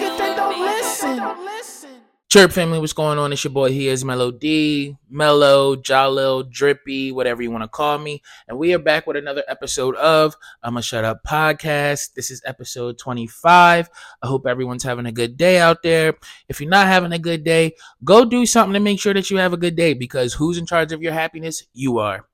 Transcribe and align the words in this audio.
don't 0.00 1.44
listen. 1.44 1.90
Chirp 2.28 2.52
family, 2.52 2.78
what's 2.78 2.92
going 2.92 3.18
on? 3.18 3.32
It's 3.32 3.42
your 3.42 3.52
boy. 3.52 3.72
He 3.72 3.88
is 3.88 4.04
Mellow 4.04 4.30
D, 4.30 4.96
Mellow, 5.08 5.74
Jalil, 5.74 6.48
Drippy, 6.48 7.10
whatever 7.10 7.42
you 7.42 7.50
want 7.50 7.64
to 7.64 7.68
call 7.68 7.98
me. 7.98 8.22
And 8.46 8.56
we 8.56 8.72
are 8.72 8.78
back 8.78 9.08
with 9.08 9.16
another 9.16 9.42
episode 9.48 9.96
of 9.96 10.36
I'ma 10.62 10.80
Shut 10.80 11.04
Up 11.04 11.24
podcast. 11.24 12.14
This 12.14 12.30
is 12.30 12.40
episode 12.46 12.98
25. 12.98 13.90
I 14.22 14.26
hope 14.28 14.46
everyone's 14.46 14.84
having 14.84 15.06
a 15.06 15.12
good 15.12 15.36
day 15.36 15.58
out 15.58 15.82
there. 15.82 16.14
If 16.48 16.60
you're 16.60 16.70
not 16.70 16.86
having 16.86 17.12
a 17.12 17.18
good 17.18 17.42
day, 17.42 17.72
go 18.04 18.24
do 18.24 18.46
something 18.46 18.74
to 18.74 18.80
make 18.80 19.00
sure 19.00 19.14
that 19.14 19.28
you 19.28 19.38
have 19.38 19.52
a 19.52 19.56
good 19.56 19.74
day 19.74 19.94
because 19.94 20.34
who's 20.34 20.56
in 20.56 20.66
charge 20.66 20.92
of 20.92 21.02
your 21.02 21.12
happiness? 21.12 21.64
You 21.72 21.98
are. 21.98 22.28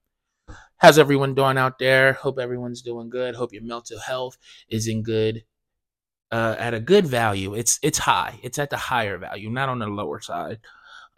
How's 0.76 0.98
everyone 0.98 1.34
doing 1.34 1.56
out 1.56 1.78
there? 1.78 2.12
Hope 2.12 2.38
everyone's 2.38 2.82
doing 2.82 3.08
good. 3.08 3.34
Hope 3.34 3.54
your 3.54 3.62
mental 3.62 3.98
health 3.98 4.36
is 4.68 4.88
in 4.88 5.02
good 5.02 5.42
uh, 6.30 6.56
at 6.58 6.74
a 6.74 6.80
good 6.80 7.06
value. 7.06 7.54
It's 7.54 7.78
it's 7.82 7.98
high. 7.98 8.38
It's 8.42 8.58
at 8.58 8.70
the 8.70 8.76
higher 8.76 9.18
value, 9.18 9.50
not 9.50 9.68
on 9.68 9.78
the 9.78 9.86
lower 9.86 10.20
side. 10.20 10.60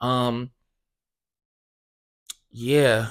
Um, 0.01 0.51
yeah. 2.51 3.11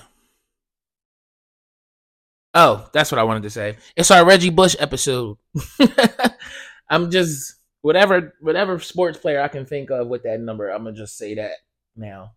Oh, 2.54 2.90
that's 2.92 3.12
what 3.12 3.20
I 3.20 3.24
wanted 3.24 3.44
to 3.44 3.50
say. 3.50 3.78
It's 3.96 4.10
our 4.12 4.26
Reggie 4.26 4.50
Bush 4.50 4.76
episode. 4.80 5.38
I'm 6.90 7.12
just 7.12 7.56
whatever 7.82 8.34
whatever 8.42 8.80
sports 8.80 9.18
player 9.18 9.42
I 9.42 9.48
can 9.48 9.66
think 9.66 9.92
of 9.92 10.08
with 10.08 10.24
that 10.24 10.40
number. 10.40 10.70
I'm 10.70 10.84
gonna 10.84 10.96
just 10.96 11.18
say 11.18 11.36
that 11.36 11.54
now. 11.96 12.34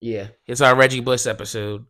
Yeah, 0.00 0.28
it's 0.46 0.60
our 0.60 0.74
Reggie 0.74 1.00
Bush 1.00 1.26
episode. 1.26 1.86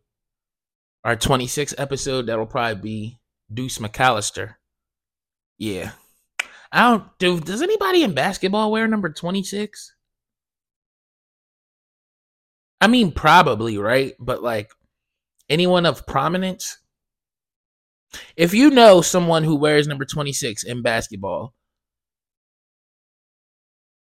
Our 1.03 1.17
26th 1.17 1.73
episode 1.77 2.27
that'll 2.27 2.45
probably 2.45 2.81
be 2.81 3.19
Deuce 3.53 3.77
McAllister. 3.77 4.55
Yeah. 5.57 5.91
I 6.73 6.89
don't 6.89 7.03
do 7.19 7.39
does 7.39 7.61
anybody 7.61 8.03
in 8.03 8.13
basketball 8.13 8.71
wear 8.71 8.87
number 8.87 9.09
26? 9.09 9.93
I 12.81 12.87
mean 12.87 13.11
probably, 13.11 13.77
right? 13.77 14.13
But 14.19 14.41
like 14.43 14.71
anyone 15.49 15.85
of 15.85 16.07
prominence? 16.07 16.79
If 18.35 18.53
you 18.53 18.71
know 18.71 19.01
someone 19.01 19.43
who 19.43 19.55
wears 19.55 19.87
number 19.87 20.05
26 20.05 20.63
in 20.63 20.81
basketball 20.81 21.53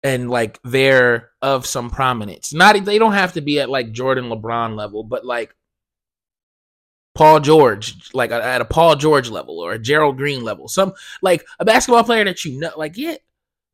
and 0.05 0.29
like 0.29 0.59
they're 0.63 1.31
of 1.41 1.65
some 1.65 1.89
prominence. 1.89 2.53
Not 2.53 2.85
they 2.85 2.99
don't 2.99 3.13
have 3.13 3.33
to 3.33 3.41
be 3.41 3.59
at 3.59 3.69
like 3.69 3.91
Jordan 3.91 4.29
LeBron 4.29 4.77
level, 4.77 5.03
but 5.03 5.25
like 5.25 5.53
Paul 7.15 7.39
George, 7.39 8.13
like 8.13 8.31
at 8.31 8.61
a 8.61 8.65
Paul 8.65 8.97
George 8.97 9.29
level 9.29 9.59
or 9.59 9.71
a 9.71 9.79
Gerald 9.79 10.17
Green 10.17 10.43
level, 10.43 10.67
some 10.67 10.93
like 11.21 11.45
a 11.59 11.65
basketball 11.65 12.03
player 12.03 12.25
that 12.25 12.43
you 12.43 12.59
know, 12.59 12.71
like 12.75 12.97
yeah, 12.97 13.15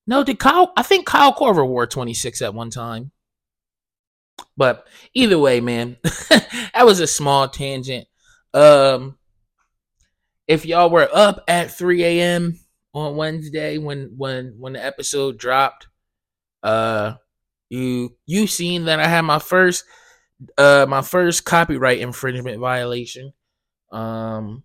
no, 0.07 0.23
did 0.23 0.39
Kyle? 0.39 0.71
I 0.77 0.83
think 0.83 1.07
Kyle 1.07 1.33
Korver 1.33 1.67
wore 1.67 1.87
26 1.87 2.41
at 2.43 2.53
one 2.53 2.69
time. 2.69 3.11
But 4.55 4.87
either 5.13 5.39
way, 5.39 5.59
man, 5.59 5.97
that 6.29 6.85
was 6.85 6.99
a 6.99 7.07
small 7.07 7.47
tangent. 7.47 8.07
Um, 8.53 9.17
if 10.47 10.65
y'all 10.65 10.89
were 10.89 11.09
up 11.13 11.43
at 11.47 11.71
3 11.71 12.03
a.m. 12.03 12.59
on 12.93 13.15
Wednesday 13.15 13.77
when 13.79 14.13
when 14.17 14.55
when 14.59 14.73
the 14.73 14.85
episode 14.85 15.37
dropped, 15.37 15.87
uh, 16.61 17.13
you 17.69 18.15
you 18.27 18.45
seen 18.45 18.85
that 18.85 18.99
I 18.99 19.07
had 19.07 19.21
my 19.21 19.39
first 19.39 19.83
uh 20.57 20.85
my 20.87 21.01
first 21.01 21.45
copyright 21.45 21.99
infringement 21.99 22.59
violation 22.59 23.33
um 23.91 24.63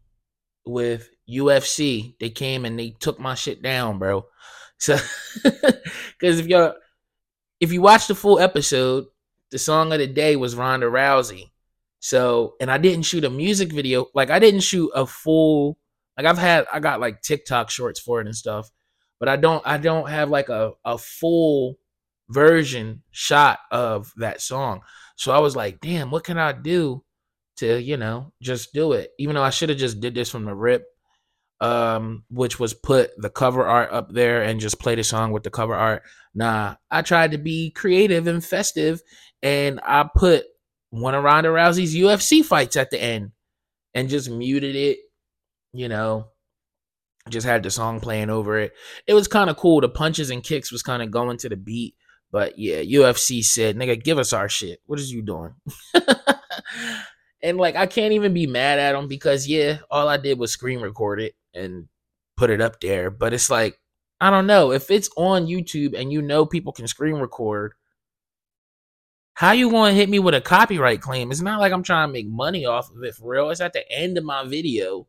with 0.64 1.08
UFC. 1.28 2.14
They 2.18 2.30
came 2.30 2.64
and 2.64 2.78
they 2.78 2.90
took 2.90 3.18
my 3.18 3.34
shit 3.34 3.62
down, 3.62 3.98
bro. 3.98 4.26
So 4.78 4.96
cuz 6.20 6.40
if 6.40 6.48
you 6.48 6.72
if 7.60 7.72
you 7.72 7.80
watch 7.80 8.06
the 8.06 8.14
full 8.14 8.38
episode, 8.38 9.06
the 9.50 9.58
song 9.58 9.92
of 9.92 9.98
the 9.98 10.06
day 10.06 10.36
was 10.36 10.54
Ronda 10.54 10.86
Rousey. 10.86 11.50
So, 11.98 12.54
and 12.60 12.70
I 12.70 12.78
didn't 12.78 13.04
shoot 13.04 13.24
a 13.24 13.30
music 13.30 13.72
video. 13.72 14.06
Like 14.14 14.30
I 14.30 14.38
didn't 14.38 14.60
shoot 14.60 14.90
a 14.94 15.06
full 15.06 15.78
like 16.16 16.26
I've 16.26 16.38
had 16.38 16.66
I 16.72 16.80
got 16.80 17.00
like 17.00 17.22
TikTok 17.22 17.70
shorts 17.70 18.00
for 18.00 18.20
it 18.20 18.26
and 18.26 18.36
stuff, 18.36 18.70
but 19.18 19.28
I 19.28 19.36
don't 19.36 19.66
I 19.66 19.78
don't 19.78 20.08
have 20.08 20.30
like 20.30 20.48
a 20.48 20.72
a 20.84 20.98
full 20.98 21.78
version 22.28 23.02
shot 23.10 23.58
of 23.70 24.12
that 24.16 24.40
song. 24.40 24.80
So 25.16 25.32
I 25.32 25.38
was 25.38 25.56
like, 25.56 25.80
damn, 25.80 26.10
what 26.10 26.24
can 26.24 26.38
I 26.38 26.52
do 26.52 27.02
to, 27.56 27.80
you 27.80 27.96
know, 27.96 28.32
just 28.42 28.72
do 28.72 28.92
it? 28.92 29.10
Even 29.18 29.34
though 29.34 29.42
I 29.42 29.50
should 29.50 29.70
have 29.70 29.78
just 29.78 30.00
did 30.00 30.14
this 30.14 30.30
from 30.30 30.44
the 30.44 30.54
rip, 30.54 30.84
um, 31.60 32.24
which 32.30 32.60
was 32.60 32.74
put 32.74 33.10
the 33.16 33.30
cover 33.30 33.66
art 33.66 33.90
up 33.90 34.12
there 34.12 34.42
and 34.42 34.60
just 34.60 34.78
play 34.78 34.94
the 34.94 35.02
song 35.02 35.32
with 35.32 35.42
the 35.42 35.50
cover 35.50 35.74
art. 35.74 36.02
Nah, 36.34 36.76
I 36.90 37.00
tried 37.00 37.30
to 37.32 37.38
be 37.38 37.70
creative 37.70 38.26
and 38.26 38.44
festive 38.44 39.00
and 39.42 39.80
I 39.82 40.08
put 40.14 40.44
one 40.90 41.14
of 41.14 41.24
Ronda 41.24 41.48
Rousey's 41.48 41.94
UFC 41.94 42.44
fights 42.44 42.76
at 42.76 42.90
the 42.90 43.02
end 43.02 43.32
and 43.94 44.10
just 44.10 44.28
muted 44.30 44.76
it, 44.76 44.98
you 45.72 45.88
know, 45.88 46.28
just 47.30 47.46
had 47.46 47.62
the 47.62 47.70
song 47.70 48.00
playing 48.00 48.28
over 48.28 48.58
it. 48.58 48.72
It 49.06 49.14
was 49.14 49.28
kind 49.28 49.48
of 49.48 49.56
cool. 49.56 49.80
The 49.80 49.88
punches 49.88 50.28
and 50.28 50.42
kicks 50.42 50.70
was 50.70 50.82
kind 50.82 51.02
of 51.02 51.10
going 51.10 51.38
to 51.38 51.48
the 51.48 51.56
beat 51.56 51.94
but 52.36 52.58
yeah, 52.58 52.82
UFC 52.82 53.42
said, 53.42 53.78
nigga, 53.78 54.04
give 54.04 54.18
us 54.18 54.34
our 54.34 54.46
shit. 54.46 54.80
What 54.84 54.98
is 54.98 55.10
you 55.10 55.22
doing? 55.22 55.54
and 57.42 57.56
like, 57.56 57.76
I 57.76 57.86
can't 57.86 58.12
even 58.12 58.34
be 58.34 58.46
mad 58.46 58.78
at 58.78 58.92
them 58.92 59.08
because 59.08 59.48
yeah, 59.48 59.78
all 59.90 60.06
I 60.06 60.18
did 60.18 60.38
was 60.38 60.52
screen 60.52 60.80
record 60.80 61.18
it 61.18 61.34
and 61.54 61.88
put 62.36 62.50
it 62.50 62.60
up 62.60 62.78
there. 62.80 63.10
But 63.10 63.32
it's 63.32 63.48
like, 63.48 63.80
I 64.20 64.28
don't 64.28 64.46
know 64.46 64.70
if 64.70 64.90
it's 64.90 65.08
on 65.16 65.46
YouTube 65.46 65.98
and 65.98 66.12
you 66.12 66.20
know 66.20 66.44
people 66.44 66.74
can 66.74 66.86
screen 66.86 67.14
record. 67.14 67.72
How 69.32 69.52
you 69.52 69.70
to 69.70 69.92
hit 69.92 70.10
me 70.10 70.18
with 70.18 70.34
a 70.34 70.42
copyright 70.42 71.00
claim? 71.00 71.30
It's 71.30 71.40
not 71.40 71.58
like 71.58 71.72
I'm 71.72 71.82
trying 71.82 72.08
to 72.08 72.12
make 72.12 72.28
money 72.28 72.66
off 72.66 72.90
of 72.90 73.02
it 73.02 73.14
for 73.14 73.30
real. 73.30 73.48
It's 73.48 73.62
at 73.62 73.72
the 73.72 73.90
end 73.90 74.18
of 74.18 74.24
my 74.24 74.44
video. 74.46 75.06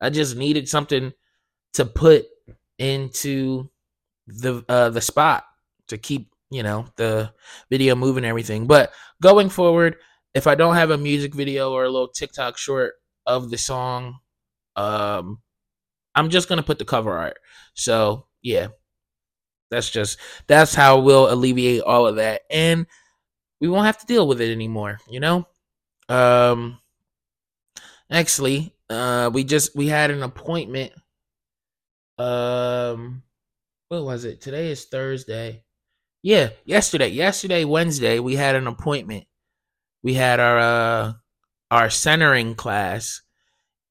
I 0.00 0.08
just 0.08 0.36
needed 0.38 0.70
something 0.70 1.12
to 1.74 1.84
put 1.84 2.24
into 2.78 3.68
the 4.26 4.64
uh 4.70 4.88
the 4.88 5.02
spot 5.02 5.44
to 5.88 5.98
keep 5.98 6.30
you 6.50 6.62
know, 6.62 6.86
the 6.96 7.32
video 7.70 7.94
moving 7.94 8.24
everything. 8.24 8.66
But 8.66 8.92
going 9.22 9.48
forward, 9.48 9.96
if 10.34 10.46
I 10.46 10.54
don't 10.54 10.74
have 10.76 10.90
a 10.90 10.98
music 10.98 11.34
video 11.34 11.72
or 11.72 11.84
a 11.84 11.90
little 11.90 12.08
TikTok 12.08 12.58
short 12.58 12.94
of 13.26 13.50
the 13.50 13.58
song, 13.58 14.18
um, 14.76 15.40
I'm 16.14 16.30
just 16.30 16.48
gonna 16.48 16.62
put 16.62 16.78
the 16.78 16.84
cover 16.84 17.16
art. 17.16 17.38
So 17.74 18.26
yeah, 18.42 18.68
that's 19.70 19.90
just 19.90 20.18
that's 20.46 20.74
how 20.74 21.00
we'll 21.00 21.32
alleviate 21.32 21.82
all 21.82 22.06
of 22.06 22.16
that, 22.16 22.42
and 22.50 22.86
we 23.60 23.68
won't 23.68 23.86
have 23.86 23.98
to 23.98 24.06
deal 24.06 24.28
with 24.28 24.40
it 24.40 24.52
anymore. 24.52 24.98
You 25.08 25.20
know. 25.20 25.46
Um, 26.08 26.78
actually, 28.10 28.74
uh, 28.90 29.30
we 29.32 29.44
just 29.44 29.74
we 29.76 29.88
had 29.88 30.10
an 30.10 30.22
appointment. 30.22 30.92
Um, 32.18 33.22
what 33.88 34.04
was 34.04 34.24
it? 34.24 34.40
Today 34.40 34.70
is 34.70 34.86
Thursday. 34.86 35.64
Yeah, 36.26 36.48
yesterday, 36.64 37.06
yesterday, 37.06 37.64
Wednesday, 37.64 38.18
we 38.18 38.34
had 38.34 38.56
an 38.56 38.66
appointment. 38.66 39.26
We 40.02 40.14
had 40.14 40.40
our 40.40 40.58
uh 40.58 41.12
our 41.70 41.88
centering 41.88 42.56
class. 42.56 43.22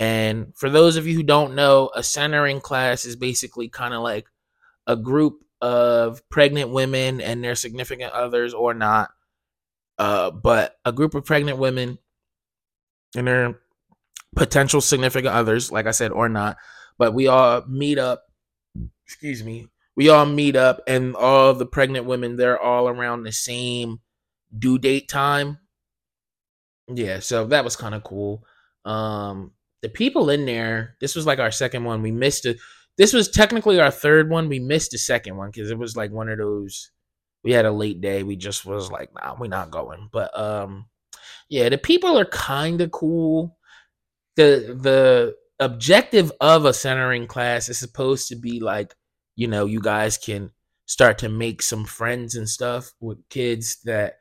And 0.01 0.51
for 0.53 0.69
those 0.69 0.97
of 0.97 1.07
you 1.07 1.15
who 1.15 1.23
don't 1.23 1.55
know, 1.55 1.91
a 1.95 2.03
centering 2.03 2.59
class 2.59 3.05
is 3.05 3.15
basically 3.15 3.69
kind 3.69 3.93
of 3.93 4.01
like 4.01 4.25
a 4.85 4.97
group 4.97 5.45
of 5.61 6.27
pregnant 6.27 6.71
women 6.71 7.21
and 7.21 7.41
their 7.41 7.55
significant 7.55 8.11
others 8.11 8.53
or 8.53 8.73
not. 8.73 9.11
Uh, 9.97 10.29
but 10.29 10.75
a 10.83 10.91
group 10.91 11.15
of 11.15 11.23
pregnant 11.23 11.57
women 11.57 11.99
and 13.15 13.27
their 13.27 13.61
potential 14.35 14.81
significant 14.81 15.33
others, 15.33 15.71
like 15.71 15.87
I 15.87 15.91
said, 15.91 16.11
or 16.11 16.27
not. 16.27 16.57
But 16.97 17.13
we 17.13 17.27
all 17.27 17.63
meet 17.65 17.97
up, 17.97 18.25
excuse 19.05 19.41
me, 19.41 19.69
we 19.95 20.09
all 20.09 20.25
meet 20.25 20.55
up 20.55 20.81
and 20.87 21.15
all 21.15 21.53
the 21.53 21.65
pregnant 21.65 22.05
women 22.05 22.35
they're 22.35 22.59
all 22.59 22.87
around 22.87 23.23
the 23.23 23.31
same 23.31 23.99
due 24.57 24.77
date 24.77 25.07
time. 25.07 25.57
Yeah 26.87 27.19
so 27.19 27.45
that 27.47 27.63
was 27.63 27.75
kind 27.75 27.95
of 27.95 28.03
cool. 28.03 28.43
Um 28.83 29.51
the 29.81 29.89
people 29.89 30.29
in 30.29 30.45
there 30.45 30.95
this 30.99 31.15
was 31.15 31.25
like 31.25 31.39
our 31.39 31.51
second 31.51 31.83
one. 31.83 32.01
We 32.01 32.11
missed 32.11 32.45
it 32.45 32.57
this 32.97 33.13
was 33.13 33.29
technically 33.29 33.79
our 33.79 33.91
third 33.91 34.29
one. 34.29 34.47
We 34.49 34.59
missed 34.59 34.91
the 34.91 34.97
second 34.97 35.35
one 35.35 35.51
because 35.51 35.69
it 35.69 35.77
was 35.77 35.97
like 35.97 36.11
one 36.11 36.29
of 36.29 36.37
those 36.37 36.91
we 37.43 37.51
had 37.51 37.65
a 37.65 37.71
late 37.71 38.01
day. 38.01 38.23
We 38.23 38.35
just 38.35 38.65
was 38.65 38.91
like 38.91 39.13
nah 39.13 39.35
we're 39.39 39.47
not 39.47 39.71
going. 39.71 40.09
But 40.11 40.37
um 40.37 40.87
yeah 41.49 41.69
the 41.69 41.77
people 41.77 42.17
are 42.17 42.25
kind 42.25 42.81
of 42.81 42.91
cool. 42.91 43.57
The 44.35 44.77
the 44.79 45.35
objective 45.59 46.31
of 46.41 46.65
a 46.65 46.73
centering 46.73 47.27
class 47.27 47.69
is 47.69 47.79
supposed 47.79 48.27
to 48.27 48.35
be 48.35 48.59
like 48.59 48.93
you 49.35 49.47
know, 49.47 49.65
you 49.65 49.81
guys 49.81 50.17
can 50.17 50.51
start 50.85 51.17
to 51.19 51.29
make 51.29 51.61
some 51.61 51.85
friends 51.85 52.35
and 52.35 52.47
stuff 52.47 52.93
with 52.99 53.27
kids 53.29 53.77
that 53.85 54.15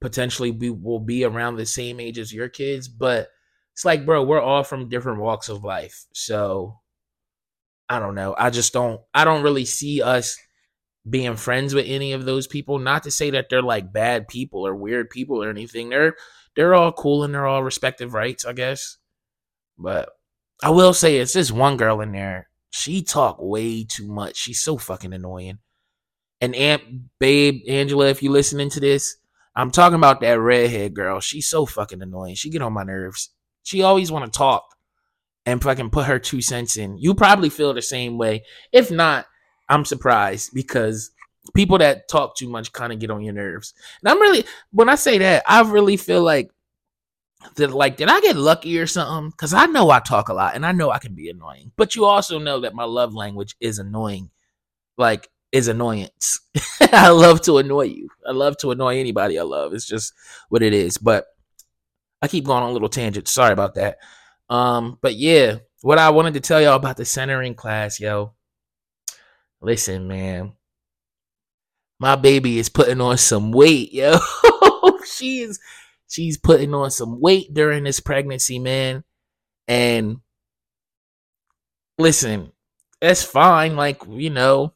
potentially 0.00 0.50
be, 0.50 0.70
will 0.70 1.00
be 1.00 1.24
around 1.24 1.56
the 1.56 1.66
same 1.66 2.00
age 2.00 2.18
as 2.18 2.32
your 2.32 2.48
kids. 2.48 2.88
But 2.88 3.28
it's 3.72 3.84
like, 3.84 4.04
bro, 4.04 4.22
we're 4.24 4.40
all 4.40 4.64
from 4.64 4.88
different 4.88 5.20
walks 5.20 5.48
of 5.48 5.64
life. 5.64 6.04
So 6.12 6.80
I 7.88 7.98
don't 7.98 8.14
know. 8.14 8.34
I 8.36 8.50
just 8.50 8.72
don't 8.72 9.00
I 9.14 9.24
don't 9.24 9.42
really 9.42 9.64
see 9.64 10.02
us 10.02 10.36
being 11.08 11.36
friends 11.36 11.74
with 11.74 11.86
any 11.88 12.12
of 12.12 12.24
those 12.24 12.46
people. 12.46 12.78
Not 12.78 13.04
to 13.04 13.10
say 13.10 13.30
that 13.30 13.48
they're 13.48 13.62
like 13.62 13.92
bad 13.92 14.28
people 14.28 14.66
or 14.66 14.74
weird 14.74 15.10
people 15.10 15.42
or 15.42 15.50
anything. 15.50 15.88
They're 15.88 16.14
they're 16.54 16.74
all 16.74 16.92
cool 16.92 17.24
and 17.24 17.34
they're 17.34 17.46
all 17.46 17.62
respective 17.62 18.12
rights, 18.12 18.44
I 18.44 18.52
guess. 18.52 18.98
But 19.78 20.10
I 20.62 20.70
will 20.70 20.92
say 20.92 21.16
it's 21.16 21.32
this 21.32 21.50
one 21.50 21.78
girl 21.78 22.00
in 22.00 22.12
there. 22.12 22.49
She 22.70 23.02
talk 23.02 23.36
way 23.40 23.84
too 23.84 24.08
much. 24.08 24.36
She's 24.36 24.62
so 24.62 24.78
fucking 24.78 25.12
annoying. 25.12 25.58
And 26.40 26.54
Aunt 26.54 26.82
Babe 27.18 27.62
Angela, 27.68 28.06
if 28.06 28.22
you're 28.22 28.32
listening 28.32 28.70
to 28.70 28.80
this, 28.80 29.16
I'm 29.54 29.70
talking 29.70 29.96
about 29.96 30.20
that 30.20 30.40
redhead 30.40 30.94
girl. 30.94 31.20
She's 31.20 31.48
so 31.48 31.66
fucking 31.66 32.00
annoying. 32.00 32.36
She 32.36 32.50
get 32.50 32.62
on 32.62 32.72
my 32.72 32.84
nerves. 32.84 33.30
She 33.62 33.82
always 33.82 34.10
want 34.10 34.32
to 34.32 34.36
talk 34.36 34.64
and 35.44 35.62
fucking 35.62 35.90
put 35.90 36.06
her 36.06 36.18
two 36.18 36.40
cents 36.40 36.76
in. 36.76 36.96
You 36.98 37.14
probably 37.14 37.50
feel 37.50 37.74
the 37.74 37.82
same 37.82 38.16
way. 38.16 38.44
If 38.72 38.90
not, 38.90 39.26
I'm 39.68 39.84
surprised 39.84 40.50
because 40.54 41.10
people 41.54 41.78
that 41.78 42.08
talk 42.08 42.36
too 42.36 42.48
much 42.48 42.72
kind 42.72 42.92
of 42.92 42.98
get 42.98 43.10
on 43.10 43.22
your 43.22 43.34
nerves. 43.34 43.74
And 44.02 44.10
I'm 44.10 44.20
really 44.20 44.44
when 44.72 44.88
I 44.88 44.94
say 44.94 45.18
that, 45.18 45.42
I 45.46 45.62
really 45.62 45.96
feel 45.96 46.22
like 46.22 46.50
that 47.56 47.72
like 47.72 47.96
did 47.96 48.08
I 48.08 48.20
get 48.20 48.36
lucky 48.36 48.78
or 48.78 48.86
something? 48.86 49.32
Cuz 49.32 49.54
I 49.54 49.66
know 49.66 49.90
I 49.90 50.00
talk 50.00 50.28
a 50.28 50.34
lot 50.34 50.54
and 50.54 50.64
I 50.64 50.72
know 50.72 50.90
I 50.90 50.98
can 50.98 51.14
be 51.14 51.30
annoying. 51.30 51.72
But 51.76 51.94
you 51.96 52.04
also 52.04 52.38
know 52.38 52.60
that 52.60 52.74
my 52.74 52.84
love 52.84 53.14
language 53.14 53.56
is 53.60 53.78
annoying. 53.78 54.30
Like 54.96 55.30
is 55.52 55.68
annoyance. 55.68 56.40
I 56.80 57.10
love 57.10 57.40
to 57.42 57.58
annoy 57.58 57.82
you. 57.82 58.08
I 58.26 58.32
love 58.32 58.56
to 58.58 58.70
annoy 58.70 58.98
anybody 58.98 59.38
I 59.38 59.42
love. 59.42 59.74
It's 59.74 59.86
just 59.86 60.12
what 60.48 60.62
it 60.62 60.72
is. 60.72 60.98
But 60.98 61.26
I 62.22 62.28
keep 62.28 62.44
going 62.44 62.62
on 62.62 62.70
a 62.70 62.72
little 62.72 62.88
tangent. 62.88 63.28
Sorry 63.28 63.52
about 63.52 63.74
that. 63.74 63.98
Um, 64.48 64.98
but 65.00 65.14
yeah, 65.14 65.56
what 65.82 65.98
I 65.98 66.10
wanted 66.10 66.34
to 66.34 66.40
tell 66.40 66.60
y'all 66.60 66.74
about 66.74 66.96
the 66.96 67.04
centering 67.04 67.54
class, 67.54 68.00
yo. 68.00 68.34
Listen, 69.60 70.08
man. 70.08 70.52
My 71.98 72.16
baby 72.16 72.58
is 72.58 72.68
putting 72.68 73.00
on 73.00 73.18
some 73.18 73.52
weight, 73.52 73.92
yo. 73.92 74.18
she 75.06 75.40
is 75.40 75.60
she's 76.10 76.36
putting 76.36 76.74
on 76.74 76.90
some 76.90 77.20
weight 77.20 77.54
during 77.54 77.84
this 77.84 78.00
pregnancy, 78.00 78.58
man. 78.58 79.04
And 79.68 80.18
listen, 81.98 82.52
that's 83.00 83.22
fine. 83.22 83.76
Like, 83.76 84.02
you 84.08 84.30
know, 84.30 84.74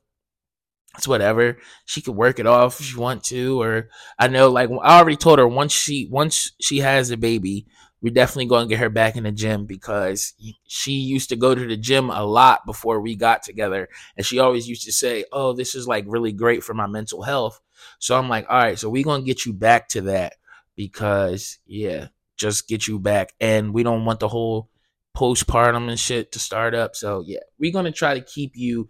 it's 0.96 1.08
whatever. 1.08 1.58
She 1.84 2.00
could 2.02 2.14
work 2.14 2.38
it 2.38 2.46
off 2.46 2.81
if 2.81 2.86
she 2.86 2.96
want 2.96 3.25
to, 3.25 3.60
or 3.60 3.88
I 4.19 4.28
know, 4.28 4.48
like 4.50 4.70
I 4.70 4.98
already 4.98 5.16
told 5.16 5.38
her 5.38 5.48
once 5.48 5.72
she 5.72 6.08
once 6.10 6.52
she 6.60 6.78
has 6.78 7.10
a 7.10 7.16
baby, 7.16 7.66
we're 8.00 8.14
definitely 8.14 8.46
going 8.46 8.69
to 8.69 8.72
get 8.72 8.81
her 8.81 8.90
back 8.90 9.16
in 9.16 9.25
the 9.25 9.32
gym 9.32 9.66
because 9.66 10.34
she 10.69 10.92
used 10.92 11.31
to 11.31 11.36
go 11.36 11.54
to 11.54 11.66
the 11.66 11.76
gym 11.76 12.10
a 12.10 12.22
lot 12.25 12.64
before 12.64 13.00
we 13.00 13.16
got 13.16 13.42
together, 13.42 13.88
and 14.16 14.25
she 14.25 14.38
always 14.38 14.69
used 14.69 14.84
to 14.84 14.92
say, 14.92 15.25
"Oh, 15.32 15.52
this 15.52 15.75
is 15.75 15.88
like 15.88 16.04
really 16.06 16.32
great 16.32 16.62
for 16.62 16.75
my 16.75 16.86
mental 16.86 17.22
health." 17.22 17.60
So 17.98 18.16
I'm 18.16 18.28
like, 18.28 18.46
"All 18.48 18.58
right, 18.58 18.78
so 18.78 18.88
we're 18.88 19.02
gonna 19.04 19.25
get 19.25 19.44
you 19.46 19.52
back 19.52 19.88
to 19.90 20.02
that 20.02 20.34
because 20.76 21.58
yeah, 21.66 22.08
just 22.36 22.68
get 22.68 22.86
you 22.88 22.98
back, 22.98 23.32
and 23.40 23.72
we 23.74 23.82
don't 23.82 24.04
want 24.04 24.20
the 24.20 24.28
whole 24.28 24.70
postpartum 25.16 25.88
and 25.88 25.98
shit 25.98 26.32
to 26.32 26.38
start 26.38 26.74
up. 26.74 26.96
So 26.96 27.22
yeah, 27.26 27.40
we're 27.58 27.72
gonna 27.72 27.92
try 27.92 28.14
to 28.14 28.20
keep 28.20 28.52
you 28.54 28.88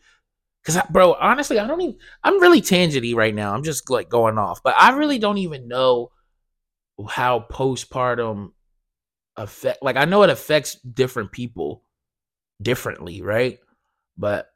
Cause, 0.65 0.79
I, 0.79 0.87
bro, 0.91 1.13
honestly, 1.13 1.59
I 1.59 1.67
don't 1.67 1.81
even. 1.81 1.99
I'm 2.23 2.41
really 2.41 2.63
tangenty 2.63 3.15
right 3.15 3.35
now. 3.35 3.55
I'm 3.55 3.65
just 3.65 3.91
like 3.91 4.09
going 4.09 4.39
off, 4.39 4.63
but 4.63 4.75
I 4.79 4.97
really 4.97 5.19
don't 5.19 5.37
even 5.39 5.69
know 5.69 6.11
how 7.07 7.45
postpartum 7.51 8.53
affect. 9.37 9.83
Like, 9.83 9.97
I 9.97 10.07
know 10.07 10.23
it 10.23 10.31
affects 10.31 10.77
different 10.77 11.33
people 11.33 11.83
differently, 12.63 13.21
right? 13.21 13.59
But 14.17 14.49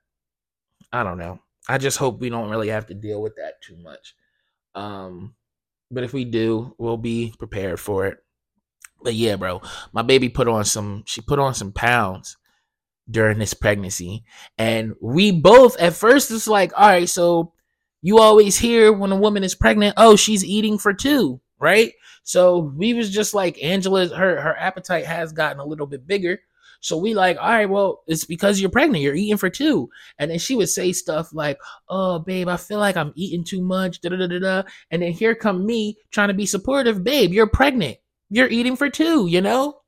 I 0.90 1.02
don't 1.02 1.18
know. 1.18 1.40
I 1.68 1.76
just 1.76 1.98
hope 1.98 2.20
we 2.20 2.30
don't 2.30 2.48
really 2.48 2.68
have 2.68 2.86
to 2.86 2.94
deal 2.94 3.20
with 3.20 3.36
that 3.36 3.60
too 3.60 3.76
much. 3.76 4.14
Um, 4.74 5.34
but 5.90 6.04
if 6.04 6.12
we 6.12 6.24
do, 6.24 6.74
we'll 6.78 6.96
be 6.96 7.34
prepared 7.38 7.80
for 7.80 8.06
it. 8.06 8.18
But 9.02 9.14
yeah, 9.14 9.36
bro, 9.36 9.62
my 9.92 10.02
baby 10.02 10.28
put 10.28 10.48
on 10.48 10.64
some. 10.64 11.04
She 11.06 11.20
put 11.20 11.38
on 11.38 11.54
some 11.54 11.72
pounds 11.72 12.36
during 13.10 13.38
this 13.38 13.54
pregnancy. 13.54 14.24
And 14.56 14.94
we 15.00 15.32
both 15.32 15.78
at 15.78 15.94
first 15.94 16.30
it's 16.30 16.48
like, 16.48 16.72
all 16.76 16.88
right, 16.88 17.08
so 17.08 17.52
you 18.02 18.18
always 18.18 18.58
hear 18.58 18.92
when 18.92 19.12
a 19.12 19.16
woman 19.16 19.44
is 19.44 19.54
pregnant, 19.54 19.94
oh, 19.96 20.16
she's 20.16 20.44
eating 20.44 20.78
for 20.78 20.92
two, 20.92 21.40
right? 21.58 21.92
So 22.22 22.58
we 22.58 22.94
was 22.94 23.10
just 23.10 23.34
like 23.34 23.62
Angela's 23.62 24.12
her 24.12 24.40
her 24.40 24.56
appetite 24.58 25.06
has 25.06 25.32
gotten 25.32 25.60
a 25.60 25.64
little 25.64 25.86
bit 25.86 26.06
bigger. 26.06 26.40
So 26.80 26.96
we 26.96 27.14
like, 27.14 27.36
all 27.38 27.48
right, 27.48 27.68
well, 27.68 28.02
it's 28.06 28.24
because 28.24 28.60
you're 28.60 28.70
pregnant. 28.70 29.02
You're 29.02 29.14
eating 29.14 29.36
for 29.36 29.50
two. 29.50 29.90
And 30.18 30.30
then 30.30 30.38
she 30.38 30.54
would 30.54 30.68
say 30.68 30.92
stuff 30.92 31.30
like, 31.32 31.58
oh, 31.88 32.20
babe, 32.20 32.48
I 32.48 32.56
feel 32.56 32.78
like 32.78 32.96
I'm 32.96 33.12
eating 33.16 33.44
too 33.44 33.60
much. 33.60 34.00
Da, 34.00 34.10
da, 34.10 34.26
da, 34.26 34.38
da. 34.38 34.62
And 34.90 35.02
then 35.02 35.12
here 35.12 35.34
come 35.34 35.66
me 35.66 35.98
trying 36.10 36.28
to 36.28 36.34
be 36.34 36.46
supportive. 36.46 37.02
Babe, 37.02 37.32
you're 37.32 37.48
pregnant. 37.48 37.98
You're 38.30 38.48
eating 38.48 38.76
for 38.76 38.88
two, 38.90 39.26
you 39.26 39.40
know? 39.40 39.80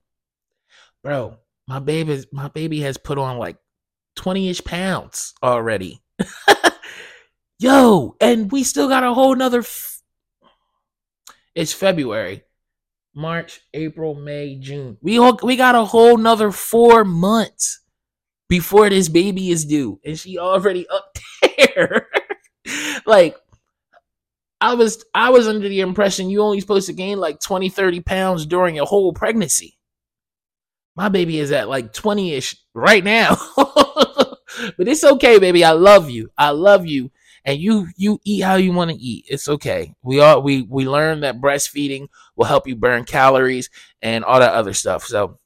Bro, 1.02 1.37
my 1.66 1.78
baby 1.78 2.25
my 2.32 2.48
baby 2.48 2.81
has 2.81 2.98
put 2.98 3.19
on 3.19 3.38
like 3.38 3.56
20-ish 4.19 4.64
pounds 4.64 5.34
already. 5.42 6.02
Yo, 7.58 8.16
and 8.20 8.50
we 8.50 8.64
still 8.64 8.88
got 8.88 9.04
a 9.04 9.14
whole 9.14 9.34
nother 9.34 9.60
f- 9.60 10.02
it's 11.54 11.72
February. 11.72 12.42
March, 13.15 13.61
April, 13.75 14.15
May, 14.15 14.57
June. 14.57 14.97
We 15.03 15.19
all, 15.19 15.39
we 15.43 15.57
got 15.57 15.75
a 15.75 15.85
whole 15.85 16.17
nother 16.17 16.51
four 16.51 17.05
months 17.05 17.81
before 18.49 18.89
this 18.89 19.09
baby 19.09 19.51
is 19.51 19.65
due, 19.65 20.01
and 20.05 20.19
she 20.19 20.39
already 20.39 20.87
up 20.89 21.17
there. 21.75 22.09
like 23.07 23.37
I 24.61 24.75
was 24.75 25.05
I 25.15 25.31
was 25.31 25.49
under 25.49 25.69
the 25.69 25.81
impression 25.81 26.31
you 26.31 26.43
only 26.43 26.61
supposed 26.61 26.87
to 26.87 26.93
gain 26.93 27.19
like 27.19 27.41
20, 27.41 27.69
30 27.71 28.01
pounds 28.01 28.47
during 28.47 28.79
a 28.79 28.85
whole 28.85 29.12
pregnancy. 29.12 29.79
My 30.97 31.09
baby 31.09 31.39
is 31.39 31.51
at 31.53 31.69
like 31.69 31.93
20 31.93 32.35
ish 32.35 32.57
right 32.75 33.03
now. 33.03 33.37
but 33.57 34.87
it's 34.89 35.05
okay, 35.05 35.39
baby. 35.39 35.65
I 35.65 35.71
love 35.71 36.11
you. 36.11 36.31
I 36.37 36.51
love 36.51 36.85
you. 36.85 37.11
And 37.44 37.58
you 37.58 37.88
you 37.96 38.20
eat 38.25 38.40
how 38.40 38.56
you 38.56 38.72
want 38.72 38.90
to 38.90 38.96
eat. 38.96 39.26
It's 39.28 39.48
okay. 39.48 39.94
We 40.02 40.20
all 40.20 40.42
we 40.42 40.62
we 40.62 40.87
learned 40.87 41.22
that 41.22 41.40
breastfeeding 41.40 42.08
will 42.37 42.46
help 42.46 42.66
you 42.66 42.76
burn 42.76 43.04
calories 43.04 43.70
and 44.02 44.25
all 44.25 44.40
that 44.40 44.54
other 44.54 44.75
stuff. 44.75 45.04
So 45.04 45.38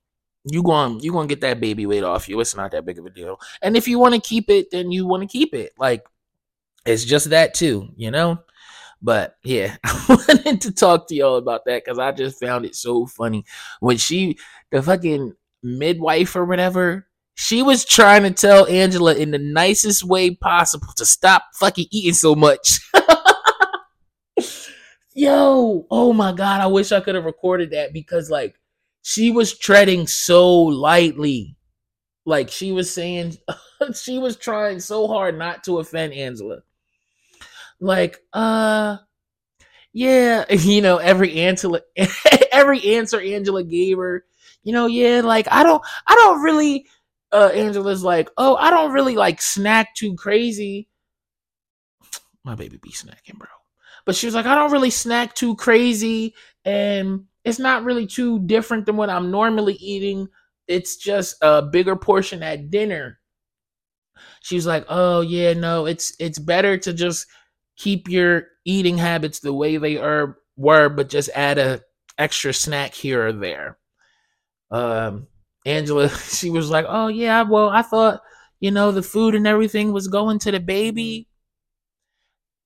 you 0.44 0.62
going 0.62 1.00
you 1.00 1.12
going 1.12 1.28
to 1.28 1.34
get 1.34 1.40
that 1.42 1.60
baby 1.60 1.86
weight 1.86 2.04
off 2.04 2.28
you. 2.28 2.38
It's 2.40 2.56
not 2.56 2.72
that 2.72 2.84
big 2.84 2.98
of 2.98 3.06
a 3.06 3.10
deal. 3.10 3.40
And 3.62 3.76
if 3.76 3.88
you 3.88 3.98
want 3.98 4.14
to 4.14 4.20
keep 4.20 4.50
it, 4.50 4.70
then 4.70 4.90
you 4.90 5.06
want 5.06 5.22
to 5.22 5.26
keep 5.28 5.54
it. 5.54 5.72
Like 5.78 6.04
it's 6.84 7.04
just 7.04 7.30
that 7.30 7.54
too, 7.54 7.88
you 7.96 8.10
know? 8.10 8.38
But 9.02 9.36
yeah, 9.44 9.76
I 9.84 10.04
wanted 10.08 10.60
to 10.62 10.72
talk 10.72 11.08
to 11.08 11.14
y'all 11.14 11.36
about 11.36 11.64
that 11.66 11.84
because 11.84 11.98
I 11.98 12.12
just 12.12 12.40
found 12.40 12.64
it 12.64 12.74
so 12.74 13.06
funny 13.06 13.44
when 13.80 13.98
she, 13.98 14.38
the 14.70 14.82
fucking 14.82 15.34
midwife 15.62 16.36
or 16.36 16.44
whatever, 16.44 17.06
she 17.34 17.62
was 17.62 17.84
trying 17.84 18.22
to 18.22 18.30
tell 18.30 18.66
Angela 18.66 19.14
in 19.14 19.30
the 19.30 19.38
nicest 19.38 20.04
way 20.04 20.34
possible 20.34 20.88
to 20.96 21.04
stop 21.04 21.44
fucking 21.58 21.86
eating 21.90 22.14
so 22.14 22.34
much. 22.34 22.80
Yo, 25.14 25.86
oh 25.90 26.12
my 26.12 26.32
god, 26.32 26.60
I 26.60 26.66
wish 26.66 26.90
I 26.92 27.00
could 27.00 27.14
have 27.14 27.24
recorded 27.24 27.70
that 27.70 27.92
because 27.92 28.30
like 28.30 28.56
she 29.02 29.30
was 29.30 29.56
treading 29.56 30.06
so 30.06 30.52
lightly. 30.52 31.56
Like 32.26 32.50
she 32.50 32.72
was 32.72 32.92
saying 32.92 33.36
she 33.94 34.18
was 34.18 34.36
trying 34.36 34.80
so 34.80 35.06
hard 35.06 35.38
not 35.38 35.64
to 35.64 35.78
offend 35.78 36.14
Angela 36.14 36.62
like 37.80 38.18
uh 38.32 38.96
yeah 39.92 40.44
you 40.50 40.80
know 40.80 40.96
every 40.96 41.34
answer 41.40 41.68
every 42.52 42.96
answer 42.96 43.20
angela 43.20 43.62
gave 43.62 43.98
her 43.98 44.24
you 44.62 44.72
know 44.72 44.86
yeah 44.86 45.20
like 45.20 45.46
i 45.50 45.62
don't 45.62 45.82
i 46.06 46.14
don't 46.14 46.42
really 46.42 46.86
uh 47.34 47.50
angela's 47.52 48.02
like 48.02 48.30
oh 48.38 48.56
i 48.56 48.70
don't 48.70 48.92
really 48.92 49.16
like 49.16 49.42
snack 49.42 49.94
too 49.94 50.14
crazy. 50.14 50.88
My 52.44 52.54
baby 52.54 52.78
be 52.78 52.90
snacking 52.90 53.38
bro. 53.38 53.48
But 54.06 54.14
she 54.16 54.26
was 54.26 54.34
like 54.34 54.46
i 54.46 54.54
don't 54.54 54.72
really 54.72 54.90
snack 54.90 55.34
too 55.34 55.56
crazy 55.56 56.34
and 56.64 57.24
it's 57.44 57.58
not 57.58 57.84
really 57.84 58.06
too 58.06 58.38
different 58.46 58.86
than 58.86 58.96
what 58.96 59.10
i'm 59.10 59.30
normally 59.30 59.74
eating. 59.74 60.28
It's 60.66 60.96
just 60.96 61.36
a 61.42 61.60
bigger 61.60 61.96
portion 61.96 62.42
at 62.42 62.70
dinner. 62.70 63.18
She 64.40 64.54
was 64.54 64.66
like 64.66 64.86
oh 64.88 65.20
yeah 65.20 65.52
no 65.52 65.86
it's 65.86 66.14
it's 66.18 66.38
better 66.38 66.78
to 66.78 66.92
just 66.92 67.26
keep 67.76 68.08
your 68.08 68.46
eating 68.64 68.96
habits 68.96 69.40
the 69.40 69.52
way 69.52 69.76
they 69.76 69.98
are 69.98 70.38
were, 70.56 70.88
but 70.88 71.08
just 71.08 71.30
add 71.34 71.58
a 71.58 71.82
extra 72.18 72.52
snack 72.54 72.94
here 72.94 73.26
or 73.26 73.32
there. 73.32 73.78
Um, 74.70 75.26
Angela, 75.64 76.09
she 76.28 76.50
was 76.50 76.71
like, 76.71 76.87
"Oh 76.88 77.09
yeah, 77.09 77.42
well, 77.42 77.68
I 77.68 77.83
thought 77.83 78.23
you 78.61 78.71
know 78.71 78.92
the 78.92 79.02
food 79.02 79.35
and 79.35 79.47
everything 79.47 79.92
was 79.92 80.09
going 80.09 80.38
to 80.40 80.50
the 80.52 80.61
baby." 80.61 81.28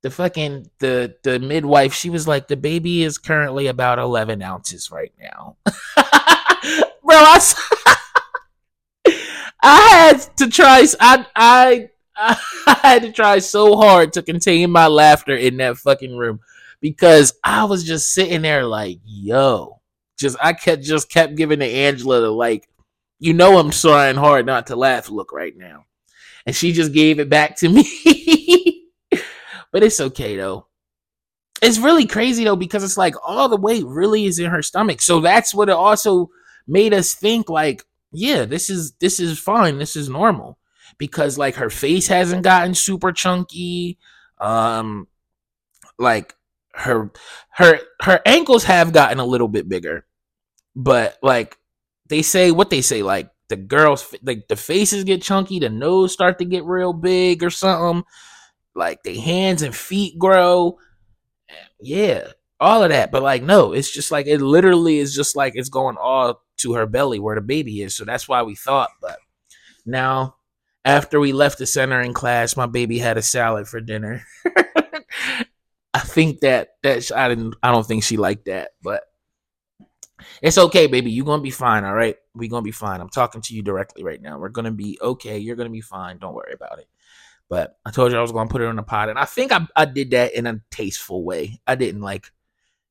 The 0.03 0.11
fucking 0.11 0.71
the 0.79 1.17
the 1.25 1.39
midwife, 1.39 1.93
she 1.93 2.11
was 2.11 2.29
like, 2.29 2.49
"The 2.49 2.57
baby 2.57 3.03
is 3.03 3.19
currently 3.19 3.67
about 3.67 3.99
eleven 3.99 4.43
ounces 4.43 4.91
right 4.91 5.13
now." 5.21 5.57
Bro, 5.67 7.17
I 7.17 7.41
I 9.63 9.89
had 9.89 10.37
to 10.37 10.49
try. 10.49 10.85
I 11.01 11.27
I 11.35 11.89
I 12.17 12.79
had 12.83 13.03
to 13.03 13.13
try 13.13 13.39
so 13.39 13.77
hard 13.77 14.13
to 14.15 14.23
contain 14.23 14.71
my 14.71 14.87
laughter 14.87 15.35
in 15.35 15.57
that 15.59 15.79
fucking 15.79 16.17
room 16.17 16.41
because 16.81 17.33
I 17.45 17.65
was 17.65 17.85
just 17.85 18.13
sitting 18.13 18.43
there 18.43 18.65
like, 18.65 18.99
yo, 19.05 19.81
just 20.19 20.37
I 20.41 20.53
kept 20.53 20.83
just 20.83 21.11
kept 21.11 21.37
giving 21.37 21.61
to 21.61 21.67
Angela 21.67 22.21
the 22.21 22.31
like, 22.31 22.69
you 23.19 23.35
know, 23.35 23.59
I'm 23.59 23.71
trying 23.71 24.17
hard 24.17 24.47
not 24.47 24.69
to 24.69 24.77
laugh 24.77 25.11
look 25.11 25.33
right 25.33 25.57
now, 25.57 25.85
and 26.47 26.55
she 26.55 26.73
just 26.73 26.93
gave 26.93 27.21
it 27.21 27.29
back 27.29 27.57
to 27.57 27.69
me. 27.71 28.91
but 29.73 29.83
it's 29.83 30.01
okay 30.01 30.37
though. 30.37 30.67
It's 31.61 31.79
really 31.79 32.07
crazy 32.07 32.45
though 32.45 32.57
because 32.57 32.85
it's 32.85 32.97
like 32.97 33.15
all 33.27 33.49
the 33.49 33.57
weight 33.57 33.85
really 33.85 34.27
is 34.27 34.39
in 34.39 34.51
her 34.51 34.63
stomach. 34.63 35.03
So 35.03 35.21
that's 35.21 35.53
what 35.53 35.69
it 35.69 35.73
also 35.73 36.31
made 36.67 36.95
us 36.95 37.15
think 37.15 37.49
like, 37.49 37.83
yeah, 38.13 38.45
this 38.45 38.71
is 38.71 38.93
this 39.01 39.19
is 39.19 39.39
fine. 39.39 39.79
This 39.79 39.97
is 39.97 40.09
normal 40.09 40.59
because 40.99 41.37
like 41.37 41.57
her 41.57 41.71
face 41.71 42.07
hasn't 42.07 42.43
gotten 42.43 42.75
super 42.75 43.13
chunky. 43.13 43.99
Um 44.41 45.09
like 45.99 46.35
her 46.75 47.11
her 47.51 47.81
her 48.03 48.21
ankles 48.25 48.65
have 48.65 48.93
gotten 48.93 49.19
a 49.19 49.27
little 49.27 49.49
bit 49.49 49.69
bigger. 49.69 50.07
But 50.77 51.17
like 51.23 51.57
they 52.09 52.23
say 52.23 52.51
what 52.51 52.71
they 52.71 52.83
say 52.83 53.03
like 53.03 53.31
the 53.49 53.57
girls 53.57 54.15
like 54.23 54.49
the 54.49 54.57
faces 54.57 55.05
get 55.05 55.23
chunky, 55.23 55.59
the 55.59 55.69
nose 55.69 56.13
start 56.13 56.39
to 56.39 56.45
get 56.45 56.65
real 56.65 56.93
big 56.93 57.43
or 57.43 57.51
something. 57.51 58.05
Like 58.75 59.03
the 59.03 59.19
hands 59.19 59.63
and 59.63 59.75
feet 59.75 60.19
grow 60.19 60.79
yeah, 61.81 62.29
all 62.61 62.83
of 62.83 62.91
that. 62.91 63.11
But 63.11 63.23
like, 63.23 63.43
no, 63.43 63.73
it's 63.73 63.91
just 63.91 64.11
like 64.11 64.27
it 64.27 64.41
literally 64.41 64.99
is 64.99 65.15
just 65.15 65.37
like 65.37 65.55
it's 65.57 65.69
going 65.69 65.97
all 65.97 66.43
to 66.59 66.75
her 66.75 66.87
belly 66.87 67.19
where 67.19 67.37
the 67.37 67.41
baby 67.41 67.83
is. 67.83 67.95
So 67.95 68.05
that's 68.05 68.29
why 68.29 68.43
we 68.43 68.55
thought. 68.55 68.91
But 69.01 69.19
now, 69.87 70.37
after 70.85 71.21
we 71.21 71.33
left 71.33 71.59
the 71.59 71.67
centering 71.67 72.13
class, 72.13 72.57
my 72.57 72.67
baby 72.67 72.99
had 72.99 73.17
a 73.17 73.23
salad 73.23 73.69
for 73.69 73.81
dinner. 73.81 74.25
I 75.95 76.01
think 76.01 76.41
that 76.41 76.71
that 76.83 77.11
I 77.13 77.29
didn't. 77.29 77.55
I 77.63 77.73
don't 77.73 77.87
think 77.87 78.05
she 78.05 78.17
liked 78.17 78.47
that, 78.47 78.73
but 78.83 79.03
it's 80.43 80.59
okay, 80.59 80.87
baby. 80.87 81.11
You're 81.11 81.27
gonna 81.27 81.43
be 81.43 81.51
fine. 81.51 81.85
All 81.85 81.95
right, 81.95 82.17
we're 82.35 82.51
gonna 82.51 82.63
be 82.63 82.73
fine. 82.73 83.01
I'm 83.01 83.09
talking 83.09 83.41
to 83.43 83.55
you 83.55 83.63
directly 83.63 84.05
right 84.05 84.21
now. 84.21 84.39
We're 84.39 84.49
gonna 84.49 84.73
be 84.73 84.99
okay. 85.01 85.39
You're 85.39 85.57
gonna 85.57 85.71
be 85.71 85.81
fine. 85.81 86.19
Don't 86.19 86.35
worry 86.35 86.53
about 86.53 86.79
it. 86.79 86.89
But 87.49 87.79
I 87.87 87.91
told 87.91 88.13
you 88.13 88.19
I 88.19 88.21
was 88.21 88.33
to 88.33 88.47
put 88.47 88.61
it 88.61 88.67
on 88.67 88.77
the 88.77 88.83
pot, 88.83 89.09
and 89.09 89.19
I 89.19 89.25
think 89.25 89.53
I, 89.53 89.67
I 89.75 89.85
did 89.87 90.11
that 90.11 90.35
in 90.35 90.47
a 90.47 90.61
tasteful 90.71 91.25
way. 91.25 91.61
I 91.67 91.75
didn't 91.77 92.03
like 92.03 92.31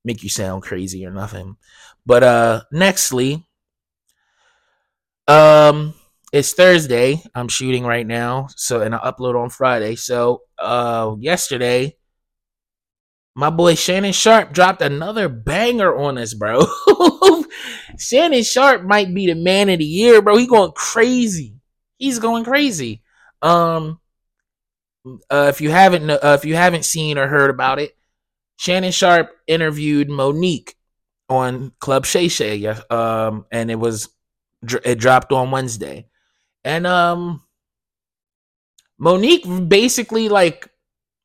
make 0.04 0.24
you 0.24 0.30
sound 0.30 0.64
crazy 0.64 1.06
or 1.06 1.12
nothing. 1.12 1.58
But 2.06 2.24
uh 2.24 2.62
nextly, 2.74 3.44
um, 5.28 5.94
it's 6.32 6.54
Thursday. 6.54 7.22
I'm 7.36 7.48
shooting 7.48 7.84
right 7.84 8.08
now, 8.08 8.48
so 8.56 8.82
and 8.82 8.96
I 8.96 9.00
upload 9.00 9.40
on 9.42 9.50
Friday. 9.50 9.96
So 9.96 10.44
uh, 10.58 11.16
yesterday, 11.20 11.97
my 13.38 13.52
boy 13.52 13.76
Shannon 13.76 14.14
Sharpe 14.14 14.52
dropped 14.52 14.82
another 14.82 15.30
banger 15.30 15.96
on 15.96 16.18
us, 16.18 16.34
bro. 16.34 16.66
Shannon 18.00 18.42
Sharpe 18.42 18.82
might 18.82 19.14
be 19.14 19.28
the 19.28 19.36
man 19.36 19.70
of 19.70 19.78
the 19.78 19.86
year, 19.86 20.24
bro. 20.24 20.38
He 20.38 20.48
going 20.48 20.72
crazy. 20.72 21.54
He's 22.00 22.18
going 22.18 22.44
crazy. 22.44 23.04
Um, 23.44 24.00
uh, 25.30 25.46
if 25.50 25.62
you 25.62 25.70
haven't 25.70 26.10
uh, 26.10 26.20
if 26.24 26.46
you 26.46 26.56
haven't 26.56 26.84
seen 26.84 27.20
or 27.20 27.28
heard 27.28 27.52
about 27.52 27.78
it, 27.78 27.96
Shannon 28.56 28.92
Sharpe 28.92 29.30
interviewed 29.46 30.10
Mo'Nique 30.10 30.74
on 31.30 31.74
Club 31.80 32.08
Shay 32.08 32.30
Shay, 32.30 32.66
um, 32.66 33.46
and 33.52 33.70
it 33.70 33.76
was 33.76 34.10
it 34.84 34.96
dropped 34.96 35.32
on 35.32 35.52
Wednesday, 35.52 36.08
and 36.64 36.88
um, 36.88 37.44
Mo'Nique 38.98 39.70
basically 39.70 40.28
like 40.28 40.68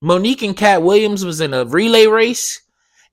Mo'Nique 0.03 0.43
and 0.43 0.57
Katt 0.57 0.83
Williams 0.83 1.25
was 1.25 1.41
in 1.41 1.55
a 1.55 1.65
relay 1.65 2.07
race, 2.07 2.61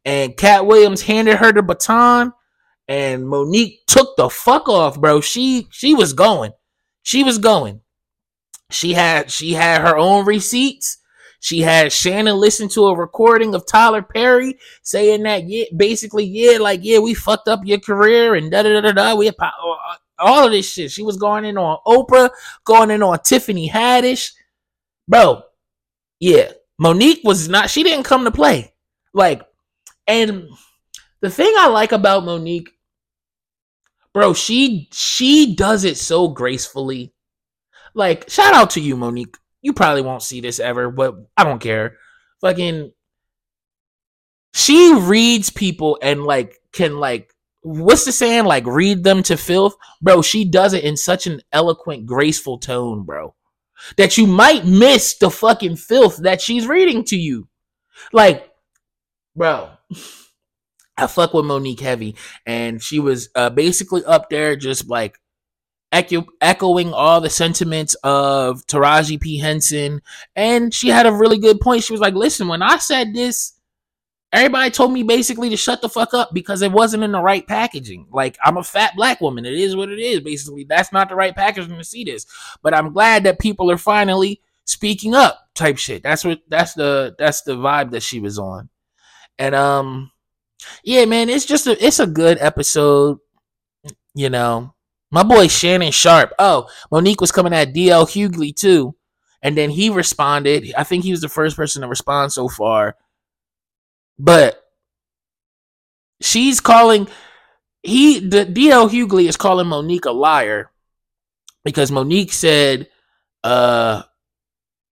and 0.03 0.36
Katt 0.36 0.65
Williams 0.65 1.03
handed 1.03 1.38
her 1.38 1.53
the 1.53 1.62
baton, 1.62 2.34
and 2.88 3.27
Mo'Nique 3.27 3.86
took 3.86 4.17
the 4.17 4.29
fuck 4.29 4.67
off, 4.67 5.00
bro. 5.00 5.22
She 5.22 5.67
she 5.72 5.93
was 5.93 6.13
going, 6.13 6.51
she 7.03 7.24
was 7.24 7.38
going. 7.38 7.81
She 8.72 8.93
had 8.93 9.29
she 9.29 9.53
had 9.53 9.81
her 9.81 9.98
own 9.98 10.25
receipts. 10.25 10.98
She 11.39 11.62
had 11.62 11.93
Shannon 11.93 12.36
listen 12.36 12.67
to 12.69 12.88
a 12.88 12.98
recording 12.98 13.55
of 13.55 13.65
Tyler 13.65 14.01
Perry 14.01 14.58
saying 14.81 15.24
that 15.24 15.48
yeah, 15.48 15.65
basically 15.75 16.25
yeah, 16.25 16.58
like 16.58 16.81
yeah, 16.84 17.00
we 17.00 17.13
fucked 17.13 17.48
up 17.48 17.62
your 17.63 17.79
career 17.79 18.34
and 18.36 18.51
da 18.51 18.63
da 18.63 18.81
da 18.81 18.91
da. 18.91 19.15
We 19.15 19.31
all 20.17 20.46
of 20.46 20.51
this 20.51 20.74
shit. 20.74 20.91
She 20.91 21.03
was 21.03 21.17
going 21.17 21.46
in 21.46 21.58
on 21.58 21.77
Oprah, 21.86 22.31
going 22.65 22.89
in 22.89 23.03
on 23.03 23.19
Tiffany 23.19 23.69
Haddish, 23.69 24.31
bro. 25.08 25.43
Yeah, 26.19 26.51
Mo'Nique 26.80 27.24
was 27.24 27.50
not. 27.50 27.70
She 27.70 27.84
didn't 27.84 28.06
come 28.06 28.24
to 28.24 28.32
play. 28.32 28.74
Like, 29.14 29.44
and 30.08 30.48
the 31.22 31.30
thing 31.30 31.54
I 31.58 31.68
like 31.68 31.92
about 31.92 32.24
Mo'Nique, 32.24 32.70
bro, 34.14 34.34
she 34.34 34.88
she 34.92 35.56
does 35.56 35.84
it 35.84 35.98
so 35.98 36.30
gracefully 36.30 37.14
like, 37.94 38.30
shout 38.30 38.54
out 38.54 38.72
to 38.72 38.82
you, 38.82 38.96
Mo'Nique. 38.96 39.36
You 39.62 39.74
probably 39.74 40.02
won't 40.02 40.24
see 40.24 40.42
this 40.42 40.60
ever, 40.60 40.90
but 40.90 41.16
I 41.36 41.44
don't 41.44 41.60
care. 41.60 41.98
Fucking, 42.42 42.92
she 44.54 44.94
reads 44.94 45.50
people 45.50 46.00
and 46.02 46.24
like 46.24 46.58
can 46.72 46.98
like 46.98 47.34
what's 47.62 48.06
the 48.06 48.12
saying? 48.12 48.46
Like 48.46 48.66
read 48.66 49.04
them 49.04 49.22
to 49.24 49.36
filth, 49.36 49.76
bro. 50.02 50.22
She 50.22 50.46
does 50.46 50.74
it 50.74 50.86
in 50.86 50.96
such 50.96 51.28
an 51.28 51.42
eloquent, 51.52 52.06
graceful 52.06 52.58
tone, 52.58 53.04
bro, 53.04 53.36
that 53.98 54.18
you 54.18 54.28
might 54.28 54.66
miss 54.66 55.18
the 55.18 55.30
fucking 55.30 55.76
filth 55.76 56.18
that 56.18 56.42
she's 56.42 56.68
reading 56.68 57.04
to 57.06 57.18
you. 57.18 57.48
Like, 58.14 58.50
bro. 59.36 59.70
I 60.98 61.08
fuck 61.08 61.34
with 61.34 61.46
Mo'Nique 61.46 61.80
heavy, 61.80 62.16
and 62.46 62.84
she 62.84 63.00
was 63.00 63.30
uh, 63.34 63.50
basically 63.50 64.04
up 64.04 64.30
there 64.30 64.58
just 64.58 64.90
like 64.90 65.18
echo- 65.92 66.28
echoing 66.42 66.94
all 66.94 67.22
the 67.22 67.30
sentiments 67.30 67.96
of 68.04 68.66
Taraji 68.68 69.20
P. 69.20 69.38
Henson. 69.38 70.02
And 70.36 70.74
she 70.74 70.90
had 70.90 71.06
a 71.06 71.14
really 71.14 71.38
good 71.40 71.60
point. 71.62 71.84
She 71.84 71.94
was 71.94 72.02
like, 72.02 72.16
listen, 72.16 72.48
when 72.48 72.62
I 72.62 72.78
said 72.78 73.14
this, 73.14 73.54
everybody 74.32 74.70
told 74.70 74.92
me 74.92 75.04
basically 75.04 75.50
to 75.50 75.58
shut 75.58 75.82
the 75.82 75.90
fuck 75.90 76.14
up 76.14 76.30
because 76.34 76.62
it 76.62 76.72
wasn't 76.72 77.04
in 77.04 77.12
the 77.12 77.22
right 77.22 77.46
packaging. 77.48 78.08
Like, 78.12 78.38
I'm 78.44 78.58
a 78.58 78.64
fat 78.64 78.96
black 78.96 79.22
woman. 79.22 79.46
It 79.46 79.54
is 79.54 79.76
what 79.76 79.90
it 79.90 80.00
is. 80.00 80.20
Basically, 80.20 80.64
that's 80.64 80.92
not 80.92 81.10
the 81.10 81.16
right 81.16 81.36
packaging 81.36 81.78
to 81.78 81.84
see 81.84 82.04
this. 82.04 82.26
But 82.62 82.74
I'm 82.74 82.94
glad 82.94 83.24
that 83.24 83.40
people 83.40 83.72
are 83.72 83.78
finally 83.78 84.42
speaking 84.66 85.16
up 85.16 85.50
type 85.56 85.78
shit. 85.78 86.04
That's 86.04 86.24
what 86.24 86.42
that's 86.48 86.74
the 86.74 87.16
that's 87.18 87.42
the 87.42 87.54
vibe 87.54 87.92
that 87.92 88.04
she 88.04 88.20
was 88.20 88.38
on. 88.38 88.70
And 89.38 89.56
um 89.56 90.12
yeah, 90.84 91.06
man, 91.06 91.30
it's 91.30 91.46
just 91.46 91.68
a 91.68 91.84
it's 91.84 92.00
a 92.00 92.08
good 92.08 92.38
episode. 92.40 93.18
You 94.14 94.30
know, 94.30 94.76
my 95.12 95.24
boy 95.24 95.48
Shannon 95.48 95.92
Sharpe. 95.92 96.34
Oh, 96.38 96.68
Mo'Nique 96.92 97.22
was 97.22 97.32
coming 97.32 97.54
at 97.54 97.74
DL 97.74 98.06
Hughley 98.06 98.56
too. 98.56 98.96
And 99.42 99.58
then 99.58 99.70
he 99.70 99.90
responded. 99.90 100.74
I 100.78 100.84
think 100.84 101.04
he 101.04 101.12
was 101.12 101.22
the 101.22 101.30
first 101.30 101.56
person 101.56 101.82
to 101.82 101.88
respond 101.88 102.34
so 102.34 102.48
far. 102.50 102.96
But 104.20 104.62
she's 106.22 106.60
calling 106.60 107.08
he 107.82 108.20
the 108.20 108.46
DL 108.46 108.90
Hughley 108.90 109.28
is 109.28 109.38
calling 109.38 109.68
Mo'Nique 109.68 110.06
a 110.06 110.12
liar 110.12 110.70
because 111.64 111.92
Mo'Nique 111.92 112.34
said 112.34 112.90
uh 113.44 114.04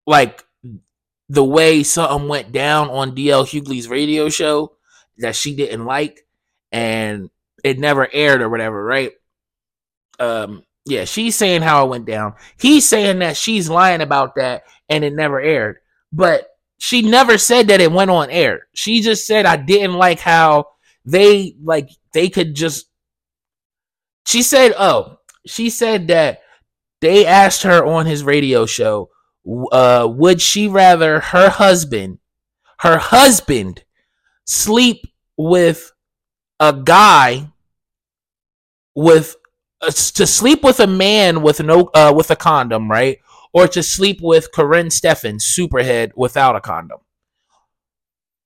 like 0.05 0.45
the 1.27 1.43
way 1.43 1.83
something 1.83 2.29
went 2.29 2.53
down 2.53 2.89
on 2.89 3.13
DL 3.13 3.45
Hughley's 3.45 3.89
radio 3.89 4.29
show 4.29 4.77
that 5.17 5.35
she 5.35 5.53
didn't 5.53 5.83
like 5.83 6.25
and 6.71 7.29
it 7.63 7.77
never 7.77 8.07
aired 8.11 8.41
or 8.41 8.49
whatever, 8.49 8.81
right? 8.81 9.11
um 10.19 10.63
yeah, 10.85 11.03
she's 11.03 11.35
saying 11.35 11.63
how 11.63 11.85
it 11.85 11.89
went 11.89 12.05
down. 12.05 12.35
He's 12.57 12.87
saying 12.87 13.19
that 13.19 13.35
she's 13.35 13.69
lying 13.69 13.99
about 13.99 14.35
that 14.35 14.63
and 14.87 15.03
it 15.03 15.13
never 15.13 15.37
aired. 15.37 15.79
But 16.13 16.47
she 16.79 17.01
never 17.01 17.37
said 17.37 17.67
that 17.67 17.81
it 17.81 17.91
went 17.91 18.11
on 18.11 18.29
air. 18.29 18.67
She 18.73 19.01
just 19.01 19.25
said 19.27 19.45
I 19.45 19.57
didn't 19.57 19.93
like 19.95 20.19
how 20.19 20.67
they 21.05 21.55
like 21.63 21.89
they 22.13 22.29
could 22.29 22.55
just 22.55 22.87
She 24.25 24.41
said, 24.43 24.73
"Oh, 24.77 25.19
she 25.45 25.69
said 25.69 26.07
that 26.09 26.41
they 27.01 27.25
asked 27.25 27.63
her 27.63 27.85
on 27.85 28.05
his 28.05 28.23
radio 28.23 28.65
show, 28.65 29.09
uh 29.71 30.07
would 30.11 30.41
she 30.41 30.67
rather 30.67 31.19
her 31.21 31.49
husband, 31.49 32.19
her 32.79 32.97
husband 32.97 33.83
sleep 34.45 35.05
with 35.37 35.93
a 36.59 36.73
guy 36.73 37.51
with 38.95 39.35
uh, 39.81 39.91
to 39.91 40.25
sleep 40.25 40.63
with 40.63 40.79
a 40.79 40.87
man 40.87 41.41
with 41.41 41.61
no 41.63 41.89
uh, 41.93 42.13
with 42.15 42.31
a 42.31 42.35
condom, 42.35 42.89
right? 42.89 43.19
Or 43.57 43.67
to 43.69 43.81
sleep 43.81 44.19
with 44.21 44.51
Karrine 44.51 44.91
Steffans, 44.91 45.41
superhead, 45.41 46.11
without 46.15 46.55
a 46.55 46.61
condom. 46.61 46.99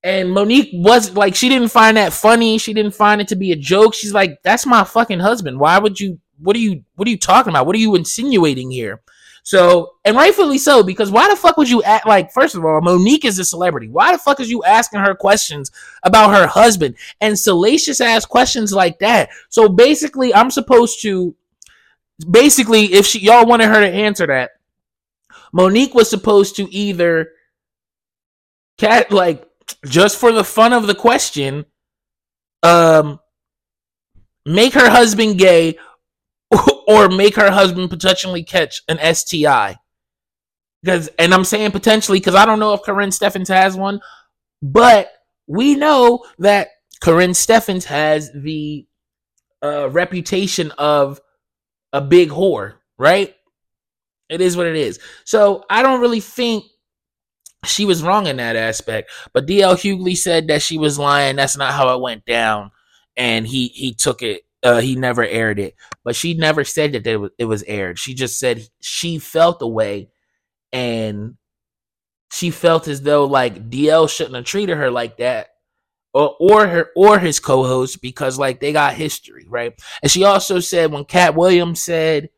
And 0.04 0.30
Mo'Nique 0.30 0.72
was 0.74 1.16
like, 1.16 1.36
she 1.36 1.50
didn't 1.50 1.70
find 1.70 1.98
that 1.98 2.14
funny. 2.14 2.58
She 2.58 2.74
didn't 2.74 2.96
find 2.96 3.22
it 3.22 3.28
to 3.28 3.36
be 3.36 3.52
a 3.52 3.56
joke. 3.56 3.94
She's 3.94 4.14
like, 4.14 4.42
that's 4.44 4.66
my 4.66 4.84
fucking 4.84 5.20
husband. 5.20 5.60
Why 5.60 5.78
would 5.78 6.00
you? 6.00 6.20
what 6.42 6.56
are 6.56 6.60
you 6.60 6.84
what 6.96 7.08
are 7.08 7.12
you 7.12 7.18
talking 7.18 7.52
about? 7.52 7.66
What 7.66 7.76
are 7.76 7.80
you 7.80 7.96
insinuating 7.96 8.72
here? 8.72 9.02
So, 9.44 9.94
and 10.06 10.16
rightfully 10.16 10.60
so, 10.60 10.84
because 10.84 11.10
why 11.10 11.28
the 11.28 11.36
fuck 11.36 11.58
would 11.58 11.70
you 11.70 11.82
act 11.82 12.06
like, 12.06 12.32
first 12.32 12.54
of 12.54 12.64
all, 12.64 12.80
Mo'Nique 12.80 13.26
is 13.26 13.40
a 13.40 13.44
celebrity. 13.44 13.90
Why 13.90 14.12
the 14.12 14.20
fuck 14.20 14.40
is 14.40 14.52
you 14.52 14.64
asking 14.64 15.00
her 15.00 15.16
questions 15.16 15.72
about 16.04 16.30
her 16.30 16.46
husband 16.46 16.96
and 17.22 17.38
salacious 17.38 18.02
ass 18.02 18.24
questions 18.24 18.72
like 18.72 19.00
that? 19.00 19.30
So 19.50 19.68
basically, 19.68 20.32
I'm 20.32 20.52
supposed 20.52 21.02
to, 21.02 21.36
basically, 22.30 22.94
if 22.94 23.08
she, 23.08 23.18
y'all 23.20 23.48
wanted 23.48 23.70
her 23.70 23.80
to 23.80 23.88
answer 23.88 24.28
that, 24.28 24.52
Mo'Nique 25.54 25.94
was 25.94 26.10
supposed 26.10 26.56
to 26.58 26.74
either 26.74 27.30
cat, 28.78 29.12
like, 29.12 29.46
just 29.86 30.18
for 30.18 30.32
the 30.32 30.44
fun 30.44 30.74
of 30.74 30.88
the 30.88 30.96
question, 30.96 31.66
um, 32.64 33.20
make 34.46 34.74
her 34.74 34.90
husband 34.90 35.38
gay 35.38 35.78
or 36.88 37.10
make 37.10 37.36
her 37.36 37.52
husband 37.52 37.90
potentially 37.90 38.44
catch 38.44 38.82
an 38.88 38.98
STI. 39.16 39.78
Because, 40.84 41.10
and 41.20 41.34
I'm 41.34 41.46
saying 41.46 41.72
potentially 41.72 42.20
because 42.20 42.36
I 42.36 42.46
don't 42.46 42.60
know 42.60 42.74
if 42.74 42.82
Karrine 42.82 43.14
Steffans 43.14 43.50
has 43.50 43.76
one, 43.76 44.02
but 44.62 45.12
we 45.48 45.76
know 45.76 46.24
that 46.40 46.70
Karrine 47.04 47.36
Steffans 47.36 47.86
has 47.86 48.32
the 48.34 48.88
uh, 49.64 49.90
reputation 49.90 50.72
of 50.78 51.20
a 51.94 52.02
big 52.02 52.30
whore, 52.30 52.76
right? 52.98 53.36
It 54.32 54.42
is 54.42 54.56
what 54.56 54.66
it 54.66 54.78
is. 54.78 55.00
So 55.26 55.66
I 55.70 55.84
don't 55.84 56.02
really 56.02 56.22
think 56.22 56.66
she 57.66 57.86
was 57.86 58.02
wrong 58.02 58.28
in 58.28 58.38
that 58.38 58.56
aspect. 58.56 59.12
But 59.34 59.46
DL 59.46 59.76
Hughley 59.76 60.18
said 60.18 60.48
that 60.48 60.62
she 60.62 60.78
was 60.78 60.98
lying. 60.98 61.36
That's 61.36 61.58
not 61.58 61.74
how 61.74 61.94
it 61.96 62.02
went 62.02 62.26
down, 62.26 62.72
and 63.16 63.46
he 63.46 63.68
he 63.68 63.94
took 63.94 64.22
it 64.24 64.44
uh, 64.64 64.80
he 64.80 64.96
never 64.96 65.24
aired 65.24 65.60
it, 65.60 65.76
but 66.04 66.16
she 66.16 66.34
never 66.34 66.64
said 66.64 66.94
that 66.94 67.08
it 67.08 67.18
was, 67.18 67.32
it 67.38 67.46
was 67.46 67.64
aired. 67.64 67.98
She 68.00 68.14
just 68.14 68.40
said 68.40 68.62
she 68.80 69.18
felt 69.20 69.60
the 69.60 69.68
way, 69.68 70.10
and 70.72 71.36
she 72.32 72.52
felt 72.52 72.88
as 72.88 73.02
though 73.02 73.26
like 73.26 73.70
DL 73.70 74.10
shouldn't 74.10 74.36
have 74.36 74.46
treated 74.46 74.78
her 74.78 74.92
like 74.92 75.18
that, 75.18 75.50
or 76.14 76.36
or 76.40 76.68
her 76.68 76.90
or 76.96 77.20
his 77.20 77.40
co-host 77.40 78.02
because 78.02 78.38
like 78.40 78.60
they 78.60 78.72
got 78.72 78.94
history, 78.94 79.46
right? 79.50 79.74
And 80.02 80.12
she 80.12 80.24
also 80.24 80.60
said 80.60 80.92
when 80.92 81.06
Katt 81.06 81.36
Williams 81.36 81.82
said 81.82 82.30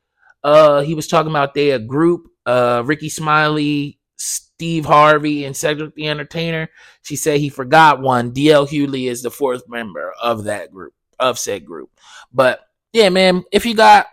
uh 0.44 0.82
he 0.82 0.94
was 0.94 1.08
talking 1.08 1.32
about 1.32 1.54
they 1.54 1.72
a 1.72 1.80
group, 1.80 2.28
uh 2.46 2.84
Rickey 2.86 3.10
Smiley, 3.10 4.00
Steve 4.18 4.86
Harvey, 4.86 5.46
and 5.46 5.56
Cedric 5.56 5.96
the 5.96 6.08
Entertainer. 6.08 6.70
She 7.02 7.16
said 7.16 7.40
he 7.40 7.50
forgot 7.50 8.02
one. 8.02 8.32
DL 8.32 8.68
Hughley 8.68 9.10
is 9.10 9.22
the 9.22 9.32
fourth 9.32 9.64
member 9.68 10.14
of 10.22 10.46
that 10.46 10.72
group 10.72 10.94
of 11.20 11.40
said 11.40 11.66
group. 11.66 11.90
But 12.32 12.62
yeah, 12.92 13.10
man, 13.10 13.44
if 13.52 13.66
you 13.66 13.76
got 13.76 14.08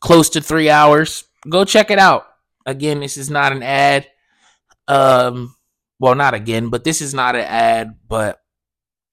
close 0.00 0.30
to 0.30 0.40
three 0.40 0.70
hours, 0.70 1.24
go 1.48 1.64
check 1.64 1.90
it 1.90 1.98
out. 1.98 2.26
Again, 2.66 3.00
this 3.00 3.16
is 3.16 3.30
not 3.30 3.52
an 3.52 3.62
ad. 3.62 4.06
Um, 4.86 5.54
well, 5.98 6.14
not 6.14 6.34
again, 6.34 6.68
but 6.68 6.84
this 6.84 7.00
is 7.00 7.14
not 7.14 7.34
an 7.34 7.42
ad, 7.42 7.96
but 8.08 8.40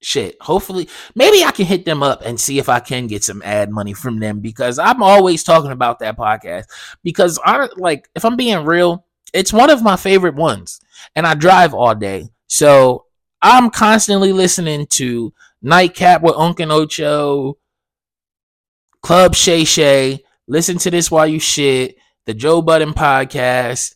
shit. 0.02 0.38
Hopefully, 0.42 0.90
maybe 1.16 1.44
I 1.44 1.52
can 1.52 1.66
hit 1.66 1.86
them 1.86 2.04
up 2.04 2.22
and 2.24 2.40
see 2.40 2.60
if 2.60 2.70
I 2.70 2.80
can 2.80 3.08
get 3.08 3.24
some 3.24 3.42
ad 3.44 3.70
money 3.70 3.94
from 3.94 4.20
them 4.20 4.40
because 4.40 4.80
I'm 4.80 5.02
always 5.02 5.44
talking 5.44 5.72
about 5.72 6.00
that 6.00 6.18
podcast. 6.18 6.66
Because 7.04 7.40
I 7.44 7.70
like, 7.78 8.10
if 8.16 8.26
I'm 8.26 8.36
being 8.36 8.66
real, 8.66 9.06
it's 9.34 9.54
one 9.54 9.70
of 9.70 9.82
my 9.82 9.96
favorite 9.96 10.36
ones, 10.36 10.82
and 11.16 11.26
I 11.26 11.36
drive 11.36 11.74
all 11.74 11.96
day, 11.96 12.30
so 12.48 13.06
I'm 13.42 13.70
constantly 13.70 14.34
listening 14.34 14.88
to 14.88 15.34
Nightcap 15.62 16.22
with 16.22 16.36
Uncle 16.36 16.72
Ocho, 16.72 17.58
Club 19.02 19.36
Shay 19.36 19.64
Shay, 19.64 20.24
Listen 20.48 20.78
to 20.80 20.92
This 20.92 21.10
While 21.10 21.28
You 21.28 21.40
Shit, 21.40 21.96
the 22.26 22.34
Joe 22.34 22.62
Budden 22.62 22.94
podcast. 22.94 23.96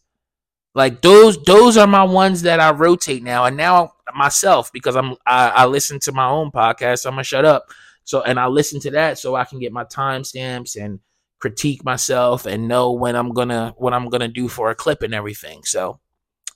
Like 0.73 1.01
those, 1.01 1.41
those 1.43 1.77
are 1.77 1.87
my 1.87 2.03
ones 2.03 2.43
that 2.43 2.59
I 2.59 2.71
rotate 2.71 3.23
now. 3.23 3.45
And 3.45 3.57
now 3.57 3.94
myself, 4.13 4.71
because 4.71 4.95
I'm 4.95 5.15
I, 5.25 5.49
I 5.49 5.65
listen 5.65 5.99
to 6.01 6.11
my 6.11 6.27
own 6.27 6.51
podcast, 6.51 6.99
so 6.99 7.09
I'm 7.09 7.15
gonna 7.15 7.23
shut 7.23 7.45
up. 7.45 7.71
So 8.03 8.21
and 8.21 8.39
I 8.39 8.47
listen 8.47 8.79
to 8.81 8.91
that 8.91 9.17
so 9.17 9.35
I 9.35 9.45
can 9.45 9.59
get 9.59 9.73
my 9.73 9.83
timestamps 9.85 10.75
and 10.81 10.99
critique 11.39 11.83
myself 11.83 12.45
and 12.45 12.67
know 12.67 12.91
when 12.91 13.15
I'm 13.15 13.33
gonna 13.33 13.73
what 13.77 13.93
I'm 13.93 14.09
gonna 14.09 14.27
do 14.27 14.47
for 14.47 14.69
a 14.69 14.75
clip 14.75 15.01
and 15.01 15.13
everything. 15.13 15.63
So 15.63 15.99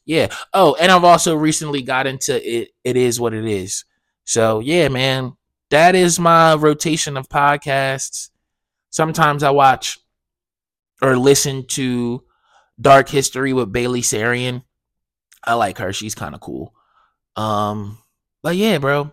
yeah. 0.05 0.29
Oh, 0.53 0.75
and 0.79 0.91
I've 0.91 1.03
also 1.03 1.35
recently 1.35 1.81
got 1.81 2.07
into 2.07 2.35
it. 2.43 2.69
It 2.83 2.97
is 2.97 3.19
what 3.19 3.33
it 3.33 3.45
is. 3.45 3.85
So 4.23 4.59
yeah, 4.59 4.87
man, 4.87 5.33
that 5.69 5.95
is 5.95 6.19
my 6.19 6.55
rotation 6.55 7.17
of 7.17 7.29
podcasts. 7.29 8.29
Sometimes 8.89 9.43
I 9.43 9.51
watch 9.51 9.99
or 11.01 11.15
listen 11.15 11.65
to 11.67 12.23
Dark 12.79 13.09
History 13.09 13.53
with 13.53 13.71
Bailey 13.71 14.01
Sarian. 14.01 14.63
I 15.43 15.53
like 15.53 15.77
her. 15.77 15.93
She's 15.93 16.15
kind 16.15 16.35
of 16.35 16.41
cool. 16.41 16.73
Um, 17.35 17.97
but 18.41 18.55
yeah, 18.55 18.77
bro. 18.77 19.11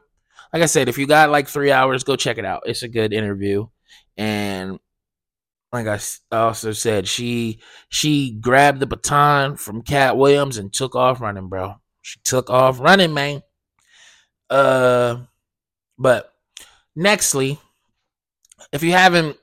Like 0.52 0.62
I 0.62 0.66
said, 0.66 0.88
if 0.88 0.98
you 0.98 1.07
got 1.07 1.31
like 1.31 1.48
three 1.48 1.70
hours, 1.70 2.05
go 2.05 2.16
check 2.16 2.38
it 2.38 2.44
out. 2.44 2.62
It's 2.66 2.83
a 2.83 2.88
good 2.88 3.12
interview. 3.12 3.66
And 4.16 4.79
like 5.72 5.87
I 5.87 5.98
also 6.33 6.72
said, 6.72 7.07
she 7.09 7.61
she 7.88 8.31
grabbed 8.31 8.81
the 8.81 8.87
baton 8.87 9.57
from 9.57 9.83
Katt 9.83 10.16
Williams 10.16 10.57
and 10.57 10.72
took 10.72 10.94
off 10.94 11.20
running, 11.20 11.48
bro. 11.48 11.74
She 12.02 12.20
took 12.24 12.48
off 12.50 12.81
running, 12.81 13.12
man. 13.12 13.42
Uh, 14.48 15.24
but 15.98 16.33
nextly, 16.96 17.59
if 18.72 18.83
you 18.83 18.92
haven't, 18.92 19.37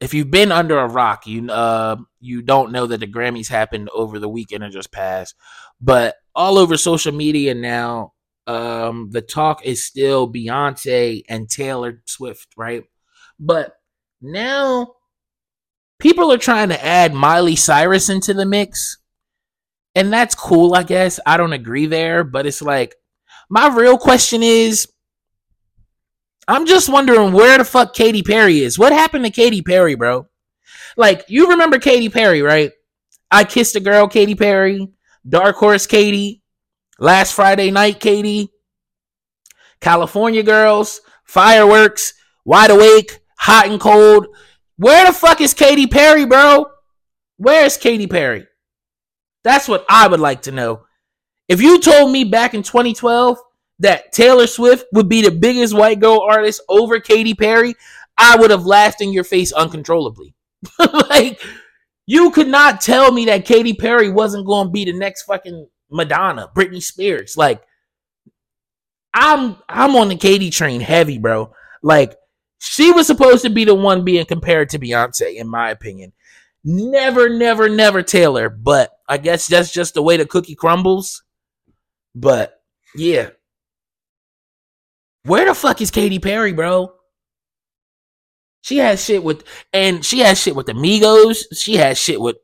if 0.00 0.14
you've 0.14 0.30
been 0.30 0.52
under 0.52 0.78
a 0.78 0.86
rock, 0.86 1.26
you 1.26 1.50
uh 1.50 1.96
you 2.20 2.42
don't 2.42 2.72
know 2.72 2.86
that 2.86 3.00
the 3.00 3.06
Grammys 3.06 3.48
happened 3.48 3.88
over 3.94 4.18
the 4.18 4.28
weekend 4.28 4.62
or 4.62 4.68
just 4.68 4.92
passed. 4.92 5.34
But 5.80 6.16
all 6.34 6.58
over 6.58 6.76
social 6.76 7.12
media 7.12 7.54
now, 7.54 8.12
um, 8.46 9.10
the 9.10 9.22
talk 9.22 9.64
is 9.64 9.84
still 9.84 10.30
Beyonce 10.30 11.22
and 11.28 11.48
Taylor 11.48 12.02
Swift, 12.06 12.48
right? 12.56 12.84
But 13.38 13.76
now 14.20 14.94
people 15.98 16.32
are 16.32 16.38
trying 16.38 16.68
to 16.68 16.84
add 16.84 17.14
Miley 17.14 17.56
Cyrus 17.56 18.08
into 18.08 18.34
the 18.34 18.46
mix. 18.46 18.98
And 19.94 20.12
that's 20.12 20.34
cool, 20.34 20.74
I 20.74 20.82
guess. 20.82 21.20
I 21.24 21.36
don't 21.36 21.52
agree 21.52 21.86
there, 21.86 22.24
but 22.24 22.46
it's 22.46 22.60
like 22.60 22.96
my 23.48 23.68
real 23.68 23.96
question 23.96 24.42
is 24.42 24.88
I'm 26.46 26.66
just 26.66 26.88
wondering 26.88 27.32
where 27.32 27.58
the 27.58 27.64
fuck 27.64 27.94
Katy 27.94 28.22
Perry 28.22 28.58
is. 28.58 28.78
What 28.78 28.92
happened 28.92 29.24
to 29.24 29.30
Katy 29.30 29.62
Perry, 29.62 29.94
bro? 29.94 30.28
Like, 30.96 31.24
you 31.28 31.50
remember 31.50 31.78
Katy 31.78 32.10
Perry, 32.10 32.42
right? 32.42 32.72
I 33.30 33.44
kissed 33.44 33.76
a 33.76 33.80
girl, 33.80 34.06
Katy 34.08 34.34
Perry, 34.34 34.88
Dark 35.28 35.56
Horse 35.56 35.86
Katy, 35.86 36.42
Last 36.98 37.34
Friday 37.34 37.70
Night 37.70 38.00
Katy, 38.00 38.50
California 39.80 40.42
Girls, 40.42 41.00
Fireworks, 41.24 42.14
Wide 42.44 42.70
Awake, 42.70 43.20
Hot 43.38 43.68
and 43.68 43.80
Cold. 43.80 44.26
Where 44.76 45.06
the 45.06 45.12
fuck 45.12 45.40
is 45.40 45.54
Katy 45.54 45.86
Perry, 45.86 46.24
bro? 46.24 46.66
Where 47.36 47.64
is 47.64 47.76
Katy 47.76 48.06
Perry? 48.06 48.46
That's 49.42 49.68
what 49.68 49.84
I 49.88 50.08
would 50.08 50.20
like 50.20 50.42
to 50.42 50.52
know. 50.52 50.86
If 51.48 51.60
you 51.60 51.78
told 51.80 52.10
me 52.10 52.24
back 52.24 52.54
in 52.54 52.62
2012 52.62 53.38
that 53.80 54.12
Taylor 54.12 54.46
Swift 54.46 54.86
would 54.92 55.08
be 55.08 55.22
the 55.22 55.30
biggest 55.30 55.74
white 55.74 56.00
girl 56.00 56.20
artist 56.20 56.62
over 56.68 57.00
Katy 57.00 57.34
Perry, 57.34 57.74
I 58.16 58.36
would 58.36 58.50
have 58.50 58.64
laughed 58.64 59.00
in 59.00 59.12
your 59.12 59.24
face 59.24 59.52
uncontrollably. 59.52 60.34
like, 60.78 61.40
you 62.06 62.30
could 62.30 62.48
not 62.48 62.80
tell 62.80 63.10
me 63.12 63.26
that 63.26 63.44
Katy 63.44 63.74
Perry 63.74 64.10
wasn't 64.10 64.46
going 64.46 64.68
to 64.68 64.72
be 64.72 64.84
the 64.84 64.92
next 64.92 65.22
fucking 65.22 65.68
Madonna, 65.90 66.50
Britney 66.54 66.82
Spears. 66.82 67.36
Like, 67.36 67.62
I'm 69.14 69.56
I'm 69.68 69.94
on 69.96 70.08
the 70.08 70.16
Katy 70.16 70.50
train 70.50 70.80
heavy, 70.80 71.18
bro. 71.18 71.52
Like, 71.82 72.16
she 72.58 72.90
was 72.90 73.06
supposed 73.06 73.44
to 73.44 73.50
be 73.50 73.64
the 73.64 73.74
one 73.74 74.04
being 74.04 74.26
compared 74.26 74.70
to 74.70 74.78
Beyonce, 74.78 75.36
in 75.36 75.48
my 75.48 75.70
opinion. 75.70 76.12
Never, 76.64 77.28
never, 77.28 77.68
never 77.68 78.02
Taylor. 78.02 78.48
But 78.48 78.90
I 79.08 79.18
guess 79.18 79.46
that's 79.46 79.72
just 79.72 79.94
the 79.94 80.02
way 80.02 80.16
the 80.16 80.26
cookie 80.26 80.54
crumbles. 80.54 81.22
But 82.14 82.60
yeah. 82.96 83.30
Where 85.24 85.46
the 85.46 85.54
fuck 85.54 85.80
is 85.80 85.90
Katy 85.90 86.18
Perry, 86.18 86.52
bro? 86.52 86.92
She 88.64 88.78
has 88.78 89.04
shit 89.04 89.22
with 89.22 89.44
and 89.74 90.02
she 90.02 90.20
has 90.20 90.40
shit 90.40 90.56
with 90.56 90.64
the 90.64 90.72
Migos. 90.72 91.44
She 91.52 91.74
has 91.74 91.98
shit 91.98 92.18
with 92.18 92.36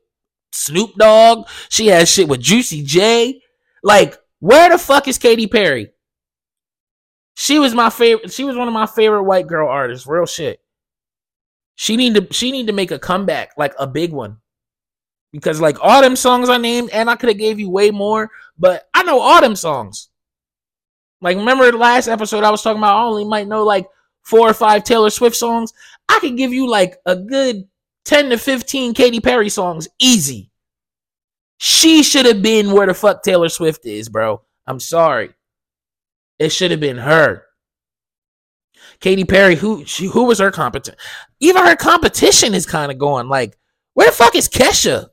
Snoop 0.51 0.91
Dogg. 0.95 1.47
She 1.69 1.87
has 1.87 2.09
shit 2.09 2.27
with 2.27 2.41
Juicy 2.41 2.83
J. 2.83 3.41
Like, 3.81 4.19
where 4.37 4.69
the 4.69 4.77
fuck 4.77 5.07
is 5.07 5.17
Katy 5.17 5.47
Perry? 5.47 5.89
She 7.33 7.57
was 7.57 7.73
my 7.73 7.89
favorite. 7.89 8.31
She 8.31 8.43
was 8.43 8.55
one 8.55 8.67
of 8.67 8.73
my 8.73 8.85
favorite 8.85 9.23
white 9.23 9.47
girl 9.47 9.67
artists. 9.67 10.05
Real 10.05 10.27
shit. 10.27 10.59
She 11.73 11.95
need 11.95 12.13
to. 12.13 12.27
She 12.31 12.51
need 12.51 12.67
to 12.67 12.73
make 12.73 12.91
a 12.91 12.99
comeback, 12.99 13.53
like 13.57 13.73
a 13.79 13.87
big 13.87 14.13
one 14.13 14.37
because 15.31 15.59
like 15.59 15.77
all 15.81 16.03
them 16.03 16.15
songs 16.15 16.49
I 16.49 16.57
named, 16.57 16.91
and 16.91 17.09
I 17.09 17.15
could 17.15 17.29
have 17.29 17.37
gave 17.39 17.59
you 17.59 17.71
way 17.71 17.89
more, 17.89 18.29
but 18.59 18.87
I 18.93 19.01
know 19.01 19.19
all 19.19 19.41
them 19.41 19.55
songs. 19.55 20.09
Like 21.19 21.35
remember 21.35 21.71
the 21.71 21.79
last 21.79 22.07
episode 22.07 22.43
I 22.43 22.51
was 22.51 22.61
talking 22.61 22.77
about? 22.77 22.97
I 22.97 23.03
only 23.05 23.25
might 23.25 23.47
know 23.47 23.63
like 23.63 23.87
four 24.23 24.49
or 24.49 24.53
five 24.53 24.83
Taylor 24.83 25.09
Swift 25.09 25.35
songs, 25.35 25.73
I 26.09 26.19
could 26.19 26.37
give 26.37 26.53
you 26.53 26.69
like 26.69 26.97
a 27.05 27.15
good 27.15 27.67
10 28.05 28.29
to 28.31 28.37
15 28.37 28.93
Katy 28.93 29.19
Perry 29.19 29.49
songs 29.49 29.87
easy. 29.99 30.51
She 31.57 32.01
should 32.03 32.25
have 32.25 32.41
been 32.41 32.71
where 32.71 32.87
the 32.87 32.93
fuck 32.93 33.23
Taylor 33.23 33.49
Swift 33.49 33.85
is, 33.85 34.09
bro. 34.09 34.41
I'm 34.65 34.79
sorry. 34.79 35.31
It 36.39 36.49
should 36.49 36.71
have 36.71 36.79
been 36.79 36.97
her. 36.97 37.45
Katy 38.99 39.25
Perry, 39.25 39.55
who 39.55 39.85
she, 39.85 40.07
who 40.07 40.25
was 40.25 40.39
her 40.39 40.51
competition? 40.51 40.97
Even 41.39 41.65
her 41.65 41.75
competition 41.75 42.53
is 42.53 42.65
kind 42.65 42.91
of 42.91 42.97
going 42.97 43.29
like, 43.29 43.57
where 43.93 44.07
the 44.07 44.15
fuck 44.15 44.35
is 44.35 44.49
Kesha? 44.49 45.09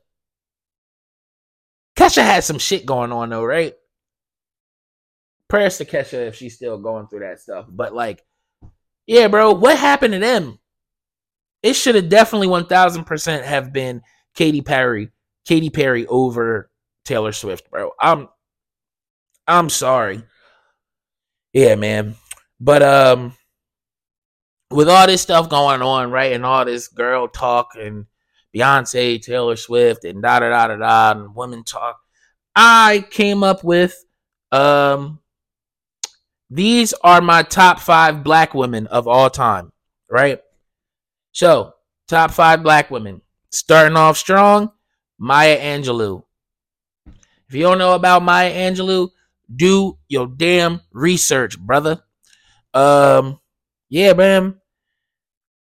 Kesha 1.95 2.23
had 2.23 2.43
some 2.43 2.59
shit 2.59 2.85
going 2.85 3.11
on 3.11 3.29
though, 3.29 3.43
right? 3.43 3.73
Prayers 5.49 5.77
to 5.79 5.85
Kesha 5.85 6.27
if 6.27 6.35
she's 6.35 6.55
still 6.55 6.77
going 6.77 7.07
through 7.07 7.21
that 7.21 7.39
stuff. 7.39 7.65
But 7.67 7.93
like, 7.93 8.23
yeah, 9.09 9.27
bro, 9.27 9.53
what 9.53 9.75
happened 9.75 10.13
to 10.13 10.19
them? 10.19 10.59
It 11.63 11.73
should 11.73 11.95
have 11.95 12.09
definitely 12.09 12.45
one 12.45 12.67
thousand 12.67 13.05
percent 13.05 13.43
have 13.43 13.73
been 13.73 14.03
Katy 14.35 14.61
Perry, 14.61 15.09
Katy 15.47 15.71
Perry 15.71 16.05
over 16.05 16.69
Taylor 17.05 17.31
Swift, 17.31 17.71
bro. 17.71 17.91
I'm, 17.99 18.29
I'm 19.47 19.69
sorry. 19.69 20.21
Yeah, 21.53 21.73
man. 21.73 22.17
But 22.59 22.83
um, 22.83 23.33
with 24.69 24.87
all 24.87 25.07
this 25.07 25.23
stuff 25.23 25.49
going 25.49 25.81
on, 25.81 26.11
right, 26.11 26.33
and 26.33 26.45
all 26.45 26.63
this 26.63 26.87
girl 26.87 27.27
talk 27.27 27.71
and 27.75 28.05
Beyonce, 28.55 29.19
Taylor 29.19 29.55
Swift, 29.55 30.05
and 30.05 30.21
da 30.21 30.39
da 30.39 30.49
da 30.49 30.67
da 30.67 30.75
da, 30.75 31.19
and 31.19 31.35
women 31.35 31.63
talk, 31.63 31.99
I 32.55 33.03
came 33.09 33.41
up 33.41 33.63
with 33.63 34.05
um 34.51 35.19
these 36.49 36.93
are 36.93 37.21
my 37.21 37.43
top 37.43 37.79
five 37.79 38.23
black 38.23 38.53
women 38.53 38.87
of 38.87 39.07
all 39.07 39.29
time, 39.29 39.71
right? 40.09 40.39
So, 41.31 41.73
top 42.07 42.31
five 42.31 42.63
black 42.63 42.89
women. 42.89 43.21
Starting 43.51 43.97
off 43.97 44.17
strong, 44.17 44.71
Maya 45.17 45.59
Angelou. 45.59 46.23
If 47.47 47.55
you 47.55 47.63
don't 47.63 47.77
know 47.79 47.95
about 47.95 48.23
Maya 48.23 48.51
Angelou, 48.53 49.09
do 49.53 49.97
your 50.07 50.27
damn 50.27 50.81
research, 50.91 51.59
brother. 51.59 52.01
Um, 52.73 53.39
yeah, 53.89 54.13
man. 54.13 54.55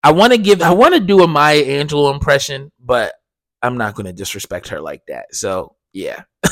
I 0.03 0.13
want 0.13 0.33
to 0.33 0.39
give, 0.39 0.63
I 0.63 0.73
want 0.73 0.95
to 0.95 1.01
do 1.01 1.23
a 1.23 1.29
Maya 1.29 1.63
Angelou 1.63 2.13
impression, 2.13 2.73
but 2.79 3.15
I'm 3.63 3.77
not 3.77 3.95
going 3.95 4.07
to 4.07 4.13
disrespect 4.13 4.69
her 4.69 4.81
like 4.81 5.03
that. 5.09 5.35
So, 5.35 5.77
yeah. 5.93 6.23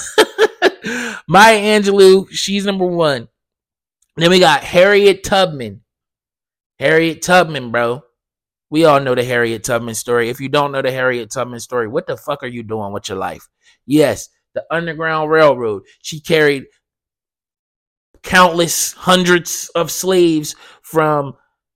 Maya 1.29 1.59
Angelou, 1.59 2.29
she's 2.31 2.67
number 2.67 2.87
one. 2.87 3.29
Then 4.19 4.31
we 4.31 4.41
got 4.41 4.65
Harriet 4.65 5.23
Tubman. 5.23 5.83
Harriet 6.81 7.23
Tubman, 7.23 7.71
bro. 7.71 8.03
We 8.69 8.85
all 8.85 8.99
know 9.01 9.15
the 9.15 9.23
Harriet 9.23 9.63
Tubman 9.63 9.95
story. 9.95 10.29
If 10.29 10.41
you 10.41 10.49
don't 10.49 10.73
know 10.73 10.83
the 10.83 10.91
Harriet 10.91 11.31
Tubman 11.31 11.61
story, 11.61 11.87
what 11.87 12.09
the 12.09 12.17
fuck 12.17 12.43
are 12.43 12.49
you 12.49 12.65
doing 12.65 12.93
with 12.93 13.09
your 13.09 13.17
life? 13.17 13.49
Yes, 13.87 14.29
the 14.55 14.65
Underground 14.73 15.31
Railroad. 15.31 15.85
She 16.03 16.21
carried 16.21 16.65
countless 18.25 18.93
hundreds 18.93 19.71
of 19.77 19.89
slaves 19.89 20.57
from 20.83 21.35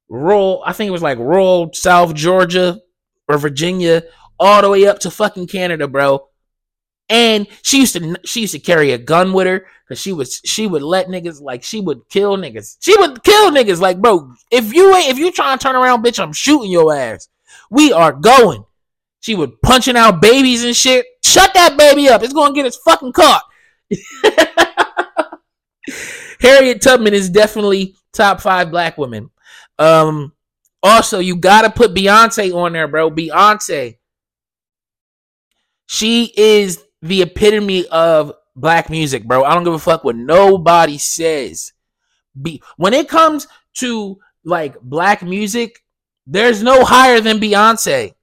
rural, 0.09 0.65
I 0.67 0.73
think 0.73 0.89
it 0.89 0.93
was 0.93 1.01
like 1.01 1.19
rural 1.19 1.71
South 1.73 2.13
Georgia 2.13 2.81
or 3.29 3.39
Virginia, 3.39 4.03
all 4.41 4.63
the 4.63 4.69
way 4.69 4.87
up 4.87 4.99
to 5.01 5.13
fucking 5.13 5.47
Canada, 5.47 5.87
bro. 5.87 6.27
And 7.13 7.47
she 7.61 7.81
used 7.81 7.93
to 7.93 8.17
she 8.25 8.41
used 8.41 8.55
to 8.55 8.59
carry 8.59 8.93
a 8.93 8.99
gun 8.99 9.35
with 9.35 9.47
her 9.47 9.67
because 9.87 10.01
she 10.01 10.15
was 10.15 10.41
she 10.47 10.67
would 10.67 10.81
let 10.81 11.09
niggas 11.09 11.43
like 11.43 11.63
she 11.63 11.79
would 11.79 12.09
kill 12.09 12.39
niggas. 12.39 12.79
She 12.81 12.97
would 12.97 13.23
kill 13.23 13.51
niggas 13.51 13.83
like 13.83 14.01
bro. 14.01 14.33
If 14.51 14.73
you 14.73 14.97
ain't 14.97 15.11
if 15.11 15.19
you 15.19 15.31
trying 15.31 15.59
to 15.59 15.63
turn 15.63 15.77
around, 15.77 16.03
bitch, 16.03 16.19
I'm 16.19 16.33
shooting 16.33 16.71
your 16.71 16.97
ass. 16.97 17.29
We 17.71 17.93
are 17.93 18.13
going. 18.13 18.65
She 19.21 19.35
would 19.35 19.61
punching 19.61 19.95
out 19.95 20.23
babies 20.23 20.65
and 20.65 20.75
shit. 20.75 21.05
Shut 21.23 21.53
that 21.53 21.77
baby 21.77 22.09
up. 22.09 22.23
It's 22.23 22.33
gonna 22.33 22.55
get 22.55 22.65
its 22.65 22.79
fucking 22.79 23.13
caught. 23.13 23.45
Harriet 26.41 26.81
Tubman 26.81 27.13
is 27.13 27.29
definitely 27.29 27.95
top 28.15 28.41
five 28.41 28.71
black 28.71 28.97
women. 28.97 29.29
Um, 29.79 30.33
also, 30.83 31.19
you 31.19 31.37
gotta 31.37 31.69
put 31.69 31.93
Beyonce 31.95 32.55
on 32.55 32.73
there, 32.73 32.89
bro. 32.89 33.11
Beyonce. 33.11 33.99
She 35.85 36.33
is 36.35 36.83
the 37.03 37.23
epitome 37.23 37.87
of 37.89 38.33
black 38.57 38.89
music, 38.89 39.25
bro. 39.25 39.45
I 39.45 39.55
don't 39.55 39.65
give 39.65 39.75
a 39.75 39.79
fuck 39.79 40.05
what 40.05 40.17
nobody 40.17 40.99
says. 40.99 41.73
Be 42.41 42.63
when 42.77 42.95
it 42.95 43.09
comes 43.09 43.47
to 43.75 44.19
like 44.45 44.81
black 44.81 45.23
music, 45.23 45.85
there's 46.27 46.63
no 46.63 46.85
higher 46.85 47.21
than 47.21 47.39
Beyonce. 47.39 48.15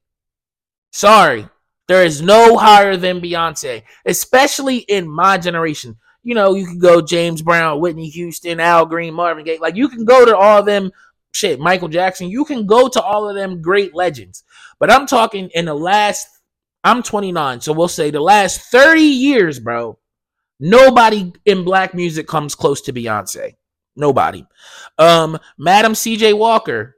Sorry. 0.92 1.48
There 1.88 2.06
is 2.06 2.22
no 2.22 2.56
higher 2.58 2.98
than 2.98 3.20
Beyonce, 3.20 3.84
especially 4.06 4.78
in 4.78 5.10
my 5.10 5.38
generation. 5.38 5.98
You 6.24 6.36
know, 6.36 6.54
you 6.54 6.68
can 6.68 6.80
go 6.80 7.02
James 7.02 7.42
Brown, 7.42 7.80
Whitney 7.80 8.10
Houston, 8.10 8.60
Al 8.60 8.86
Green, 8.86 9.14
Marvin 9.14 9.44
Gaye. 9.44 9.58
Like 9.60 9.76
you 9.76 9.90
can 9.90 10.06
go 10.06 10.24
to 10.26 10.38
all 10.38 10.62
them 10.62 10.92
shit, 11.32 11.60
Michael 11.60 11.88
Jackson. 11.88 12.30
You 12.30 12.46
can 12.46 12.66
go 12.66 12.88
to 12.88 13.02
all 13.02 13.28
of 13.28 13.36
them 13.36 13.62
great 13.62 13.96
legends. 13.96 14.44
But 14.80 14.92
I'm 14.92 15.08
talking 15.08 15.50
in 15.54 15.66
the 15.66 15.74
last 15.74 16.28
I'm 16.84 17.04
29, 17.04 17.62
so 17.62 17.74
we'll 17.74 17.88
say 17.88 18.10
the 18.10 18.22
last 18.22 18.62
30 18.72 19.02
years, 19.02 19.60
bro. 19.60 20.00
Nobody 20.60 21.32
in 21.46 21.64
black 21.64 21.94
music 21.94 22.28
comes 22.28 22.56
close 22.56 22.82
to 22.82 22.94
Beyonce. 22.94 23.56
Nobody. 23.96 24.46
Um, 24.98 25.40
Madam 25.58 25.94
CJ 25.94 26.38
Walker, 26.38 26.96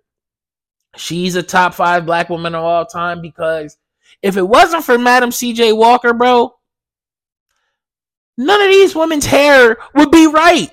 she's 0.96 1.36
a 1.36 1.44
top 1.44 1.74
five 1.74 2.06
black 2.06 2.30
woman 2.30 2.56
of 2.56 2.64
all 2.64 2.86
time 2.86 3.22
because 3.22 3.78
if 4.22 4.38
it 4.38 4.48
wasn't 4.48 4.84
for 4.84 4.98
Madam 4.98 5.30
CJ 5.30 5.76
Walker, 5.76 6.14
bro, 6.14 6.54
none 8.38 8.62
of 8.62 8.68
these 8.68 8.96
women's 8.96 9.26
hair 9.26 9.78
would 9.96 10.12
be 10.12 10.28
right. 10.28 10.72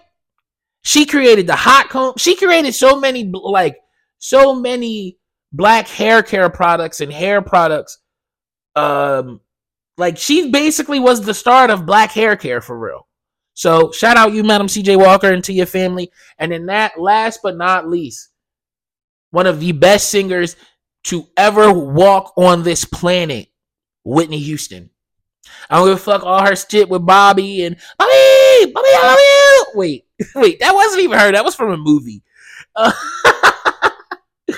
She 0.82 1.06
created 1.06 1.46
the 1.46 1.56
hot 1.56 1.88
comb. 1.88 2.14
She 2.16 2.36
created 2.36 2.74
so 2.74 2.98
many 2.98 3.24
like 3.24 3.78
so 4.18 4.54
many 4.54 5.18
black 5.52 5.88
hair 5.88 6.22
care 6.22 6.48
products 6.50 7.00
and 7.00 7.12
hair 7.12 7.42
products. 7.42 7.98
Um, 8.74 9.40
like 9.96 10.16
she 10.16 10.50
basically 10.50 11.00
was 11.00 11.20
the 11.20 11.34
start 11.34 11.70
of 11.70 11.86
black 11.86 12.12
hair 12.12 12.36
care 12.36 12.60
for 12.60 12.78
real. 12.78 13.06
So 13.54 13.90
shout 13.90 14.16
out 14.16 14.32
you, 14.32 14.44
Madam 14.44 14.68
CJ 14.68 14.96
Walker, 14.96 15.32
and 15.32 15.42
to 15.44 15.52
your 15.52 15.66
family. 15.66 16.12
And 16.38 16.52
in 16.52 16.66
that, 16.66 17.00
last 17.00 17.40
but 17.42 17.56
not 17.56 17.88
least, 17.88 18.28
one 19.30 19.46
of 19.46 19.58
the 19.58 19.72
best 19.72 20.10
singers 20.10 20.54
to 21.04 21.26
ever 21.36 21.72
walk 21.72 22.32
on 22.36 22.62
this 22.62 22.84
planet, 22.84 23.48
Whitney 24.04 24.38
Houston. 24.38 24.90
I 25.68 25.78
don't 25.78 25.88
give 25.88 25.96
a 25.96 26.00
fuck 26.00 26.22
all 26.22 26.44
her 26.44 26.54
shit 26.54 26.88
with 26.88 27.04
Bobby 27.04 27.64
and 27.64 27.76
Bobby, 27.98 28.72
Bobby, 28.72 28.88
I 28.92 29.02
love 29.02 29.18
you. 29.18 29.78
Wait, 29.80 30.06
wait, 30.34 30.60
that 30.60 30.74
wasn't 30.74 31.02
even 31.02 31.18
her. 31.18 31.32
That 31.32 31.44
was 31.44 31.54
from 31.54 31.72
a 31.72 31.76
movie. 31.76 32.22
Uh, 32.76 32.92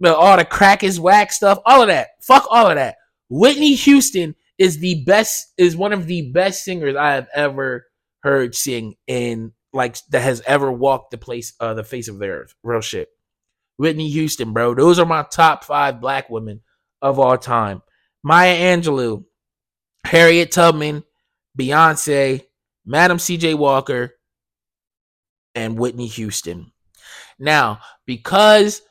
but 0.00 0.16
all 0.16 0.36
the 0.36 0.44
crack 0.44 0.82
is 0.82 0.98
whack 0.98 1.32
stuff, 1.32 1.58
all 1.64 1.82
of 1.82 1.88
that. 1.88 2.08
Fuck 2.22 2.46
all 2.50 2.68
of 2.68 2.76
that. 2.76 2.96
Whitney 3.28 3.74
Houston 3.74 4.34
is 4.58 4.78
the 4.78 5.04
best, 5.04 5.52
is 5.58 5.76
one 5.76 5.92
of 5.92 6.06
the 6.06 6.30
best 6.32 6.64
singers 6.64 6.96
I 6.96 7.12
have 7.12 7.28
ever 7.34 7.86
heard 8.22 8.54
sing 8.54 8.94
in 9.06 9.52
like 9.72 9.96
that 10.10 10.22
has 10.22 10.42
ever 10.46 10.72
walked 10.72 11.10
the 11.10 11.18
place, 11.18 11.54
uh, 11.60 11.74
the 11.74 11.84
face 11.84 12.08
of 12.08 12.18
the 12.18 12.28
earth. 12.28 12.54
Real 12.62 12.80
shit. 12.80 13.08
Whitney 13.76 14.08
Houston, 14.08 14.52
bro. 14.52 14.74
Those 14.74 14.98
are 14.98 15.06
my 15.06 15.22
top 15.22 15.64
five 15.64 16.00
black 16.00 16.30
women 16.30 16.62
of 17.02 17.18
all 17.18 17.36
time. 17.36 17.82
Maya 18.22 18.54
Angelou, 18.54 19.24
Harriet 20.04 20.50
Tubman, 20.50 21.04
Beyonce, 21.58 22.42
Madam 22.84 23.18
CJ 23.18 23.56
Walker, 23.56 24.14
and 25.54 25.78
Whitney 25.78 26.06
Houston. 26.06 26.72
Now, 27.38 27.80
because 28.06 28.82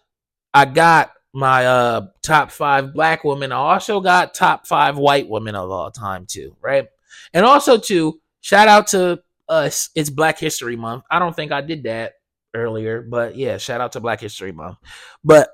I 0.53 0.65
got 0.65 1.11
my 1.35 1.65
uh 1.65 2.07
top 2.23 2.49
five 2.49 2.93
black 2.93 3.23
women, 3.23 3.51
I 3.51 3.57
also 3.57 3.99
got 3.99 4.33
top 4.33 4.65
five 4.65 4.97
white 4.97 5.27
women 5.27 5.55
of 5.55 5.69
all 5.69 5.91
time 5.91 6.25
too, 6.25 6.55
right? 6.61 6.87
And 7.33 7.45
also 7.45 7.77
too, 7.77 8.21
shout 8.41 8.67
out 8.67 8.87
to 8.87 9.21
us. 9.49 9.89
It's 9.95 10.09
Black 10.09 10.39
History 10.39 10.75
Month. 10.75 11.03
I 11.11 11.19
don't 11.19 11.35
think 11.35 11.51
I 11.51 11.61
did 11.61 11.83
that 11.83 12.13
earlier, 12.53 13.01
but 13.01 13.35
yeah, 13.35 13.57
shout 13.57 13.81
out 13.81 13.91
to 13.93 13.99
Black 13.99 14.21
History 14.21 14.51
Month. 14.51 14.77
But 15.23 15.49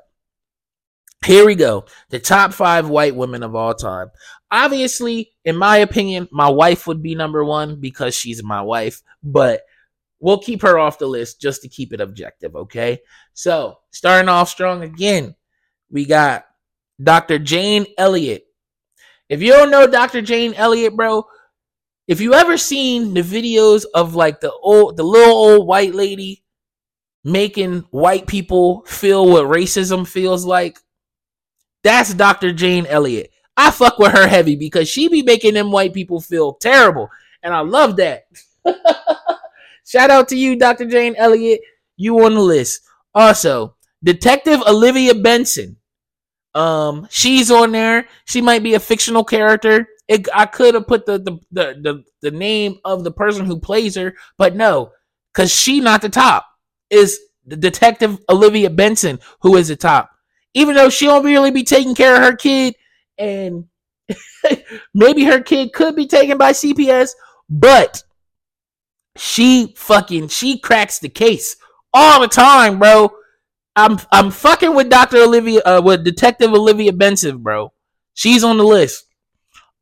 here 1.26 1.46
we 1.46 1.56
go. 1.56 1.86
The 2.10 2.20
top 2.20 2.54
five 2.54 2.90
white 2.90 3.16
women 3.16 3.44
of 3.44 3.56
all 3.56 3.74
time. 3.74 4.10
Obviously, 4.50 5.32
in 5.46 5.56
my 5.56 5.78
opinion, 5.78 6.28
my 6.32 6.50
wife 6.50 6.88
would 6.88 7.02
be 7.02 7.16
number 7.16 7.44
one 7.44 7.80
because 7.80 8.16
she's 8.16 8.44
my 8.44 8.62
wife, 8.62 9.02
but 9.24 9.62
we'll 10.20 10.40
keep 10.40 10.62
her 10.62 10.78
off 10.78 11.00
the 11.00 11.08
list 11.08 11.40
just 11.42 11.62
to 11.62 11.70
keep 11.70 11.94
it 11.94 12.02
objective, 12.02 12.56
okay? 12.56 13.00
So, 13.34 13.80
starting 13.92 14.30
off 14.30 14.50
strong 14.50 14.84
again, 14.84 15.36
we 15.92 16.06
got 16.06 16.46
Dr. 17.02 17.40
Jane 17.40 17.86
Elliott. 17.98 18.46
If 19.30 19.42
you 19.42 19.52
don't 19.52 19.72
know 19.72 19.88
Dr. 19.88 20.22
Jane 20.22 20.54
Elliott, 20.56 20.96
bro, 20.96 21.26
if 22.08 22.20
you 22.20 22.34
ever 22.34 22.58
seen 22.58 23.14
the 23.14 23.22
videos 23.22 23.86
of 23.94 24.16
like 24.16 24.42
the 24.42 24.52
old 24.52 24.98
the 24.98 25.04
little 25.04 25.34
old 25.34 25.68
white 25.68 25.96
lady 25.96 26.44
making 27.24 27.86
white 27.92 28.28
people 28.28 28.84
feel 28.86 29.28
what 29.28 29.46
racism 29.46 30.08
feels 30.08 30.46
like. 30.46 30.80
That's 31.84 32.14
Dr. 32.14 32.54
Jane 32.54 32.86
Elliott. 32.86 33.32
I 33.58 33.72
fuck 33.72 34.00
with 34.00 34.12
her 34.14 34.28
heavy 34.28 34.56
because 34.56 34.90
she 34.90 35.08
be 35.08 35.24
making 35.24 35.54
them 35.54 35.72
white 35.72 35.94
people 35.94 36.22
feel 36.22 36.54
terrible. 36.54 37.10
And 37.44 37.54
I 37.54 37.60
love 37.60 37.98
that. 37.98 38.26
Shout 39.86 40.10
out 40.10 40.30
to 40.30 40.36
you, 40.36 40.58
Dr. 40.58 40.86
Jane 40.86 41.16
Elliott. 41.18 41.62
You 41.98 42.24
on 42.24 42.36
the 42.36 42.42
list. 42.42 42.82
Also, 43.14 43.76
Detective 44.04 44.62
Olivia 44.62 45.14
Benson. 45.14 45.78
Um, 46.54 47.08
she's 47.10 47.50
on 47.50 47.72
there. 47.72 48.08
She 48.26 48.42
might 48.42 48.64
be 48.64 48.74
a 48.74 48.80
fictional 48.80 49.24
character. 49.24 49.88
It, 50.08 50.28
I 50.34 50.46
could 50.46 50.74
have 50.74 50.88
put 50.88 51.06
the, 51.06 51.18
the 51.20 51.40
the, 51.52 51.80
the 51.82 52.04
the 52.22 52.32
name 52.32 52.80
of 52.84 53.04
the 53.04 53.12
person 53.12 53.46
who 53.46 53.60
plays 53.60 53.96
her, 53.96 54.16
but 54.38 54.56
no, 54.56 54.92
because 55.34 55.54
she 55.54 55.80
not 55.80 56.02
the 56.02 56.10
top. 56.10 56.46
Is 56.90 57.20
the 57.46 57.56
detective 57.56 58.20
Olivia 58.30 58.70
Benson 58.70 59.20
who 59.42 59.56
is 59.56 59.70
the 59.70 59.78
top? 59.78 60.10
Even 60.54 60.76
though 60.76 60.90
she 60.90 61.06
don't 61.06 61.26
really 61.26 61.52
be 61.52 61.64
taking 61.64 61.96
care 61.96 62.16
of 62.16 62.24
her 62.24 62.36
kid, 62.36 62.76
and 63.18 63.66
maybe 64.94 65.24
her 65.24 65.40
kid 65.40 65.72
could 65.72 65.96
be 65.96 66.08
taken 66.08 66.38
by 66.38 66.52
CPS, 66.52 67.12
but 67.50 68.04
she 69.16 69.74
fucking 69.78 70.28
she 70.28 70.60
cracks 70.60 71.00
the 71.00 71.10
case 71.10 71.56
all 71.94 72.22
the 72.22 72.28
time, 72.28 72.80
bro. 72.80 73.12
I'm 73.76 74.00
I'm 74.12 74.32
fucking 74.32 74.76
with 74.76 74.90
Dr. 74.90 75.18
Olivia 75.18 75.62
uh 75.62 75.82
with 75.84 76.04
Detective 76.04 76.52
Olivia 76.52 76.94
Benson, 76.94 77.40
bro. 77.40 77.72
She's 78.14 78.44
on 78.44 78.58
the 78.58 78.64
list. 78.64 79.06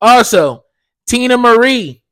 Also, 0.00 0.64
Teena 1.08 1.40
Marie. 1.40 2.02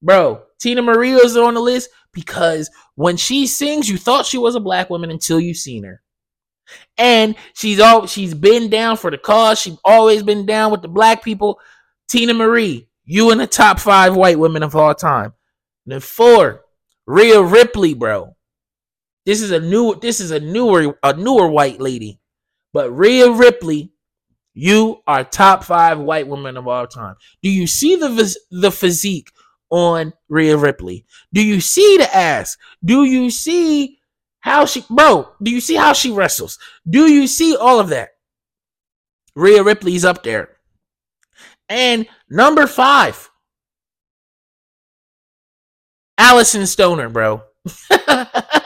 Bro, 0.00 0.42
Teena 0.62 0.82
Marie 0.82 1.12
is 1.12 1.36
on 1.36 1.54
the 1.54 1.60
list 1.60 1.90
because 2.12 2.70
when 2.94 3.16
she 3.16 3.46
sings, 3.46 3.88
you 3.88 3.98
thought 3.98 4.26
she 4.26 4.38
was 4.38 4.54
a 4.54 4.60
black 4.60 4.90
woman 4.90 5.10
until 5.10 5.38
you 5.38 5.54
seen 5.54 5.84
her. 5.84 6.02
And 6.96 7.34
she's 7.54 7.80
all 7.80 8.06
she's 8.06 8.34
been 8.34 8.70
down 8.70 8.96
for 8.96 9.10
the 9.10 9.18
cause. 9.18 9.60
She's 9.60 9.78
always 9.84 10.22
been 10.22 10.46
down 10.46 10.70
with 10.70 10.82
the 10.82 10.88
black 10.88 11.22
people. 11.22 11.60
Teena 12.10 12.34
Marie, 12.36 12.88
you 13.04 13.30
in 13.30 13.38
the 13.38 13.46
top 13.46 13.78
five 13.78 14.16
white 14.16 14.38
women 14.38 14.62
of 14.62 14.74
all 14.74 14.94
time. 14.94 15.32
And 15.84 15.92
then 15.92 16.00
four, 16.00 16.64
Rhea 17.06 17.42
Ripley, 17.42 17.94
bro. 17.94 18.36
This 19.28 19.42
is 19.42 19.50
a 19.50 19.60
new 19.60 19.94
this 19.94 20.20
is 20.20 20.30
a 20.30 20.40
newer 20.40 20.98
a 21.02 21.12
newer 21.12 21.48
white 21.48 21.82
lady. 21.82 22.18
But 22.72 22.90
Rhea 22.90 23.30
Ripley, 23.30 23.92
you 24.54 25.02
are 25.06 25.22
top 25.22 25.64
5 25.64 25.98
white 25.98 26.26
women 26.26 26.56
of 26.56 26.66
all 26.66 26.86
time. 26.86 27.14
Do 27.42 27.50
you 27.50 27.66
see 27.66 27.96
the 27.96 28.34
the 28.50 28.72
physique 28.72 29.30
on 29.68 30.14
Rhea 30.30 30.56
Ripley? 30.56 31.04
Do 31.30 31.44
you 31.44 31.60
see 31.60 31.98
the 31.98 32.16
ass? 32.16 32.56
Do 32.82 33.04
you 33.04 33.28
see 33.28 33.98
how 34.40 34.64
she 34.64 34.82
bro, 34.88 35.28
do 35.42 35.50
you 35.50 35.60
see 35.60 35.74
how 35.74 35.92
she 35.92 36.10
wrestles? 36.10 36.58
Do 36.88 37.12
you 37.12 37.26
see 37.26 37.54
all 37.54 37.80
of 37.80 37.90
that? 37.90 38.12
Rhea 39.34 39.62
Ripley's 39.62 40.06
up 40.06 40.22
there. 40.22 40.56
And 41.68 42.08
number 42.30 42.66
5 42.66 43.30
Alyson 46.16 46.66
Stoner, 46.66 47.10
bro. 47.10 47.42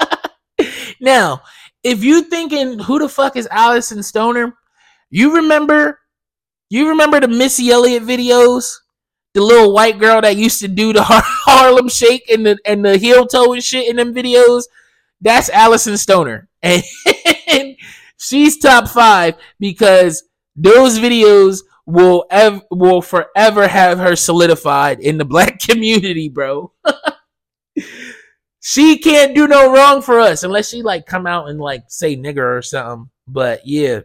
Now, 1.03 1.43
if 1.83 2.05
you 2.05 2.23
thinking 2.23 2.79
who 2.79 3.01
the 3.01 3.09
fuck 3.09 3.37
is 3.37 3.49
Alyson 3.51 4.03
Stoner, 4.05 4.55
you 5.11 5.35
remember 5.35 5.99
you 6.71 6.88
remember 6.88 7.21
the 7.21 7.29
Missy 7.29 7.71
Elliott 7.71 8.05
videos? 8.05 8.77
The 9.35 9.43
little 9.43 9.75
white 9.75 9.99
girl 9.99 10.21
that 10.21 10.37
used 10.37 10.61
to 10.61 10.69
do 10.69 10.93
the 10.93 11.03
Harlem 11.07 11.88
Shake 11.88 12.31
and 12.31 12.47
the 12.47 12.59
and 12.65 12.85
the 12.85 12.99
heel 12.99 13.27
toe 13.27 13.53
and 13.53 13.62
shit 13.62 13.88
in 13.88 13.97
them 13.97 14.15
videos. 14.15 14.65
That's 15.21 15.51
Alyson 15.51 15.99
Stoner, 15.99 16.49
and 16.62 16.83
she's 18.17 18.59
top 18.59 18.88
five 18.88 19.35
because 19.59 20.23
those 20.55 20.99
videos 20.99 21.61
will 21.85 22.27
ev- 22.31 22.62
will 22.71 23.03
forever 23.03 23.67
have 23.67 23.99
her 23.99 24.15
solidified 24.15 25.01
in 25.01 25.19
the 25.19 25.25
black 25.35 25.59
community, 25.59 26.29
bro. 26.29 26.73
She 28.64 28.98
can't 28.98 29.35
do 29.35 29.48
no 29.48 29.72
wrong 29.72 30.03
for 30.03 30.20
us 30.20 30.44
unless 30.44 30.68
she 30.68 30.83
like 30.83 31.05
come 31.05 31.27
out 31.27 31.48
and 31.48 31.59
like 31.59 31.83
say 31.88 32.16
nigger 32.16 32.57
or 32.57 32.62
something. 32.62 33.11
But 33.27 33.66
yeah, 33.66 34.03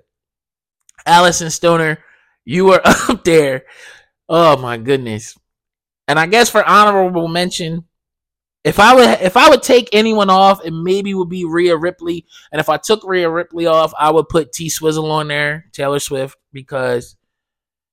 Alyson 1.06 1.52
Stoner, 1.52 2.00
you 2.44 2.74
are 2.74 2.82
up 2.86 3.24
there. 3.24 3.66
Oh 4.28 4.58
my 4.58 4.78
goodness. 4.78 5.38
And 6.08 6.18
I 6.18 6.26
guess 6.26 6.50
for 6.50 6.68
honorable 6.68 7.28
mention, 7.28 7.86
if 8.64 8.80
I 8.80 8.96
would 8.96 9.22
if 9.22 9.38
I 9.38 9.48
would 9.48 9.62
take 9.62 9.90
anyone 9.94 10.32
off, 10.32 10.66
it 10.66 10.72
maybe 10.72 11.14
would 11.14 11.30
be 11.30 11.46
Rhea 11.46 11.78
Ripley. 11.78 12.26
And 12.52 12.60
if 12.60 12.68
I 12.68 12.78
took 12.78 13.04
Rhea 13.04 13.30
Ripley 13.30 13.68
off, 13.68 13.94
I 13.98 14.10
would 14.10 14.28
put 14.28 14.54
T 14.54 14.70
Swizzle 14.70 15.12
on 15.12 15.28
there, 15.28 15.66
Taylor 15.72 16.00
Swift, 16.00 16.36
because 16.52 17.16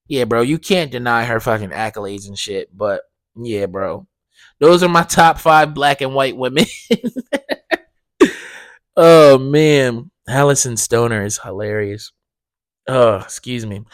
yeah, 0.08 0.24
bro, 0.24 0.40
you 0.40 0.58
can't 0.58 0.90
deny 0.90 1.26
her 1.26 1.40
fucking 1.40 1.70
accolades 1.70 2.26
and 2.26 2.38
shit. 2.38 2.74
But 2.74 3.02
yeah, 3.36 3.66
bro. 3.66 4.06
Those 4.60 4.82
are 4.82 4.88
my 4.88 5.02
top 5.02 5.38
five 5.38 5.74
black 5.74 6.00
and 6.00 6.14
white 6.14 6.36
women. 6.36 6.64
oh 8.96 9.38
man, 9.38 10.10
Alyson 10.28 10.76
Stoner 10.76 11.24
is 11.24 11.38
hilarious. 11.38 12.12
Oh, 12.86 13.16
excuse 13.16 13.66
me. 13.66 13.84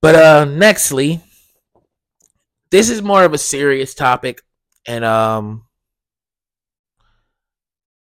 But 0.00 0.14
uh 0.14 0.46
nextly, 0.46 1.22
this 2.74 2.90
is 2.90 3.02
more 3.02 3.22
of 3.22 3.32
a 3.32 3.38
serious 3.38 3.94
topic, 3.94 4.42
and 4.84 5.04
um, 5.04 5.64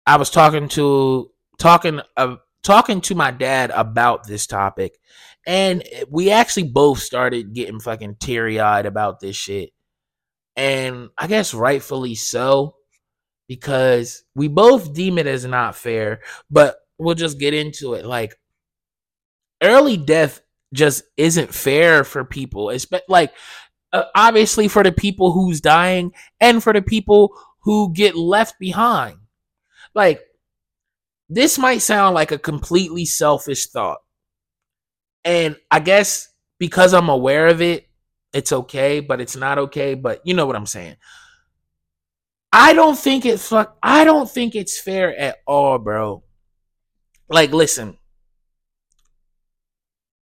I 0.08 0.18
was 0.18 0.32
talking 0.32 0.70
to 0.70 1.30
talking 1.60 2.02
uh, 2.18 2.38
talking 2.64 3.00
to 3.02 3.14
my 3.14 3.30
dad 3.30 3.70
about 3.70 4.26
this 4.26 4.48
topic, 4.48 4.98
and 5.46 5.84
we 6.10 6.32
actually 6.32 6.64
both 6.64 6.98
started 6.98 7.54
getting 7.54 7.80
fucking 7.80 8.16
teary 8.20 8.60
eyed 8.60 8.88
about 8.88 9.20
this 9.20 9.36
shit 9.36 9.70
and 10.56 11.10
I 11.18 11.28
guess 11.28 11.54
rightfully 11.54 12.16
so 12.16 12.76
because 13.48 14.24
we 14.36 14.48
both 14.48 14.94
deem 14.94 15.18
it 15.18 15.28
as 15.28 15.46
not 15.46 15.76
fair, 15.76 16.22
but 16.50 16.78
we'll 16.98 17.16
just 17.16 17.40
get 17.40 17.54
into 17.54 17.94
it. 17.94 18.06
Like 18.06 18.36
early 19.62 19.98
death 19.98 20.42
just 20.74 21.04
isn't 21.18 21.54
fair 21.54 22.04
for 22.04 22.24
people. 22.24 22.70
It's 22.70 22.88
like 23.08 23.34
uh, 23.94 24.06
obviously 24.16 24.68
for 24.68 24.84
the 24.84 24.92
people 24.92 25.32
who's 25.32 25.62
dying 25.62 26.14
and 26.40 26.64
for 26.64 26.74
the 26.74 26.82
people 26.82 27.38
who 27.62 27.94
get 27.94 28.16
left 28.16 28.60
behind. 28.60 29.18
Like 29.94 30.22
this 31.30 31.58
might 31.58 31.80
sound 31.80 32.14
like 32.16 32.32
a 32.32 32.38
completely 32.38 33.06
selfish 33.06 33.68
thought. 33.68 34.00
And 35.24 35.56
I 35.72 35.80
guess 35.80 36.30
because 36.60 36.94
I'm 36.94 37.10
aware 37.10 37.48
of 37.48 37.62
it, 37.62 37.85
it's 38.36 38.52
okay, 38.52 39.00
but 39.00 39.22
it's 39.22 39.38
not 39.38 39.58
okay. 39.58 39.96
But 39.96 40.22
you 40.26 40.34
know 40.34 40.46
what 40.46 40.58
I'm 40.58 40.66
saying. 40.66 40.98
I 42.52 42.74
don't 42.74 42.98
think 42.98 43.26
it's. 43.26 43.52
I 43.82 44.04
don't 44.04 44.30
think 44.30 44.56
it's 44.56 44.80
fair 44.80 45.18
at 45.18 45.38
all, 45.48 45.80
bro. 45.80 46.24
Like, 47.30 47.52
listen. 47.54 47.98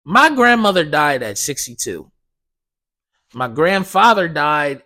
My 0.05 0.31
grandmother 0.31 0.85
died 0.85 1.25
at 1.25 1.37
62. 1.37 2.11
My 3.35 3.49
grandfather 3.49 4.29
died 4.29 4.83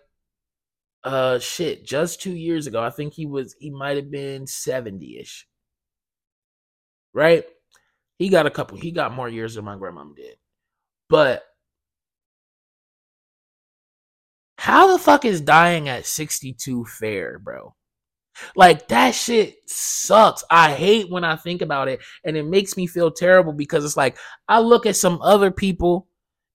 uh 1.05 1.39
shit 1.39 1.85
just 1.85 2.21
2 2.23 2.33
years 2.33 2.67
ago. 2.67 2.83
I 2.83 2.91
think 2.91 3.13
he 3.13 3.27
was 3.27 3.55
he 3.59 3.71
might 3.71 3.97
have 3.97 4.11
been 4.11 4.47
70ish. 4.47 5.45
Right? 7.13 7.45
He 8.19 8.31
got 8.31 8.47
a 8.47 8.51
couple. 8.51 8.79
He 8.79 8.93
got 8.93 9.13
more 9.13 9.29
years 9.29 9.57
than 9.57 9.67
my 9.67 9.77
grandmom 9.77 10.17
did. 10.17 10.37
But 11.11 11.43
How 14.61 14.93
the 14.93 14.99
fuck 14.99 15.25
is 15.25 15.41
dying 15.41 15.89
at 15.89 16.05
62 16.05 16.85
fair, 16.85 17.39
bro? 17.39 17.75
Like 18.55 18.89
that 18.89 19.15
shit 19.15 19.57
sucks. 19.65 20.45
I 20.51 20.75
hate 20.75 21.09
when 21.09 21.25
I 21.25 21.37
think 21.37 21.63
about 21.63 21.89
it 21.89 22.01
and 22.27 22.37
it 22.37 22.43
makes 22.43 22.77
me 22.77 22.87
feel 22.87 23.11
terrible 23.11 23.55
because 23.55 23.87
it's 23.87 23.97
like 23.97 24.19
I 24.49 24.61
look 24.61 24.85
at 24.85 24.97
some 24.97 25.19
other 25.23 25.51
people, 25.51 26.09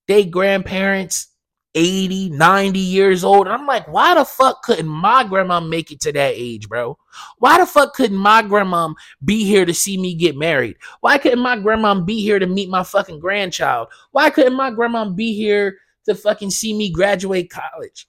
they 0.06 0.24
grandparents 0.24 1.32
80, 1.74 2.30
90 2.30 2.78
years 2.78 3.24
old. 3.24 3.48
And 3.48 3.54
I'm 3.54 3.66
like, 3.66 3.88
why 3.88 4.14
the 4.14 4.24
fuck 4.24 4.62
couldn't 4.62 4.86
my 4.86 5.24
grandma 5.24 5.58
make 5.58 5.90
it 5.90 5.98
to 6.02 6.12
that 6.12 6.34
age, 6.36 6.68
bro? 6.68 6.96
Why 7.38 7.58
the 7.58 7.66
fuck 7.66 7.94
couldn't 7.94 8.16
my 8.16 8.40
grandma 8.40 8.94
be 9.24 9.44
here 9.44 9.64
to 9.64 9.74
see 9.74 10.00
me 10.00 10.14
get 10.14 10.36
married? 10.36 10.76
Why 11.00 11.18
couldn't 11.18 11.42
my 11.42 11.58
grandma 11.58 12.00
be 12.00 12.22
here 12.22 12.38
to 12.38 12.46
meet 12.46 12.70
my 12.70 12.84
fucking 12.84 13.18
grandchild? 13.18 13.88
Why 14.12 14.30
couldn't 14.30 14.54
my 14.54 14.70
grandma 14.70 15.10
be 15.10 15.34
here 15.34 15.76
to 16.06 16.14
fucking 16.14 16.50
see 16.50 16.74
me 16.74 16.90
graduate 16.90 17.50
college. 17.50 18.08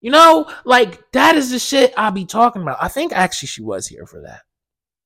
You 0.00 0.10
know, 0.10 0.50
like 0.64 1.10
that 1.12 1.36
is 1.36 1.50
the 1.50 1.58
shit 1.58 1.94
I'll 1.96 2.10
be 2.10 2.26
talking 2.26 2.62
about. 2.62 2.78
I 2.80 2.88
think 2.88 3.12
actually 3.12 3.48
she 3.48 3.62
was 3.62 3.86
here 3.86 4.06
for 4.06 4.20
that. 4.22 4.42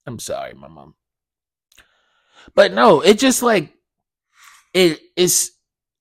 I'm 0.06 0.18
sorry, 0.18 0.54
my 0.54 0.68
mom. 0.68 0.94
But 2.54 2.72
no, 2.72 3.00
it 3.00 3.18
just 3.18 3.42
like 3.42 3.74
it 4.74 5.00
is 5.16 5.52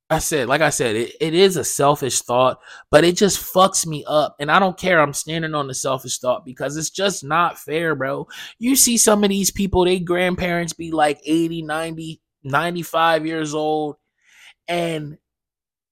I 0.09 0.19
said, 0.19 0.47
like 0.47 0.61
I 0.61 0.69
said, 0.69 0.95
it, 0.95 1.15
it 1.19 1.33
is 1.33 1.57
a 1.57 1.65
selfish 1.65 2.21
thought, 2.21 2.59
but 2.89 3.03
it 3.03 3.17
just 3.17 3.53
fucks 3.53 3.85
me 3.85 4.05
up. 4.07 4.37
And 4.39 4.49
I 4.49 4.57
don't 4.57 4.77
care. 4.77 5.01
I'm 5.01 5.13
standing 5.13 5.53
on 5.53 5.67
the 5.67 5.73
selfish 5.73 6.19
thought 6.19 6.45
because 6.45 6.77
it's 6.77 6.89
just 6.89 7.25
not 7.25 7.59
fair, 7.59 7.93
bro. 7.93 8.27
You 8.57 8.77
see 8.77 8.97
some 8.97 9.25
of 9.25 9.29
these 9.29 9.51
people, 9.51 9.83
they 9.83 9.99
grandparents 9.99 10.71
be 10.71 10.91
like 10.91 11.19
80, 11.25 11.63
90, 11.63 12.21
95 12.43 13.25
years 13.25 13.53
old, 13.53 13.97
and 14.69 15.17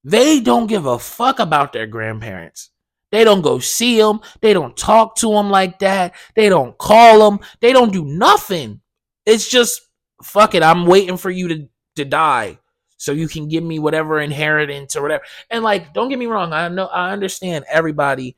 they 0.05 0.39
don't 0.39 0.67
give 0.67 0.85
a 0.85 0.99
fuck 0.99 1.39
about 1.39 1.73
their 1.73 1.87
grandparents. 1.87 2.69
They 3.11 3.23
don't 3.23 3.41
go 3.41 3.57
see 3.59 3.97
them. 3.97 4.21
They 4.41 4.53
don't 4.53 4.77
talk 4.77 5.15
to 5.17 5.31
them 5.31 5.49
like 5.49 5.79
that. 5.79 6.13
They 6.35 6.47
don't 6.47 6.77
call 6.77 7.29
them. 7.29 7.39
They 7.59 7.73
don't 7.73 7.91
do 7.91 8.05
nothing. 8.05 8.81
It's 9.25 9.49
just, 9.49 9.81
fuck 10.21 10.53
it. 10.53 10.61
I'm 10.61 10.85
waiting 10.85 11.17
for 11.17 11.31
you 11.31 11.47
to, 11.47 11.67
to 11.95 12.05
die 12.05 12.59
so 12.97 13.13
you 13.13 13.27
can 13.27 13.47
give 13.47 13.63
me 13.63 13.79
whatever 13.79 14.19
inheritance 14.19 14.95
or 14.95 15.01
whatever. 15.01 15.23
And 15.49 15.63
like, 15.63 15.93
don't 15.93 16.09
get 16.09 16.19
me 16.19 16.27
wrong, 16.27 16.53
I 16.53 16.67
know 16.69 16.85
I 16.85 17.11
understand 17.11 17.65
everybody 17.67 18.37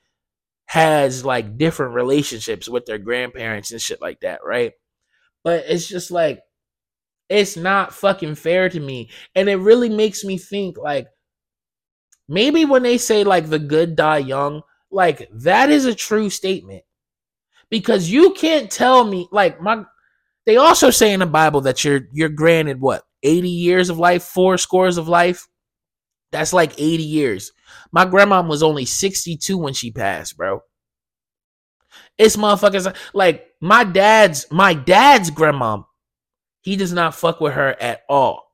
has 0.68 1.26
like 1.26 1.58
different 1.58 1.96
relationships 1.96 2.70
with 2.70 2.86
their 2.86 2.98
grandparents 2.98 3.72
and 3.72 3.82
shit 3.82 4.02
like 4.02 4.22
that, 4.22 4.40
right? 4.46 4.72
But 5.44 5.66
it's 5.68 5.88
just 5.88 6.12
like 6.12 6.42
it's 7.30 7.58
not 7.58 7.94
fucking 7.94 8.36
fair 8.36 8.70
to 8.70 8.80
me. 8.80 9.10
And 9.36 9.50
it 9.50 9.56
really 9.56 9.90
makes 9.90 10.24
me 10.24 10.38
think 10.38 10.78
like 10.78 11.08
maybe 12.28 12.66
when 12.66 12.84
they 12.84 12.98
say 12.98 13.24
like 13.24 13.50
the 13.50 13.60
good 13.60 13.96
die 13.96 14.20
young, 14.20 14.62
like 14.92 15.30
that 15.32 15.70
is 15.70 15.86
a 15.86 15.96
true 15.96 16.30
statement. 16.30 16.84
Because 17.70 18.10
you 18.10 18.34
can't 18.34 18.72
tell 18.72 19.04
me 19.04 19.28
like 19.32 19.62
my 19.62 19.84
they 20.46 20.56
also 20.56 20.90
say 20.90 21.12
in 21.12 21.20
the 21.20 21.26
Bible 21.26 21.62
that 21.62 21.84
you're 21.84 22.02
you're 22.14 22.30
granted 22.30 22.80
what 22.80 23.04
80 23.24 23.50
years 23.50 23.90
of 23.90 24.00
life, 24.00 24.24
four 24.24 24.58
scores 24.58 24.98
of 24.98 25.08
life. 25.08 25.48
That's 26.32 26.54
like 26.54 26.74
80 26.78 27.04
years. 27.04 27.52
My 27.92 28.06
grandma 28.06 28.42
was 28.42 28.64
only 28.64 28.86
62 28.86 29.58
when 29.58 29.74
she 29.74 29.92
passed, 29.92 30.38
bro. 30.38 30.62
It's 32.18 32.38
motherfuckers 32.38 32.96
like 33.14 33.48
my 33.60 33.84
dad's 33.84 34.46
my 34.52 34.74
dad's 34.74 35.30
grandma. 35.30 35.82
He 36.62 36.76
does 36.76 36.94
not 36.94 37.16
fuck 37.16 37.42
with 37.42 37.54
her 37.54 37.76
at 37.82 38.02
all 38.10 38.47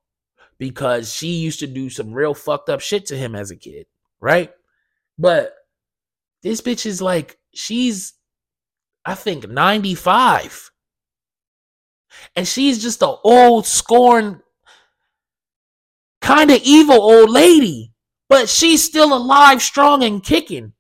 because 0.58 1.13
she 1.13 1.28
used 1.28 1.60
to 1.60 1.68
do 1.68 1.89
some 1.89 2.13
real 2.13 2.34
fucked 2.34 2.70
up 2.70 2.82
shit 2.82 3.06
to 3.08 3.18
him 3.18 3.36
as 3.36 3.52
a 3.52 3.56
kid, 3.56 3.86
right? 4.20 4.52
But 5.18 5.54
this 6.42 6.62
bitch 6.62 6.86
is 6.86 7.02
like 7.02 7.38
she's 7.54 8.13
I 9.06 9.16
think 9.16 9.50
95. 9.50 10.72
And 12.36 12.48
she's 12.48 12.82
just 12.82 13.02
an 13.02 13.16
old 13.24 13.66
scorn 13.66 14.42
kind 16.22 16.52
of 16.52 16.62
evil 16.63 16.96
old 16.96 17.30
lady, 17.30 17.92
but 18.30 18.48
she's 18.48 18.84
still 18.84 19.13
alive, 19.13 19.62
strong, 19.62 20.04
and 20.04 20.24
kicking. 20.24 20.74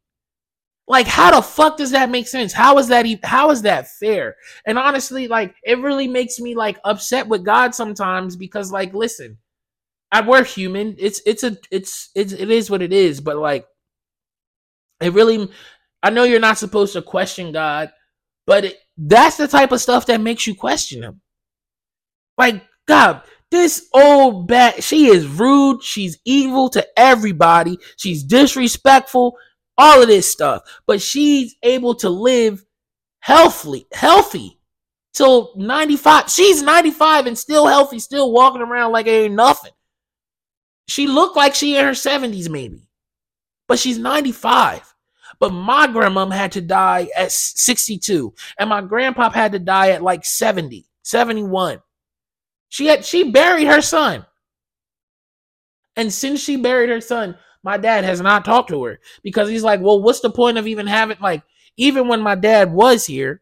Like, 0.87 1.07
how 1.07 1.31
the 1.31 1.41
fuck 1.41 1.77
does 1.77 1.91
that 1.91 2.09
make 2.09 2.27
sense? 2.27 2.53
How 2.53 2.77
is 2.77 2.89
that? 2.89 3.05
E- 3.05 3.19
how 3.23 3.51
is 3.51 3.61
that 3.63 3.89
fair? 3.89 4.35
And 4.65 4.77
honestly, 4.77 5.27
like, 5.27 5.55
it 5.63 5.79
really 5.79 6.07
makes 6.07 6.39
me 6.39 6.55
like 6.55 6.77
upset 6.83 7.27
with 7.27 7.45
God 7.45 7.73
sometimes 7.73 8.35
because, 8.35 8.71
like, 8.71 8.93
listen, 8.93 9.37
I 10.13 10.21
we're 10.21 10.43
human. 10.43 10.95
It's 10.99 11.21
it's 11.25 11.43
a 11.43 11.57
it's 11.71 12.11
it's 12.13 12.33
it 12.33 12.51
is 12.51 12.69
what 12.69 12.83
it 12.83 12.93
is. 12.93 13.19
But 13.19 13.37
like, 13.37 13.65
it 15.01 15.11
really, 15.11 15.49
I 16.03 16.11
know 16.11 16.23
you're 16.23 16.39
not 16.39 16.59
supposed 16.59 16.93
to 16.93 17.01
question 17.01 17.51
God, 17.51 17.91
but 18.45 18.65
it, 18.65 18.77
that's 18.95 19.37
the 19.37 19.47
type 19.47 19.71
of 19.71 19.81
stuff 19.81 20.05
that 20.05 20.21
makes 20.21 20.45
you 20.45 20.53
question 20.53 21.01
Him. 21.01 21.21
Like, 22.37 22.63
God, 22.87 23.23
this 23.49 23.89
old 23.91 24.47
bat, 24.47 24.83
she 24.83 25.07
is 25.07 25.25
rude. 25.25 25.81
She's 25.81 26.19
evil 26.25 26.69
to 26.69 26.87
everybody. 26.95 27.79
She's 27.97 28.23
disrespectful. 28.23 29.35
All 29.79 30.03
of 30.03 30.07
this 30.07 30.31
stuff. 30.31 30.61
But 30.85 31.01
she's 31.01 31.55
able 31.63 31.95
to 31.95 32.09
live 32.09 32.63
healthily, 33.21 33.87
healthy 33.91 34.59
till 35.13 35.53
95. 35.55 36.29
She's 36.29 36.61
95 36.61 37.25
and 37.25 37.37
still 37.37 37.65
healthy, 37.65 37.97
still 37.97 38.31
walking 38.31 38.61
around 38.61 38.91
like 38.91 39.07
ain't 39.07 39.33
nothing. 39.33 39.71
She 40.87 41.07
looked 41.07 41.35
like 41.35 41.55
she 41.55 41.77
in 41.77 41.85
her 41.85 41.91
70s, 41.91 42.49
maybe. 42.49 42.87
But 43.67 43.79
she's 43.79 43.97
95. 43.97 44.93
But 45.39 45.51
my 45.51 45.87
grandmom 45.87 46.33
had 46.33 46.51
to 46.53 46.61
die 46.61 47.07
at 47.15 47.31
62. 47.31 48.33
And 48.59 48.69
my 48.69 48.81
grandpa 48.81 49.29
had 49.29 49.53
to 49.53 49.59
die 49.59 49.91
at 49.91 50.03
like 50.03 50.25
70, 50.25 50.85
71. 51.03 51.81
She 52.69 52.87
had 52.87 53.05
she 53.05 53.29
buried 53.29 53.67
her 53.67 53.81
son. 53.81 54.25
And 55.95 56.11
since 56.11 56.41
she 56.41 56.57
buried 56.57 56.89
her 56.89 57.01
son, 57.01 57.37
my 57.63 57.77
dad 57.77 58.03
has 58.03 58.19
not 58.19 58.45
talked 58.45 58.69
to 58.69 58.83
her 58.83 58.99
because 59.21 59.47
he's 59.47 59.63
like, 59.63 59.79
"Well, 59.79 60.01
what's 60.01 60.21
the 60.21 60.31
point 60.31 60.57
of 60.57 60.65
even 60.65 60.87
having 60.87 61.17
like 61.21 61.43
even 61.77 62.07
when 62.07 62.21
my 62.21 62.35
dad 62.35 62.71
was 62.71 63.05
here, 63.05 63.41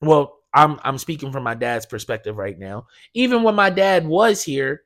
well, 0.00 0.38
I'm 0.54 0.80
I'm 0.82 0.98
speaking 0.98 1.32
from 1.32 1.44
my 1.44 1.54
dad's 1.54 1.86
perspective 1.86 2.36
right 2.36 2.58
now. 2.58 2.86
Even 3.14 3.42
when 3.42 3.54
my 3.54 3.70
dad 3.70 4.06
was 4.06 4.42
here, 4.42 4.82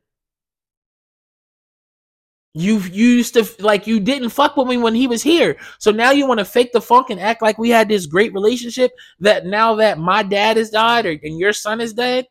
you 2.55 2.79
you 2.79 3.09
used 3.09 3.35
to 3.35 3.45
like 3.59 3.87
you 3.87 3.99
didn't 3.99 4.31
fuck 4.31 4.57
with 4.57 4.69
me 4.69 4.77
when 4.77 4.95
he 4.95 5.09
was 5.09 5.23
here. 5.23 5.57
So 5.79 5.90
now 5.90 6.12
you 6.12 6.27
want 6.27 6.38
to 6.38 6.45
fake 6.45 6.73
the 6.73 6.81
funk 6.81 7.11
and 7.11 7.21
act 7.21 7.43
like 7.43 7.59
we 7.59 7.71
had 7.71 7.88
this 7.88 8.07
great 8.07 8.33
relationship 8.33 8.93
that 9.21 9.45
now 9.45 9.75
that 9.77 9.99
my 9.99 10.23
dad 10.23 10.57
has 10.57 10.71
died 10.71 11.05
or 11.05 11.11
and 11.11 11.38
your 11.38 11.53
son 11.53 11.81
is 11.81 11.93
dead, 11.93 12.27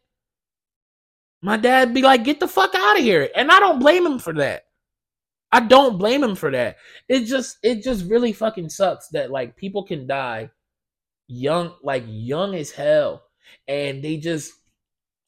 my 1.41 1.57
dad 1.57 1.93
be 1.93 2.01
like, 2.01 2.23
get 2.23 2.39
the 2.39 2.47
fuck 2.47 2.73
out 2.73 2.97
of 2.97 3.03
here. 3.03 3.29
And 3.35 3.51
I 3.51 3.59
don't 3.59 3.79
blame 3.79 4.05
him 4.05 4.17
for 4.17 4.33
that. 4.35 4.63
I 5.51 5.59
don't 5.59 5.97
blame 5.97 6.23
him 6.23 6.35
for 6.35 6.49
that. 6.51 6.77
It 7.09 7.25
just 7.25 7.57
it 7.61 7.83
just 7.83 8.09
really 8.09 8.31
fucking 8.31 8.69
sucks 8.69 9.09
that 9.09 9.29
like 9.29 9.57
people 9.57 9.83
can 9.83 10.07
die 10.07 10.49
young 11.27 11.73
like 11.83 12.05
young 12.07 12.55
as 12.55 12.71
hell 12.71 13.23
and 13.67 14.03
they 14.03 14.17
just 14.17 14.53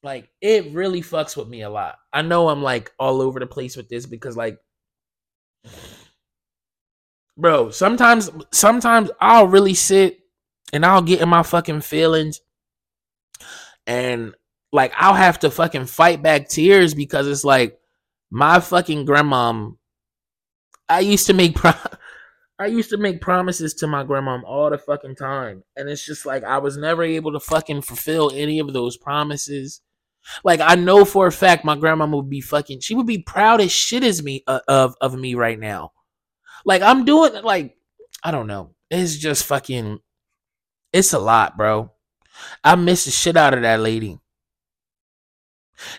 like 0.04 0.30
it 0.40 0.72
really 0.72 1.02
fucks 1.02 1.36
with 1.36 1.50
me 1.50 1.64
a 1.64 1.70
lot. 1.70 1.98
I 2.14 2.22
know 2.22 2.48
I'm 2.48 2.64
like 2.64 2.94
all 2.98 3.22
over 3.22 3.42
the 3.42 3.46
place 3.46 3.76
with 3.76 3.90
this 3.90 4.06
because 4.06 4.38
like 4.38 4.58
bro, 7.38 7.70
sometimes 7.70 8.30
sometimes 8.52 9.12
I'll 9.20 9.48
really 9.48 9.74
sit 9.74 10.20
and 10.74 10.86
I'll 10.86 11.02
get 11.02 11.22
in 11.22 11.30
my 11.30 11.44
fucking 11.44 11.82
feelings 11.82 12.42
and 13.88 14.34
like 14.72 14.94
I'll 14.98 15.14
have 15.14 15.40
to 15.40 15.52
fucking 15.52 15.86
fight 15.86 16.22
back 16.22 16.50
tears 16.50 16.94
because 16.94 17.28
it's 17.28 17.44
like 17.44 17.78
my 18.32 18.60
fucking 18.60 19.06
grandma. 19.06 19.70
I 20.90 21.00
used 21.00 21.28
to 21.28 21.34
make 21.34 21.56
pro- 21.56 21.74
I 22.58 22.68
used 22.68 22.90
to 22.92 22.98
make 22.98 23.22
promises 23.22 23.74
to 23.76 23.88
my 23.88 24.04
grandma 24.04 24.42
all 24.46 24.70
the 24.70 24.78
fucking 24.78 25.16
time, 25.16 25.64
and 25.76 25.90
it's 25.90 26.06
just 26.06 26.26
like 26.26 26.44
I 26.44 26.58
was 26.58 26.78
never 26.78 27.04
able 27.04 27.32
to 27.34 27.40
fucking 27.40 27.82
fulfill 27.82 28.32
any 28.34 28.60
of 28.60 28.74
those 28.74 28.98
promises. 28.98 29.82
Like 30.44 30.60
I 30.62 30.76
know 30.76 31.06
for 31.06 31.28
a 31.28 31.32
fact 31.32 31.66
my 31.66 31.76
grandma 31.76 32.08
would 32.08 32.30
be 32.30 32.42
fucking. 32.42 32.82
She 32.82 32.96
would 32.96 33.08
be 33.08 33.20
proud 33.20 33.62
as 33.62 33.72
shit 33.72 34.04
as 34.04 34.24
me 34.24 34.44
uh, 34.48 34.60
of 34.68 34.96
of 35.02 35.16
me 35.16 35.36
right 35.36 35.60
now. 35.60 35.92
Like 36.66 36.82
I'm 36.82 37.06
doing 37.06 37.44
like 37.44 37.76
I 38.24 38.32
don't 38.32 38.48
know. 38.48 38.72
It's 38.90 39.18
just 39.18 39.46
fucking. 39.46 40.00
It's 40.92 41.14
a 41.14 41.20
lot, 41.20 41.58
bro. 41.58 41.92
I 42.64 42.76
miss 42.76 43.06
the 43.06 43.12
shit 43.12 43.38
out 43.38 43.54
of 43.54 43.62
that 43.62 43.80
lady. 43.80 44.20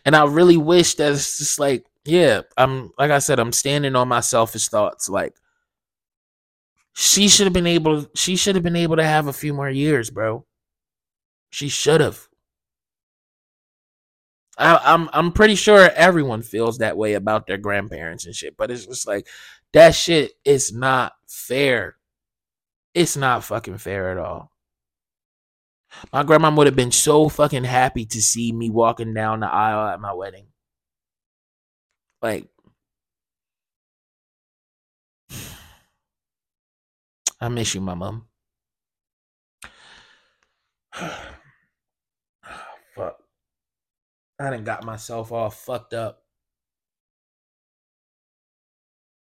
And 0.04 0.16
I 0.16 0.24
really 0.24 0.56
wish 0.56 0.94
that 0.94 1.12
it's 1.12 1.38
just 1.38 1.58
like, 1.58 1.84
yeah, 2.04 2.42
I'm 2.56 2.92
like 2.98 3.10
I 3.10 3.18
said, 3.18 3.38
I'm 3.38 3.52
standing 3.52 3.94
on 3.96 4.08
my 4.08 4.20
selfish 4.20 4.68
thoughts. 4.68 5.08
Like 5.08 5.34
she 6.94 7.28
should 7.28 7.46
have 7.46 7.52
been 7.52 7.66
able 7.66 8.06
she 8.14 8.36
should 8.36 8.54
have 8.54 8.64
been 8.64 8.76
able 8.76 8.96
to 8.96 9.04
have 9.04 9.26
a 9.26 9.32
few 9.32 9.52
more 9.52 9.68
years, 9.68 10.10
bro. 10.10 10.46
She 11.50 11.68
should 11.68 12.00
have. 12.00 12.28
I, 14.58 14.80
I'm 14.84 15.08
I'm 15.12 15.32
pretty 15.32 15.54
sure 15.54 15.90
everyone 15.94 16.42
feels 16.42 16.78
that 16.78 16.96
way 16.96 17.14
about 17.14 17.46
their 17.46 17.58
grandparents 17.58 18.26
and 18.26 18.34
shit, 18.34 18.56
but 18.56 18.70
it's 18.70 18.86
just 18.86 19.06
like 19.06 19.26
that 19.72 19.94
shit 19.94 20.32
is 20.44 20.72
not 20.72 21.12
fair. 21.28 21.96
It's 22.94 23.16
not 23.16 23.44
fucking 23.44 23.78
fair 23.78 24.10
at 24.10 24.18
all. 24.18 24.50
My 26.12 26.22
grandma 26.22 26.50
would 26.54 26.66
have 26.66 26.76
been 26.76 26.92
so 26.92 27.28
fucking 27.28 27.64
happy 27.64 28.06
to 28.06 28.22
see 28.22 28.52
me 28.52 28.70
walking 28.70 29.14
down 29.14 29.40
the 29.40 29.46
aisle 29.52 29.88
at 29.88 30.00
my 30.00 30.12
wedding. 30.12 30.46
Like, 32.22 32.48
I 37.40 37.48
miss 37.48 37.74
you, 37.74 37.80
my 37.80 37.94
mom. 37.94 38.26
Fuck. 42.96 43.18
I 44.38 44.50
done 44.50 44.64
got 44.64 44.84
myself 44.84 45.32
all 45.32 45.50
fucked 45.50 45.94
up. 45.94 46.22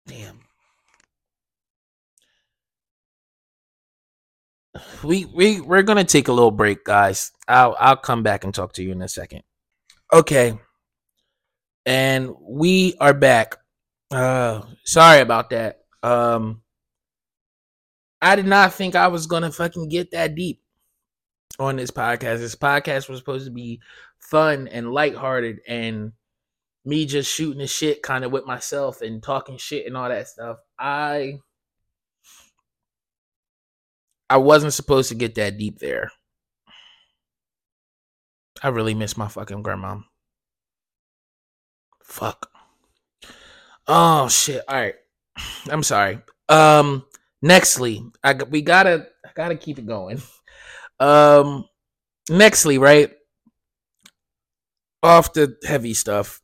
Damn. 0.07 0.39
we 5.03 5.25
we 5.25 5.61
we're 5.61 5.81
gonna 5.81 6.03
take 6.03 6.27
a 6.27 6.33
little 6.33 6.51
break, 6.51 6.83
guys. 6.83 7.31
I'll 7.47 7.75
I'll 7.79 7.97
come 7.97 8.23
back 8.23 8.43
and 8.43 8.53
talk 8.53 8.73
to 8.73 8.83
you 8.83 8.91
in 8.91 9.01
a 9.01 9.07
second. 9.07 9.43
Okay, 10.13 10.57
and 11.85 12.33
we 12.41 12.95
are 12.99 13.13
back. 13.13 13.57
Uh, 14.09 14.61
sorry 14.85 15.21
about 15.21 15.49
that. 15.51 15.81
Um, 16.03 16.61
I 18.21 18.35
did 18.35 18.45
not 18.45 18.73
think 18.73 18.95
I 18.95 19.07
was 19.07 19.27
gonna 19.27 19.51
fucking 19.51 19.89
get 19.89 20.11
that 20.11 20.35
deep 20.35 20.61
on 21.59 21.75
this 21.75 21.91
podcast. 21.91 22.39
This 22.39 22.55
podcast 22.55 23.09
was 23.09 23.19
supposed 23.19 23.45
to 23.45 23.51
be 23.51 23.81
fun 24.21 24.67
and 24.67 24.93
lighthearted 24.93 25.59
and 25.67 26.13
me 26.85 27.05
just 27.05 27.31
shooting 27.31 27.59
the 27.59 27.67
shit 27.67 28.01
kind 28.01 28.23
of 28.23 28.31
with 28.31 28.45
myself 28.45 29.01
and 29.01 29.21
talking 29.21 29.57
shit 29.57 29.85
and 29.85 29.95
all 29.97 30.09
that 30.09 30.27
stuff. 30.27 30.57
I 30.79 31.39
I 34.29 34.37
wasn't 34.37 34.73
supposed 34.73 35.09
to 35.09 35.15
get 35.15 35.35
that 35.35 35.57
deep 35.57 35.79
there. 35.79 36.11
I 38.63 38.69
really 38.69 38.93
miss 38.93 39.17
my 39.17 39.27
fucking 39.27 39.61
grandma. 39.61 39.97
Fuck. 42.03 42.49
Oh 43.87 44.27
shit. 44.29 44.63
All 44.67 44.75
right. 44.75 44.95
I'm 45.69 45.83
sorry. 45.83 46.19
Um 46.47 47.05
nextly, 47.43 48.11
I 48.23 48.33
we 48.33 48.61
gotta 48.61 49.07
I 49.25 49.29
gotta 49.35 49.55
keep 49.55 49.79
it 49.79 49.85
going. 49.85 50.21
Um 50.99 51.65
nextly, 52.29 52.79
right? 52.79 53.11
Off 55.03 55.33
the 55.33 55.57
heavy 55.63 55.93
stuff. 55.93 56.41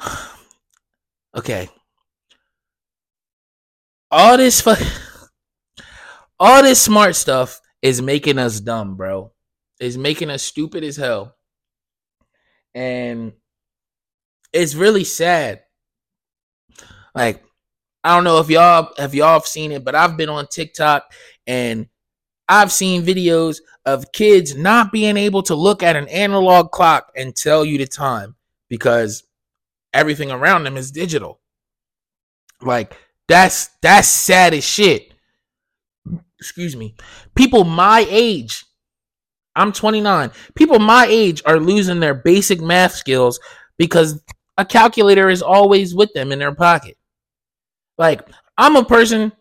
okay. 1.36 1.68
All 4.10 4.36
this 4.36 4.66
all 6.38 6.62
this 6.62 6.80
smart 6.80 7.16
stuff 7.16 7.60
is 7.82 8.00
making 8.00 8.38
us 8.38 8.60
dumb, 8.60 8.96
bro. 8.96 9.32
Is 9.80 9.98
making 9.98 10.30
us 10.30 10.42
stupid 10.42 10.84
as 10.84 10.96
hell. 10.96 11.36
And 12.74 13.32
it's 14.52 14.74
really 14.74 15.04
sad. 15.04 15.62
Like, 17.14 17.42
I 18.04 18.14
don't 18.14 18.24
know 18.24 18.38
if 18.38 18.48
y'all 18.48 18.92
have 18.98 19.14
y'all 19.14 19.40
seen 19.40 19.72
it, 19.72 19.84
but 19.84 19.94
I've 19.94 20.16
been 20.16 20.28
on 20.28 20.46
TikTok 20.46 21.12
and 21.46 21.88
I've 22.48 22.70
seen 22.70 23.02
videos 23.02 23.58
of 23.86 24.12
kids 24.12 24.54
not 24.54 24.92
being 24.92 25.16
able 25.16 25.42
to 25.44 25.54
look 25.54 25.82
at 25.82 25.96
an 25.96 26.08
analog 26.08 26.72
clock 26.72 27.12
and 27.16 27.34
tell 27.34 27.64
you 27.64 27.78
the 27.78 27.86
time 27.86 28.34
because 28.68 29.22
everything 29.94 30.30
around 30.30 30.64
them 30.64 30.76
is 30.76 30.90
digital. 30.90 31.40
Like 32.60 32.96
that's 33.28 33.68
that's 33.80 34.08
sad 34.08 34.52
as 34.54 34.64
shit. 34.64 35.12
Excuse 36.38 36.76
me. 36.76 36.96
People 37.34 37.64
my 37.64 38.06
age, 38.10 38.64
I'm 39.54 39.72
29. 39.72 40.30
People 40.54 40.78
my 40.78 41.06
age 41.08 41.42
are 41.46 41.58
losing 41.58 42.00
their 42.00 42.14
basic 42.14 42.60
math 42.60 42.92
skills 42.92 43.40
because 43.78 44.20
a 44.58 44.64
calculator 44.64 45.28
is 45.28 45.42
always 45.42 45.94
with 45.94 46.12
them 46.12 46.32
in 46.32 46.38
their 46.38 46.54
pocket. 46.54 46.96
Like, 47.98 48.28
I'm 48.58 48.76
a 48.76 48.84
person, 48.84 49.32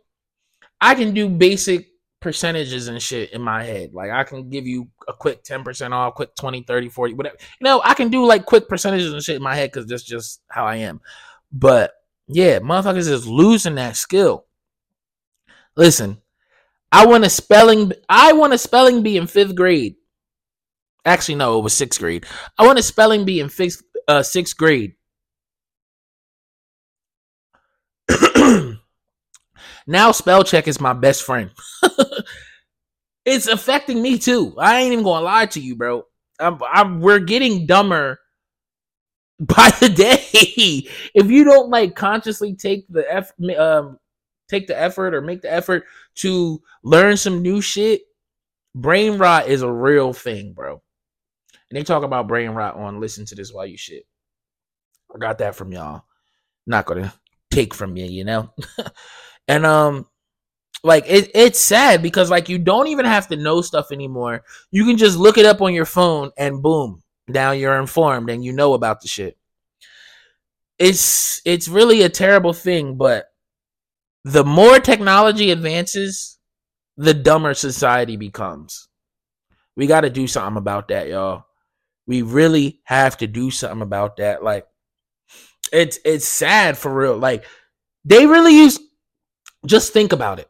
I 0.79 0.95
can 0.95 1.13
do 1.13 1.29
basic 1.29 1.87
percentages 2.25 2.87
and 2.87 2.99
shit 2.99 3.31
in 3.31 3.41
my 3.41 3.63
head. 3.63 3.93
Like, 3.93 4.09
I 4.09 4.23
can 4.23 4.49
give 4.49 4.65
you 4.65 4.89
a 5.07 5.13
quick 5.13 5.43
10% 5.43 5.91
off, 5.91 6.15
quick 6.15 6.35
20, 6.35 6.63
30, 6.63 6.89
40, 6.89 7.13
whatever. 7.13 7.37
You 7.61 7.65
know, 7.65 7.81
I 7.85 7.93
can 7.93 8.09
do 8.09 8.25
like 8.25 8.45
quick 8.45 8.67
percentages 8.67 9.13
and 9.13 9.21
shit 9.21 9.35
in 9.35 9.43
my 9.43 9.55
head 9.55 9.71
because 9.71 9.85
that's 9.87 10.03
just 10.03 10.41
how 10.49 10.65
I 10.65 10.77
am. 10.77 11.01
But 11.51 11.93
yeah, 12.27 12.59
motherfuckers 12.59 13.07
is 13.07 13.27
losing 13.27 13.75
that 13.75 13.95
skill. 13.95 14.47
Listen, 15.77 16.17
I 16.91 17.05
want 17.05 17.25
a 17.25 17.29
spelling, 17.29 17.93
I 18.09 18.33
want 18.33 18.53
a 18.53 18.57
spelling 18.57 19.03
bee 19.03 19.17
in 19.17 19.27
fifth 19.27 19.55
grade. 19.55 19.95
Actually, 21.05 21.35
no, 21.35 21.59
it 21.59 21.63
was 21.63 21.73
sixth 21.73 21.99
grade. 21.99 22.25
I 22.57 22.65
want 22.65 22.79
a 22.79 22.83
spelling 22.83 23.23
bee 23.23 23.39
in 23.39 23.49
fifth, 23.49 23.83
uh, 24.07 24.23
sixth 24.23 24.57
grade. 24.57 24.94
Now 29.87 30.11
spell 30.11 30.43
check 30.43 30.67
is 30.67 30.81
my 30.81 30.93
best 30.93 31.23
friend. 31.23 31.51
it's 33.25 33.47
affecting 33.47 34.01
me 34.01 34.17
too. 34.17 34.55
I 34.57 34.81
ain't 34.81 34.93
even 34.93 35.03
gonna 35.03 35.25
lie 35.25 35.45
to 35.47 35.59
you, 35.59 35.75
bro. 35.75 36.03
I'm, 36.39 36.59
I'm, 36.71 37.01
we're 37.01 37.19
getting 37.19 37.65
dumber 37.65 38.19
by 39.39 39.71
the 39.79 39.89
day. 39.89 40.87
if 41.13 41.29
you 41.29 41.43
don't 41.43 41.69
like 41.69 41.95
consciously 41.95 42.55
take 42.55 42.85
the 42.89 43.05
f 43.11 43.31
um 43.57 43.97
take 44.47 44.67
the 44.67 44.79
effort 44.79 45.13
or 45.13 45.21
make 45.21 45.41
the 45.41 45.51
effort 45.51 45.83
to 46.15 46.61
learn 46.83 47.17
some 47.17 47.41
new 47.41 47.61
shit, 47.61 48.01
brain 48.73 49.17
rot 49.17 49.47
is 49.47 49.61
a 49.61 49.71
real 49.71 50.13
thing, 50.13 50.53
bro. 50.53 50.81
And 51.69 51.77
they 51.77 51.83
talk 51.83 52.03
about 52.03 52.27
brain 52.27 52.51
rot 52.51 52.75
on 52.75 52.99
listen 52.99 53.25
to 53.25 53.35
this 53.35 53.51
while 53.51 53.65
you 53.65 53.77
shit. 53.77 54.03
I 55.13 55.17
got 55.17 55.39
that 55.39 55.55
from 55.55 55.71
y'all. 55.71 56.03
Not 56.67 56.85
gonna 56.85 57.13
take 57.51 57.73
from 57.73 57.97
you, 57.97 58.05
you 58.05 58.23
know? 58.23 58.51
and 59.47 59.65
um 59.65 60.07
like 60.83 61.05
it, 61.07 61.31
it's 61.33 61.59
sad 61.59 62.01
because 62.03 62.29
like 62.29 62.47
you 62.47 62.59
don't 62.59 62.87
even 62.87 63.05
have 63.05 63.27
to 63.29 63.35
know 63.35 63.61
stuff 63.61 63.91
anymore. 63.91 64.43
You 64.71 64.85
can 64.85 64.97
just 64.97 65.17
look 65.17 65.37
it 65.37 65.45
up 65.45 65.61
on 65.61 65.73
your 65.73 65.85
phone 65.85 66.31
and 66.37 66.61
boom, 66.61 67.01
now 67.27 67.51
you're 67.51 67.79
informed 67.79 68.29
and 68.29 68.43
you 68.43 68.53
know 68.53 68.73
about 68.73 69.01
the 69.01 69.07
shit. 69.07 69.37
It's 70.77 71.41
it's 71.45 71.67
really 71.67 72.01
a 72.03 72.09
terrible 72.09 72.53
thing, 72.53 72.97
but 72.97 73.25
the 74.25 74.43
more 74.43 74.79
technology 74.79 75.51
advances, 75.51 76.37
the 76.97 77.13
dumber 77.13 77.53
society 77.53 78.17
becomes. 78.17 78.87
We 79.75 79.87
got 79.87 80.01
to 80.01 80.09
do 80.09 80.27
something 80.27 80.57
about 80.57 80.87
that, 80.89 81.07
y'all. 81.07 81.45
We 82.07 82.21
really 82.21 82.81
have 82.83 83.17
to 83.17 83.27
do 83.27 83.51
something 83.51 83.81
about 83.81 84.17
that. 84.17 84.43
Like 84.43 84.67
it's 85.71 85.99
it's 86.05 86.27
sad 86.27 86.77
for 86.77 86.93
real. 86.93 87.17
Like 87.17 87.45
they 88.03 88.25
really 88.25 88.55
used 88.55 88.81
just 89.65 89.93
think 89.93 90.13
about 90.13 90.39
it. 90.39 90.49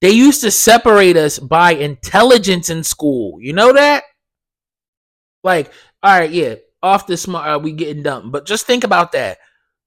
They 0.00 0.10
used 0.10 0.40
to 0.40 0.50
separate 0.50 1.16
us 1.16 1.38
by 1.38 1.74
intelligence 1.74 2.70
in 2.70 2.82
school. 2.82 3.38
You 3.40 3.52
know 3.52 3.72
that? 3.72 4.04
Like, 5.44 5.72
all 6.02 6.18
right, 6.18 6.30
yeah, 6.30 6.56
off 6.82 7.06
the 7.06 7.16
smart, 7.16 7.48
uh, 7.48 7.58
we 7.58 7.72
getting 7.72 8.02
dumb. 8.02 8.30
But 8.30 8.46
just 8.46 8.66
think 8.66 8.84
about 8.84 9.12
that. 9.12 9.38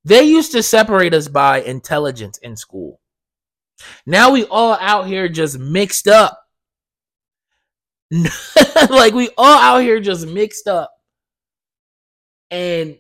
They 0.05 0.24
used 0.24 0.51
to 0.53 0.63
separate 0.63 1.13
us 1.13 1.28
by 1.28 1.61
intelligence 1.61 2.38
in 2.38 2.55
school. 2.55 3.01
Now 4.05 4.32
we 4.32 4.45
all 4.45 4.78
out 4.80 5.07
here 5.07 5.28
just 5.28 5.59
mixed 5.59 6.07
up. 6.07 6.39
like 8.89 9.13
we 9.13 9.30
all 9.38 9.59
out 9.59 9.82
here 9.82 9.99
just 9.99 10.28
mixed 10.28 10.68
up. 10.68 10.91
And 12.51 12.97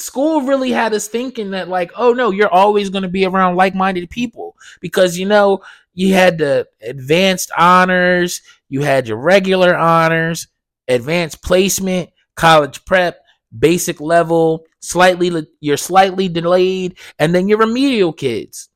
school 0.00 0.42
really 0.42 0.70
had 0.70 0.94
us 0.94 1.08
thinking 1.08 1.50
that 1.50 1.68
like 1.68 1.90
oh 1.96 2.12
no 2.12 2.30
you're 2.30 2.52
always 2.52 2.90
going 2.90 3.02
to 3.02 3.08
be 3.08 3.26
around 3.26 3.56
like-minded 3.56 4.08
people 4.10 4.56
because 4.80 5.18
you 5.18 5.26
know 5.26 5.60
you 5.94 6.14
had 6.14 6.38
the 6.38 6.66
advanced 6.82 7.50
honors 7.56 8.40
you 8.68 8.80
had 8.82 9.06
your 9.06 9.18
regular 9.18 9.76
honors 9.76 10.48
advanced 10.88 11.42
placement 11.42 12.10
college 12.34 12.84
prep 12.84 13.22
basic 13.58 14.00
level 14.00 14.64
slightly 14.80 15.46
you're 15.60 15.76
slightly 15.76 16.28
delayed 16.28 16.98
and 17.18 17.34
then 17.34 17.48
your 17.48 17.58
remedial 17.58 18.12
kids. 18.12 18.68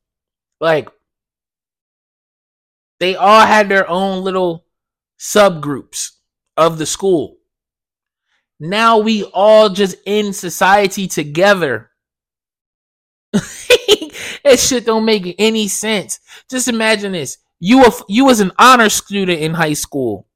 Like 0.59 0.89
they 2.99 3.15
all 3.15 3.45
had 3.45 3.67
their 3.67 3.89
own 3.89 4.23
little 4.23 4.65
subgroups 5.19 6.11
of 6.55 6.77
the 6.77 6.85
school 6.85 7.37
now 8.59 8.99
we 8.99 9.23
all 9.23 9.69
just 9.69 9.95
in 10.05 10.33
society 10.33 11.07
together. 11.07 11.91
that 13.33 14.57
shit 14.57 14.85
don't 14.85 15.05
make 15.05 15.35
any 15.37 15.67
sense. 15.67 16.19
Just 16.49 16.67
imagine 16.67 17.11
this. 17.11 17.37
You 17.59 17.79
were 17.79 17.91
you 18.07 18.25
was 18.25 18.39
an 18.39 18.51
honor 18.57 18.89
student 18.89 19.41
in 19.41 19.53
high 19.53 19.73
school. 19.73 20.27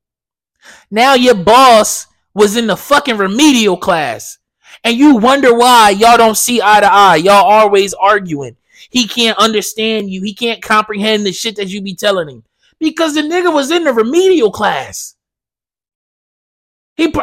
Now 0.91 1.13
your 1.13 1.35
boss 1.35 2.07
was 2.33 2.57
in 2.57 2.67
the 2.67 2.77
fucking 2.77 3.17
remedial 3.17 3.77
class. 3.77 4.37
And 4.83 4.97
you 4.97 5.17
wonder 5.17 5.53
why 5.53 5.89
y'all 5.89 6.17
don't 6.17 6.37
see 6.37 6.61
eye 6.61 6.79
to 6.79 6.91
eye. 6.91 7.17
Y'all 7.17 7.45
always 7.45 7.93
arguing. 7.93 8.55
He 8.89 9.07
can't 9.07 9.37
understand 9.37 10.09
you. 10.09 10.21
He 10.23 10.33
can't 10.33 10.61
comprehend 10.61 11.25
the 11.25 11.33
shit 11.33 11.57
that 11.57 11.67
you 11.67 11.81
be 11.81 11.95
telling 11.95 12.29
him. 12.29 12.43
Because 12.79 13.13
the 13.13 13.21
nigga 13.21 13.53
was 13.53 13.71
in 13.71 13.83
the 13.83 13.93
remedial 13.93 14.51
class. 14.51 15.15
He 16.95 17.13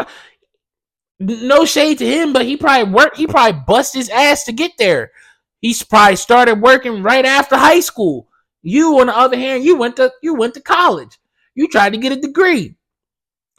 no 1.19 1.65
shade 1.65 1.99
to 1.99 2.07
him, 2.07 2.33
but 2.33 2.47
he 2.47 2.57
probably 2.57 2.93
worked. 2.93 3.17
He 3.17 3.27
probably 3.27 3.61
bust 3.67 3.95
his 3.95 4.09
ass 4.11 4.45
to 4.45 4.53
get 4.53 4.73
there. 4.79 5.13
He's 5.61 5.83
probably 5.83 6.17
started 6.17 6.61
working 6.61 7.03
right 7.03 7.25
after 7.25 7.57
high 7.57 7.81
school. 7.81 8.29
You, 8.63 9.01
on 9.01 9.07
the 9.07 9.17
other 9.17 9.37
hand, 9.37 9.65
you 9.65 9.77
went 9.77 9.97
to 9.97 10.13
you 10.23 10.35
went 10.35 10.55
to 10.55 10.61
college. 10.61 11.19
You 11.55 11.69
tried 11.69 11.93
to 11.95 11.99
get 11.99 12.13
a 12.13 12.21
degree. 12.21 12.77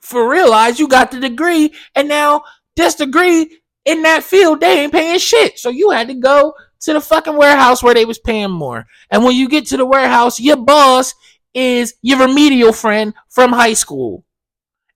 For 0.01 0.29
realize 0.29 0.79
you 0.79 0.87
got 0.87 1.11
the 1.11 1.19
degree, 1.19 1.73
and 1.95 2.07
now 2.07 2.43
this 2.75 2.95
degree 2.95 3.59
in 3.85 4.03
that 4.03 4.23
field 4.23 4.61
they 4.61 4.81
ain't 4.81 4.93
paying 4.93 5.19
shit. 5.19 5.57
So 5.57 5.69
you 5.69 5.89
had 5.89 6.07
to 6.09 6.13
go 6.13 6.53
to 6.81 6.93
the 6.93 7.01
fucking 7.01 7.35
warehouse 7.35 7.81
where 7.81 7.93
they 7.93 8.05
was 8.05 8.19
paying 8.19 8.51
more. 8.51 8.85
And 9.09 9.23
when 9.23 9.35
you 9.35 9.49
get 9.49 9.65
to 9.67 9.77
the 9.77 9.85
warehouse, 9.85 10.39
your 10.39 10.57
boss 10.57 11.13
is 11.53 11.95
your 12.01 12.19
remedial 12.19 12.71
friend 12.71 13.13
from 13.29 13.51
high 13.51 13.73
school. 13.73 14.23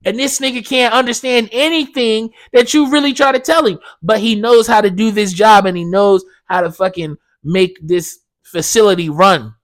And 0.04 0.18
this 0.18 0.40
nigga 0.40 0.66
can't 0.66 0.94
understand 0.94 1.48
anything 1.52 2.30
that 2.52 2.74
you 2.74 2.90
really 2.90 3.12
try 3.12 3.32
to 3.32 3.38
tell 3.38 3.66
him, 3.66 3.78
but 4.02 4.20
he 4.20 4.34
knows 4.34 4.66
how 4.66 4.80
to 4.80 4.90
do 4.90 5.10
this 5.10 5.32
job 5.32 5.66
and 5.66 5.76
he 5.76 5.84
knows 5.84 6.24
how 6.46 6.60
to 6.60 6.72
fucking 6.72 7.16
make 7.44 7.78
this 7.82 8.18
facility 8.42 9.08
run. 9.08 9.54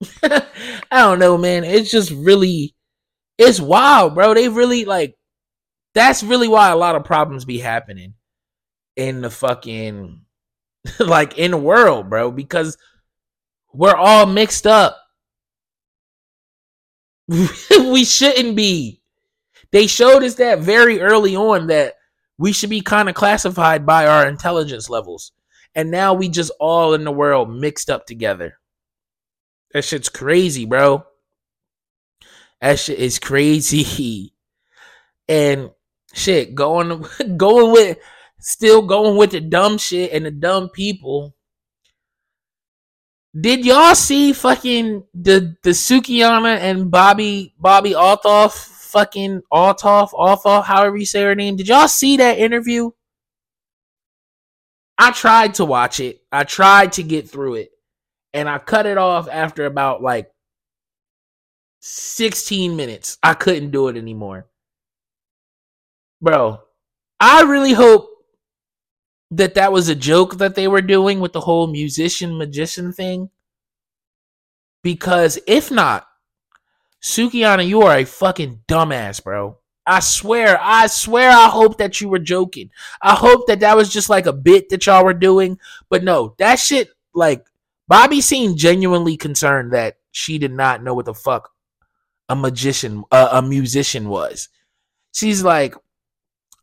I 0.22 0.42
don't 0.90 1.18
know, 1.18 1.38
man. 1.38 1.64
It's 1.64 1.90
just 1.90 2.10
really 2.10 2.74
it's 3.38 3.60
wild, 3.60 4.14
bro. 4.14 4.34
They 4.34 4.48
really 4.48 4.84
like 4.84 5.16
that's 5.94 6.22
really 6.22 6.48
why 6.48 6.70
a 6.70 6.76
lot 6.76 6.96
of 6.96 7.04
problems 7.04 7.44
be 7.44 7.58
happening 7.58 8.14
in 8.96 9.20
the 9.20 9.30
fucking 9.30 10.20
like 10.98 11.38
in 11.38 11.52
the 11.52 11.56
world, 11.56 12.10
bro, 12.10 12.30
because 12.30 12.76
we're 13.72 13.94
all 13.94 14.26
mixed 14.26 14.66
up. 14.66 14.98
we 17.70 18.04
shouldn't 18.04 18.56
be. 18.56 19.00
They 19.70 19.86
showed 19.86 20.22
us 20.22 20.34
that 20.34 20.60
very 20.60 21.00
early 21.00 21.34
on 21.34 21.68
that 21.68 21.94
we 22.38 22.52
should 22.52 22.70
be 22.70 22.80
kind 22.80 23.08
of 23.08 23.14
classified 23.14 23.86
by 23.86 24.06
our 24.06 24.26
intelligence 24.26 24.90
levels. 24.90 25.32
And 25.74 25.90
now 25.90 26.12
we 26.14 26.28
just 26.28 26.52
all 26.60 26.92
in 26.94 27.04
the 27.04 27.12
world 27.12 27.50
mixed 27.50 27.88
up 27.88 28.06
together. 28.06 28.58
That 29.72 29.84
shit's 29.84 30.10
crazy, 30.10 30.66
bro. 30.66 31.04
That 32.60 32.78
shit 32.78 32.98
is 32.98 33.18
crazy. 33.18 34.34
And 35.28 35.70
shit, 36.12 36.54
going 36.54 37.06
going 37.36 37.72
with 37.72 37.96
still 38.40 38.82
going 38.82 39.16
with 39.16 39.30
the 39.30 39.40
dumb 39.40 39.78
shit 39.78 40.12
and 40.12 40.26
the 40.26 40.32
dumb 40.32 40.68
people. 40.68 41.34
Did 43.38 43.64
y'all 43.64 43.94
see 43.94 44.34
fucking 44.34 45.04
the 45.14 45.56
the 45.62 45.70
Sukihana 45.70 46.58
and 46.58 46.92
Bobbi 46.92 47.52
Bobbi 47.58 47.94
Althoff 47.94 48.52
fucking 48.52 49.40
Althoff 49.50 50.12
Althoff 50.12 50.64
however 50.64 50.98
you 50.98 51.06
say 51.06 51.22
her 51.22 51.34
name? 51.34 51.56
Did 51.56 51.68
y'all 51.68 51.88
see 51.88 52.18
that 52.18 52.38
interview? 52.38 52.90
I 54.98 55.12
tried 55.12 55.54
to 55.54 55.64
watch 55.64 55.98
it. 55.98 56.20
I 56.30 56.44
tried 56.44 56.92
to 56.92 57.02
get 57.02 57.28
through 57.28 57.54
it, 57.54 57.70
and 58.34 58.48
I 58.48 58.58
cut 58.58 58.84
it 58.84 58.98
off 58.98 59.28
after 59.30 59.64
about 59.64 60.02
like 60.02 60.30
16 61.80 62.76
minutes. 62.76 63.16
I 63.22 63.32
couldn't 63.32 63.70
do 63.70 63.88
it 63.88 63.96
anymore. 63.96 64.46
Bro, 66.20 66.60
I 67.18 67.42
really 67.42 67.72
hope 67.72 68.11
that 69.32 69.54
that 69.54 69.72
was 69.72 69.88
a 69.88 69.94
joke 69.94 70.36
that 70.36 70.54
they 70.54 70.68
were 70.68 70.82
doing 70.82 71.18
with 71.18 71.32
the 71.32 71.40
whole 71.40 71.66
musician 71.66 72.36
magician 72.36 72.92
thing. 72.92 73.30
Because 74.82 75.38
if 75.46 75.70
not, 75.70 76.06
Sukihana, 77.02 77.66
you 77.66 77.82
are 77.82 77.96
a 77.96 78.04
fucking 78.04 78.60
dumbass, 78.68 79.24
bro. 79.24 79.56
I 79.86 80.00
swear, 80.00 80.58
I 80.60 80.86
swear, 80.86 81.30
I 81.30 81.48
hope 81.48 81.78
that 81.78 82.00
you 82.00 82.08
were 82.08 82.18
joking. 82.18 82.70
I 83.00 83.14
hope 83.14 83.46
that 83.46 83.60
that 83.60 83.76
was 83.76 83.92
just 83.92 84.10
like 84.10 84.26
a 84.26 84.32
bit 84.32 84.68
that 84.68 84.86
y'all 84.86 85.04
were 85.04 85.14
doing. 85.14 85.58
But 85.88 86.04
no, 86.04 86.34
that 86.38 86.58
shit, 86.58 86.90
like, 87.14 87.44
Bobbi 87.90 88.22
seemed 88.22 88.58
genuinely 88.58 89.16
concerned 89.16 89.72
that 89.72 89.96
she 90.12 90.38
did 90.38 90.52
not 90.52 90.84
know 90.84 90.94
what 90.94 91.06
the 91.06 91.14
fuck 91.14 91.50
a 92.28 92.36
magician, 92.36 93.02
uh, 93.10 93.30
a 93.32 93.42
musician 93.42 94.08
was. 94.08 94.48
She's 95.12 95.42
like, 95.42 95.74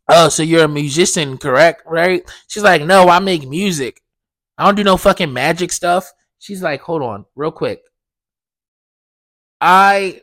oh, 0.10 0.30
so 0.30 0.43
you're 0.43 0.66
a 0.66 0.68
musician, 0.68 1.38
correct? 1.38 1.84
Right? 1.86 2.30
She's 2.47 2.64
like, 2.64 2.84
no, 2.84 3.07
I 3.07 3.20
make 3.20 3.47
music. 3.47 4.01
I 4.57 4.66
don't 4.66 4.76
do 4.76 4.84
no 4.84 4.97
fucking 4.97 5.32
magic 5.32 5.72
stuff. 5.72 6.12
She's 6.39 6.62
like, 6.62 6.82
hold 6.82 7.01
on, 7.01 7.26
real 7.36 7.51
quick. 7.51 7.82
I 9.62 10.22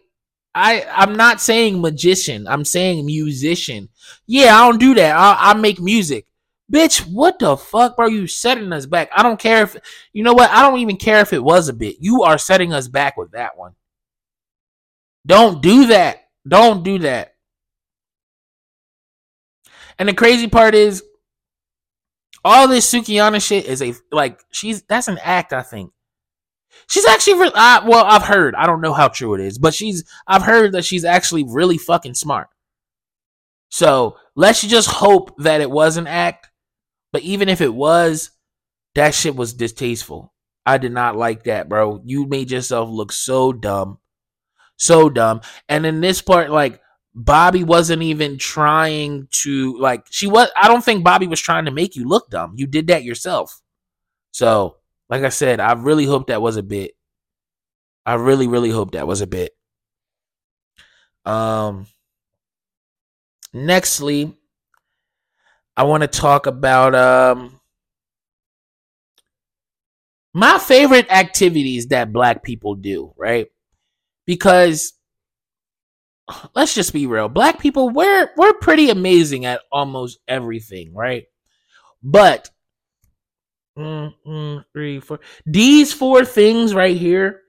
I 0.55 0.87
I'm 0.91 1.16
not 1.16 1.41
saying 1.41 1.80
magician. 1.80 2.47
I'm 2.49 2.64
saying 2.64 3.05
musician. 3.05 3.91
Yeah, 4.26 4.57
I 4.57 4.66
don't 4.66 4.80
do 4.80 4.95
that. 4.95 5.16
I, 5.16 5.51
I 5.51 5.55
make 5.55 5.80
music. 5.80 6.26
Bitch, 6.72 7.01
what 7.07 7.39
the 7.39 7.57
fuck, 7.57 7.97
bro? 7.97 8.07
You 8.07 8.26
setting 8.26 8.72
us 8.72 8.87
back. 8.87 9.11
I 9.14 9.22
don't 9.22 9.39
care 9.39 9.62
if 9.62 9.76
you 10.12 10.24
know 10.24 10.34
what. 10.34 10.51
I 10.51 10.62
don't 10.62 10.80
even 10.80 10.97
care 10.97 11.20
if 11.20 11.32
it 11.32 11.45
was 11.45 11.68
a 11.68 11.74
bit. 11.74 11.97
You 12.01 12.22
are 12.24 12.39
setting 12.39 12.72
us 12.72 12.89
back 12.89 13.16
with 13.16 13.32
that 13.32 13.57
one. 13.57 13.74
Don't 15.24 15.62
do 15.62 15.87
that. 15.87 16.28
Don't 16.47 16.82
do 16.82 16.99
that. 17.01 17.36
And 19.99 20.09
the 20.09 20.15
crazy 20.15 20.49
part 20.49 20.75
is, 20.75 21.03
all 22.45 22.69
this 22.69 22.91
Sukihana 22.93 23.45
shit 23.45 23.67
is 23.67 23.83
a 23.83 23.95
like 24.13 24.41
she's 24.53 24.83
that's 24.83 25.09
an 25.09 25.19
act. 25.23 25.53
I 25.53 25.63
think 25.63 25.91
she's 26.87 27.07
actually 27.07 27.41
re- 27.41 27.53
uh, 27.55 27.83
well. 27.87 28.05
I've 28.05 28.23
heard. 28.23 28.55
I 28.55 28.67
don't 28.67 28.81
know 28.81 28.93
how 28.93 29.09
true 29.09 29.35
it 29.35 29.41
is, 29.41 29.59
but 29.59 29.75
she's 29.75 30.05
I've 30.27 30.43
heard 30.43 30.73
that 30.73 30.85
she's 30.85 31.05
actually 31.05 31.45
really 31.45 31.79
fucking 31.79 32.15
smart. 32.15 32.49
So 33.69 34.17
let's 34.37 34.63
just 34.63 34.89
hope 34.89 35.37
that 35.39 35.61
it 35.61 35.71
was 35.71 35.97
an 35.97 36.07
act. 36.07 36.49
But 37.13 37.23
even 37.23 37.49
if 37.49 37.61
it 37.61 37.75
was, 37.75 38.31
that 38.95 39.15
shit 39.15 39.35
was 39.35 39.55
distasteful. 39.55 40.33
I 40.65 40.79
did 40.79 40.93
not 40.93 41.17
like 41.17 41.45
that, 41.45 41.69
bro. 41.69 42.01
You 42.05 42.27
made 42.27 42.51
yourself 42.51 42.89
look 42.91 43.13
so 43.13 43.53
dumb. 43.53 43.99
So 44.77 45.09
dumb. 45.09 45.41
And 45.69 45.87
in 45.87 46.01
this 46.01 46.21
part, 46.21 46.51
like 46.51 46.81
Bobbi 47.17 47.64
wasn't 47.64 48.03
even 48.03 48.37
trying 48.37 49.27
to 49.31 49.79
like 49.79 50.07
she 50.11 50.27
was 50.27 50.51
I 50.55 50.69
don't 50.69 50.85
think 50.85 51.05
Bobbi 51.05 51.29
was 51.29 51.41
trying 51.41 51.64
to 51.64 51.71
make 51.71 51.97
you 51.97 52.07
look 52.07 52.29
dumb. 52.29 52.53
You 52.57 52.67
did 52.67 52.89
that 52.89 53.05
yourself. 53.05 53.61
So, 54.33 54.77
like 55.09 55.23
I 55.23 55.31
said, 55.31 55.59
I 55.59 55.73
really 55.73 56.05
hope 56.05 56.27
that 56.27 56.43
was 56.43 56.59
a 56.59 56.62
bit. 56.62 56.93
I 58.05 58.14
really 58.14 58.49
really 58.49 58.71
hope 58.71 58.93
that 58.93 59.07
was 59.07 59.23
a 59.23 59.27
bit. 59.27 59.53
Um 61.25 61.87
nextly 63.55 64.37
I 65.77 65.85
want 65.85 66.03
to 66.03 66.09
talk 66.09 66.47
about 66.47 66.95
um 66.95 67.61
my 70.35 70.59
favorite 70.59 71.11
activities 71.11 71.87
that 71.87 72.12
black 72.12 72.43
people 72.43 72.75
do, 72.75 73.14
right? 73.17 73.47
Because 74.27 74.93
let's 76.55 76.74
just 76.74 76.93
be 76.93 77.07
real. 77.07 77.29
Black 77.29 77.59
people, 77.59 77.91
we're 77.91 78.31
we're 78.37 78.55
pretty 78.55 78.91
amazing 78.91 79.45
at 79.45 79.61
almost 79.70 80.18
everything, 80.29 80.95
right? 80.95 81.24
But 82.03 82.51
mm, 83.79 84.12
mm, 84.27 84.64
three, 84.72 85.01
four, 85.01 85.20
these 85.45 85.93
four 85.93 86.24
things 86.24 86.74
right 86.74 86.97
here, 86.97 87.43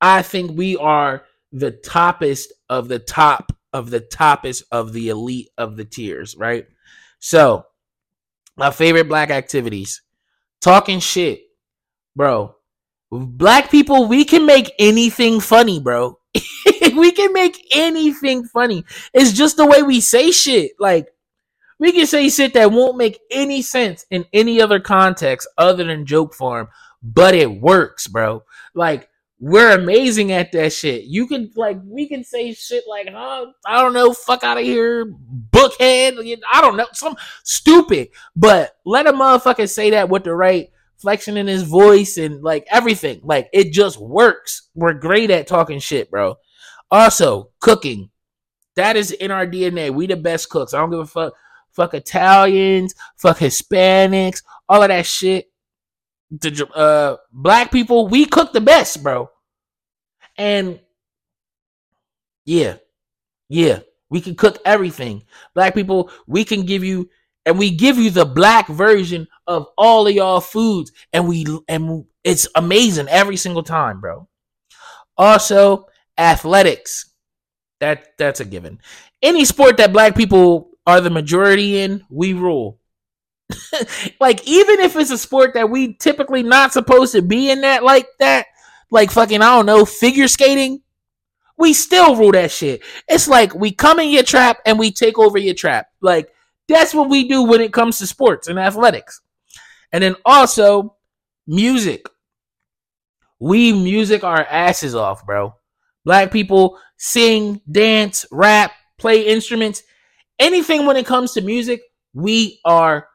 I 0.00 0.22
think 0.22 0.56
we 0.56 0.76
are 0.76 1.24
the 1.52 1.72
toppest 1.72 2.46
of 2.68 2.88
the 2.88 2.98
top 2.98 3.52
of 3.72 3.90
the 3.90 4.00
toppest 4.00 4.62
of 4.70 4.92
the 4.92 5.08
elite 5.08 5.48
of 5.58 5.76
the 5.76 5.84
tiers, 5.84 6.36
right? 6.36 6.66
So, 7.18 7.66
my 8.56 8.70
favorite 8.70 9.08
black 9.08 9.30
activities, 9.30 10.02
talking 10.60 11.00
shit, 11.00 11.42
bro. 12.14 12.54
Black 13.10 13.70
people, 13.70 14.06
we 14.06 14.24
can 14.24 14.44
make 14.44 14.72
anything 14.78 15.38
funny, 15.40 15.78
bro. 15.78 16.18
we 16.96 17.12
can 17.12 17.32
make 17.32 17.68
anything 17.74 18.44
funny. 18.44 18.84
It's 19.12 19.32
just 19.32 19.56
the 19.56 19.66
way 19.66 19.82
we 19.82 20.00
say 20.00 20.30
shit. 20.30 20.72
Like 20.78 21.08
we 21.78 21.92
can 21.92 22.06
say 22.06 22.28
shit 22.28 22.54
that 22.54 22.72
won't 22.72 22.96
make 22.96 23.20
any 23.30 23.62
sense 23.62 24.04
in 24.10 24.24
any 24.32 24.60
other 24.60 24.80
context 24.80 25.48
other 25.58 25.84
than 25.84 26.06
joke 26.06 26.34
form, 26.34 26.68
but 27.02 27.34
it 27.34 27.60
works, 27.60 28.06
bro. 28.06 28.42
Like 28.74 29.08
we're 29.40 29.74
amazing 29.74 30.32
at 30.32 30.52
that 30.52 30.72
shit. 30.72 31.04
You 31.04 31.26
can 31.26 31.50
like 31.56 31.78
we 31.84 32.08
can 32.08 32.24
say 32.24 32.52
shit 32.52 32.84
like, 32.88 33.08
oh, 33.12 33.52
I 33.66 33.82
don't 33.82 33.92
know, 33.92 34.12
fuck 34.12 34.44
out 34.44 34.58
of 34.58 34.64
here, 34.64 35.04
bookhead. 35.04 36.40
I 36.50 36.60
don't 36.60 36.76
know, 36.76 36.86
some 36.92 37.16
stupid. 37.42 38.08
But 38.34 38.76
let 38.84 39.06
a 39.06 39.12
motherfucker 39.12 39.68
say 39.68 39.90
that 39.90 40.08
with 40.08 40.24
the 40.24 40.34
right 40.34 40.70
flexion 40.96 41.36
in 41.36 41.46
his 41.46 41.64
voice 41.64 42.16
and 42.16 42.42
like 42.42 42.66
everything. 42.70 43.20
Like 43.22 43.50
it 43.52 43.72
just 43.72 44.00
works. 44.00 44.70
We're 44.74 44.94
great 44.94 45.30
at 45.30 45.46
talking 45.46 45.78
shit, 45.78 46.10
bro. 46.10 46.36
Also, 46.94 47.50
cooking. 47.60 48.08
That 48.76 48.94
is 48.94 49.10
in 49.10 49.32
our 49.32 49.48
DNA. 49.48 49.92
We 49.92 50.06
the 50.06 50.16
best 50.16 50.48
cooks. 50.48 50.72
I 50.72 50.78
don't 50.78 50.90
give 50.90 51.00
a 51.00 51.06
fuck. 51.06 51.34
Fuck 51.72 51.94
Italians, 51.94 52.94
fuck 53.16 53.38
Hispanics, 53.38 54.44
all 54.68 54.80
of 54.80 54.88
that 54.90 55.04
shit. 55.06 55.50
The 56.30 56.68
uh, 56.72 57.16
black 57.32 57.72
people, 57.72 58.06
we 58.06 58.26
cook 58.26 58.52
the 58.52 58.60
best, 58.60 59.02
bro. 59.02 59.28
And 60.38 60.78
yeah, 62.44 62.76
yeah, 63.48 63.80
we 64.08 64.20
can 64.20 64.36
cook 64.36 64.58
everything. 64.64 65.24
Black 65.52 65.74
people, 65.74 66.12
we 66.28 66.44
can 66.44 66.62
give 66.62 66.84
you 66.84 67.10
and 67.44 67.58
we 67.58 67.72
give 67.72 67.98
you 67.98 68.10
the 68.10 68.24
black 68.24 68.68
version 68.68 69.26
of 69.48 69.66
all 69.76 70.06
of 70.06 70.14
y'all 70.14 70.40
foods 70.40 70.92
and 71.12 71.26
we 71.26 71.44
and 71.66 72.04
it's 72.22 72.46
amazing 72.54 73.08
every 73.08 73.36
single 73.36 73.62
time 73.62 74.00
bro 74.00 74.26
also 75.18 75.86
athletics 76.18 77.10
that 77.80 78.16
that's 78.18 78.40
a 78.40 78.44
given 78.44 78.78
any 79.22 79.44
sport 79.44 79.76
that 79.76 79.92
black 79.92 80.16
people 80.16 80.70
are 80.86 81.00
the 81.00 81.10
majority 81.10 81.80
in 81.80 82.02
we 82.10 82.32
rule 82.32 82.78
like 84.20 84.46
even 84.46 84.80
if 84.80 84.96
it's 84.96 85.10
a 85.10 85.18
sport 85.18 85.54
that 85.54 85.68
we 85.68 85.94
typically 85.94 86.42
not 86.42 86.72
supposed 86.72 87.12
to 87.12 87.22
be 87.22 87.50
in 87.50 87.62
that 87.62 87.82
like 87.82 88.06
that 88.18 88.46
like 88.90 89.10
fucking 89.10 89.42
i 89.42 89.56
don't 89.56 89.66
know 89.66 89.84
figure 89.84 90.28
skating 90.28 90.80
we 91.58 91.72
still 91.72 92.16
rule 92.16 92.32
that 92.32 92.50
shit 92.50 92.82
it's 93.08 93.28
like 93.28 93.54
we 93.54 93.70
come 93.70 93.98
in 93.98 94.08
your 94.08 94.22
trap 94.22 94.58
and 94.64 94.78
we 94.78 94.90
take 94.90 95.18
over 95.18 95.38
your 95.38 95.54
trap 95.54 95.88
like 96.00 96.30
that's 96.68 96.94
what 96.94 97.10
we 97.10 97.28
do 97.28 97.42
when 97.42 97.60
it 97.60 97.72
comes 97.72 97.98
to 97.98 98.06
sports 98.06 98.48
and 98.48 98.58
athletics. 98.58 99.20
And 99.92 100.02
then 100.02 100.16
also 100.24 100.96
music. 101.46 102.06
We 103.38 103.72
music 103.72 104.24
our 104.24 104.44
asses 104.44 104.94
off, 104.94 105.26
bro. 105.26 105.54
Black 106.04 106.30
people 106.30 106.78
sing, 106.98 107.60
dance, 107.70 108.26
rap, 108.30 108.72
play 108.98 109.26
instruments, 109.26 109.82
anything 110.38 110.86
when 110.86 110.96
it 110.96 111.06
comes 111.06 111.32
to 111.32 111.40
music, 111.40 111.82
we 112.12 112.60
are 112.64 113.08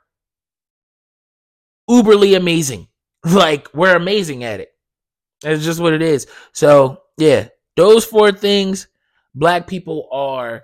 uberly 1.90 2.36
amazing. 2.38 2.88
Like 3.26 3.68
we're 3.74 3.98
amazing 3.98 4.46
at 4.46 4.62
it. 4.62 4.70
That's 5.42 5.66
just 5.66 5.82
what 5.82 5.92
it 5.92 6.02
is. 6.02 6.26
So 6.54 7.02
yeah, 7.18 7.50
those 7.76 8.06
four 8.06 8.32
things, 8.32 8.88
black 9.36 9.68
people 9.68 10.08
are 10.10 10.64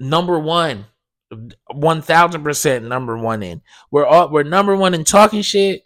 number 0.00 0.38
one, 0.38 0.86
one 1.70 2.00
thousand 2.00 2.44
percent 2.44 2.86
number 2.86 3.18
one 3.18 3.42
in. 3.42 3.60
We're 3.90 4.06
all 4.06 4.30
we're 4.30 4.42
number 4.42 4.74
one 4.74 4.94
in 4.94 5.04
talking 5.04 5.42
shit, 5.42 5.82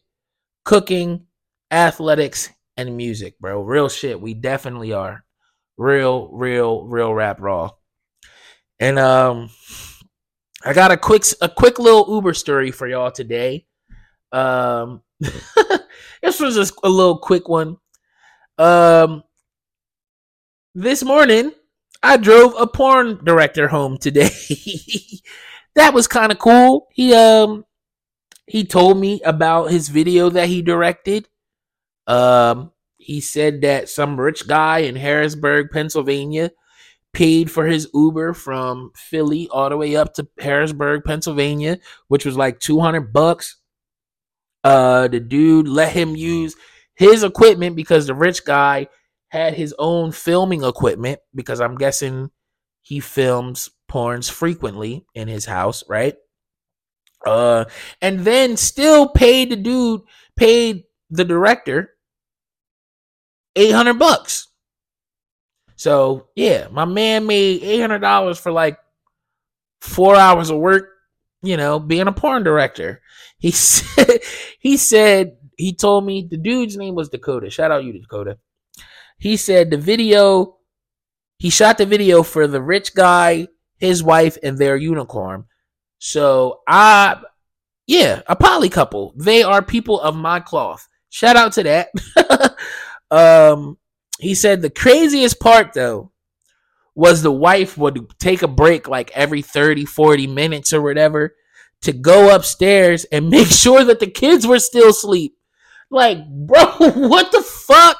cooking, 0.64 1.26
athletics, 1.72 2.50
and 2.78 2.96
music, 2.96 3.38
bro. 3.38 3.60
Real 3.60 3.88
shit. 3.88 4.20
We 4.20 4.32
definitely 4.32 4.92
are. 4.92 5.24
Real, 5.76 6.28
real, 6.28 6.84
real 6.84 7.12
rap 7.12 7.40
raw. 7.40 7.72
And 8.80 8.98
um 8.98 9.50
I 10.64 10.72
got 10.72 10.90
a 10.90 10.96
quick 10.96 11.24
a 11.40 11.48
quick 11.48 11.78
little 11.78 12.06
Uber 12.08 12.34
story 12.34 12.70
for 12.70 12.86
y'all 12.86 13.10
today. 13.10 13.66
Um, 14.32 15.02
this 15.20 16.40
was 16.40 16.54
just 16.56 16.74
a 16.82 16.88
little 16.88 17.18
quick 17.18 17.48
one. 17.48 17.76
Um, 18.58 19.22
this 20.74 21.04
morning 21.04 21.52
I 22.02 22.16
drove 22.16 22.54
a 22.58 22.66
porn 22.66 23.20
director 23.24 23.68
home 23.68 23.98
today. 23.98 24.30
that 25.74 25.94
was 25.94 26.08
kind 26.08 26.32
of 26.32 26.38
cool. 26.38 26.88
He 26.92 27.14
um 27.14 27.64
he 28.46 28.64
told 28.64 28.98
me 28.98 29.20
about 29.24 29.70
his 29.70 29.88
video 29.88 30.28
that 30.30 30.48
he 30.48 30.62
directed. 30.62 31.28
Um, 32.08 32.72
he 32.96 33.20
said 33.20 33.60
that 33.60 33.88
some 33.88 34.18
rich 34.18 34.48
guy 34.48 34.78
in 34.78 34.96
Harrisburg, 34.96 35.70
Pennsylvania, 35.70 36.50
paid 37.12 37.50
for 37.50 37.66
his 37.66 37.88
Uber 37.94 38.34
from 38.34 38.90
Philly 38.96 39.48
all 39.50 39.68
the 39.68 39.76
way 39.76 39.94
up 39.94 40.14
to 40.14 40.26
Harrisburg, 40.38 41.04
Pennsylvania, 41.04 41.78
which 42.08 42.24
was 42.24 42.36
like 42.36 42.58
200 42.60 43.12
bucks. 43.12 43.56
Uh, 44.64 45.08
the 45.08 45.20
dude 45.20 45.68
let 45.68 45.92
him 45.92 46.16
use 46.16 46.56
his 46.96 47.22
equipment 47.22 47.76
because 47.76 48.06
the 48.06 48.14
rich 48.14 48.44
guy 48.44 48.88
had 49.28 49.54
his 49.54 49.74
own 49.78 50.10
filming 50.10 50.64
equipment 50.64 51.20
because 51.34 51.60
I'm 51.60 51.76
guessing 51.76 52.30
he 52.82 53.00
films 53.00 53.70
porns 53.90 54.30
frequently 54.30 55.06
in 55.14 55.28
his 55.28 55.44
house, 55.44 55.84
right? 55.88 56.16
Uh, 57.26 57.66
and 58.00 58.20
then 58.20 58.56
still 58.56 59.08
paid 59.08 59.50
the 59.50 59.56
dude, 59.56 60.02
paid 60.36 60.84
the 61.10 61.24
director 61.24 61.94
800 63.58 63.94
bucks. 63.94 64.48
So 65.78 66.26
yeah, 66.34 66.66
my 66.72 66.84
man 66.84 67.26
made 67.26 67.62
eight 67.62 67.80
hundred 67.80 68.00
dollars 68.00 68.38
for 68.38 68.50
like 68.50 68.78
four 69.80 70.16
hours 70.16 70.50
of 70.50 70.58
work. 70.58 70.90
You 71.40 71.56
know, 71.56 71.78
being 71.78 72.08
a 72.08 72.12
porn 72.12 72.42
director. 72.42 73.00
He 73.38 73.50
said 73.52 74.20
he 74.58 74.76
said 74.76 75.36
he 75.56 75.72
told 75.72 76.04
me 76.04 76.26
the 76.28 76.36
dude's 76.36 76.76
name 76.76 76.96
was 76.96 77.08
Dakota. 77.08 77.48
Shout 77.48 77.70
out 77.70 77.84
you, 77.84 77.92
to 77.92 78.00
Dakota. 78.00 78.38
He 79.18 79.36
said 79.36 79.70
the 79.70 79.78
video. 79.78 80.56
He 81.38 81.50
shot 81.50 81.78
the 81.78 81.86
video 81.86 82.24
for 82.24 82.48
the 82.48 82.60
rich 82.60 82.92
guy, 82.94 83.46
his 83.76 84.02
wife, 84.02 84.36
and 84.42 84.58
their 84.58 84.76
unicorn. 84.76 85.44
So 86.00 86.60
I, 86.66 87.20
yeah, 87.86 88.22
a 88.26 88.34
poly 88.34 88.68
couple. 88.68 89.14
They 89.16 89.44
are 89.44 89.62
people 89.62 90.00
of 90.00 90.16
my 90.16 90.40
cloth. 90.40 90.88
Shout 91.10 91.36
out 91.36 91.52
to 91.52 91.62
that. 91.62 91.90
um, 93.10 93.78
he 94.18 94.34
said 94.34 94.62
the 94.62 94.70
craziest 94.70 95.40
part 95.40 95.72
though 95.72 96.12
was 96.94 97.22
the 97.22 97.32
wife 97.32 97.78
would 97.78 98.18
take 98.18 98.42
a 98.42 98.48
break 98.48 98.88
like 98.88 99.10
every 99.14 99.40
30, 99.40 99.84
40 99.84 100.26
minutes 100.26 100.72
or 100.72 100.82
whatever 100.82 101.34
to 101.82 101.92
go 101.92 102.34
upstairs 102.34 103.04
and 103.04 103.28
make 103.30 103.46
sure 103.46 103.84
that 103.84 104.00
the 104.00 104.10
kids 104.10 104.46
were 104.46 104.58
still 104.58 104.90
asleep. 104.90 105.36
Like, 105.90 106.18
bro, 106.28 106.64
what 106.78 107.32
the 107.32 107.40
fuck? 107.40 107.98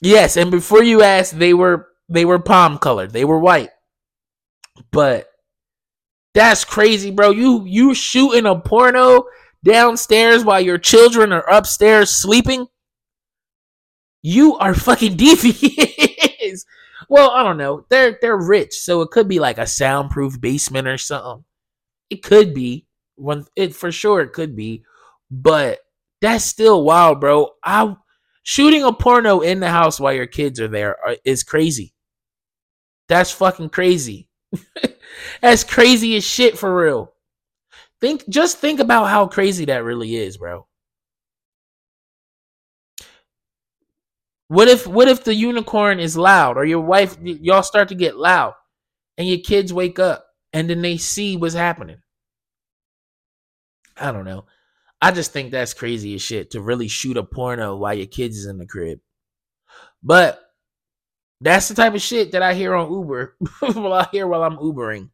Yes, 0.00 0.36
and 0.36 0.50
before 0.50 0.82
you 0.82 1.02
ask, 1.02 1.36
they 1.36 1.54
were 1.54 1.88
they 2.08 2.24
were 2.24 2.38
palm 2.38 2.78
colored. 2.78 3.12
They 3.12 3.24
were 3.24 3.38
white. 3.38 3.70
But 4.90 5.28
that's 6.34 6.64
crazy, 6.64 7.10
bro. 7.10 7.30
You 7.30 7.64
you 7.64 7.94
shooting 7.94 8.46
a 8.46 8.58
porno 8.58 9.24
downstairs 9.64 10.44
while 10.44 10.60
your 10.60 10.78
children 10.78 11.32
are 11.32 11.48
upstairs 11.48 12.10
sleeping? 12.10 12.66
You 14.22 14.56
are 14.56 14.74
fucking 14.74 15.16
devious. 15.16 16.64
well, 17.08 17.30
I 17.30 17.42
don't 17.42 17.58
know. 17.58 17.84
They're 17.90 18.18
they're 18.20 18.36
rich, 18.36 18.74
so 18.74 19.02
it 19.02 19.10
could 19.10 19.28
be 19.28 19.40
like 19.40 19.58
a 19.58 19.66
soundproof 19.66 20.40
basement 20.40 20.88
or 20.88 20.98
something. 20.98 21.44
It 22.10 22.22
could 22.22 22.54
be 22.54 22.86
one. 23.16 23.46
It 23.56 23.74
for 23.74 23.92
sure 23.92 24.20
it 24.20 24.32
could 24.32 24.56
be, 24.56 24.84
but 25.30 25.80
that's 26.20 26.44
still 26.44 26.84
wild, 26.84 27.20
bro. 27.20 27.50
I 27.64 27.96
shooting 28.42 28.84
a 28.84 28.92
porno 28.92 29.40
in 29.40 29.60
the 29.60 29.70
house 29.70 30.00
while 30.00 30.12
your 30.12 30.26
kids 30.26 30.60
are 30.60 30.68
there 30.68 30.96
uh, 31.06 31.14
crazy. 31.46 31.94
That's 33.08 33.30
fucking 33.30 33.70
crazy. 33.70 34.28
that's 35.40 35.64
crazy 35.64 36.16
as 36.16 36.24
shit 36.24 36.58
for 36.58 36.74
real. 36.74 37.12
Think 38.00 38.28
just 38.28 38.58
think 38.58 38.80
about 38.80 39.06
how 39.06 39.26
crazy 39.26 39.66
that 39.66 39.84
really 39.84 40.16
is, 40.16 40.36
bro. 40.36 40.66
What 44.52 44.68
if 44.68 44.86
what 44.86 45.08
if 45.08 45.24
the 45.24 45.34
unicorn 45.34 45.98
is 45.98 46.14
loud 46.14 46.58
or 46.58 46.66
your 46.66 46.82
wife 46.82 47.16
y'all 47.22 47.62
start 47.62 47.88
to 47.88 47.94
get 47.94 48.18
loud 48.18 48.52
and 49.16 49.26
your 49.26 49.38
kids 49.38 49.72
wake 49.72 49.98
up 49.98 50.26
and 50.52 50.68
then 50.68 50.82
they 50.82 50.98
see 50.98 51.38
what's 51.38 51.54
happening? 51.54 52.02
I 53.96 54.12
don't 54.12 54.26
know. 54.26 54.44
I 55.00 55.10
just 55.10 55.32
think 55.32 55.52
that's 55.52 55.72
crazy 55.72 56.14
as 56.16 56.20
shit 56.20 56.50
to 56.50 56.60
really 56.60 56.86
shoot 56.86 57.16
a 57.16 57.22
porno 57.22 57.76
while 57.76 57.94
your 57.94 58.04
kids 58.04 58.36
is 58.36 58.44
in 58.44 58.58
the 58.58 58.66
crib. 58.66 58.98
But 60.02 60.38
that's 61.40 61.68
the 61.68 61.74
type 61.74 61.94
of 61.94 62.02
shit 62.02 62.32
that 62.32 62.42
I 62.42 62.52
hear 62.52 62.74
on 62.74 62.92
Uber. 62.92 63.34
while 63.60 63.94
I 63.94 64.08
hear 64.12 64.26
while 64.26 64.42
I'm 64.42 64.58
Ubering. 64.58 65.08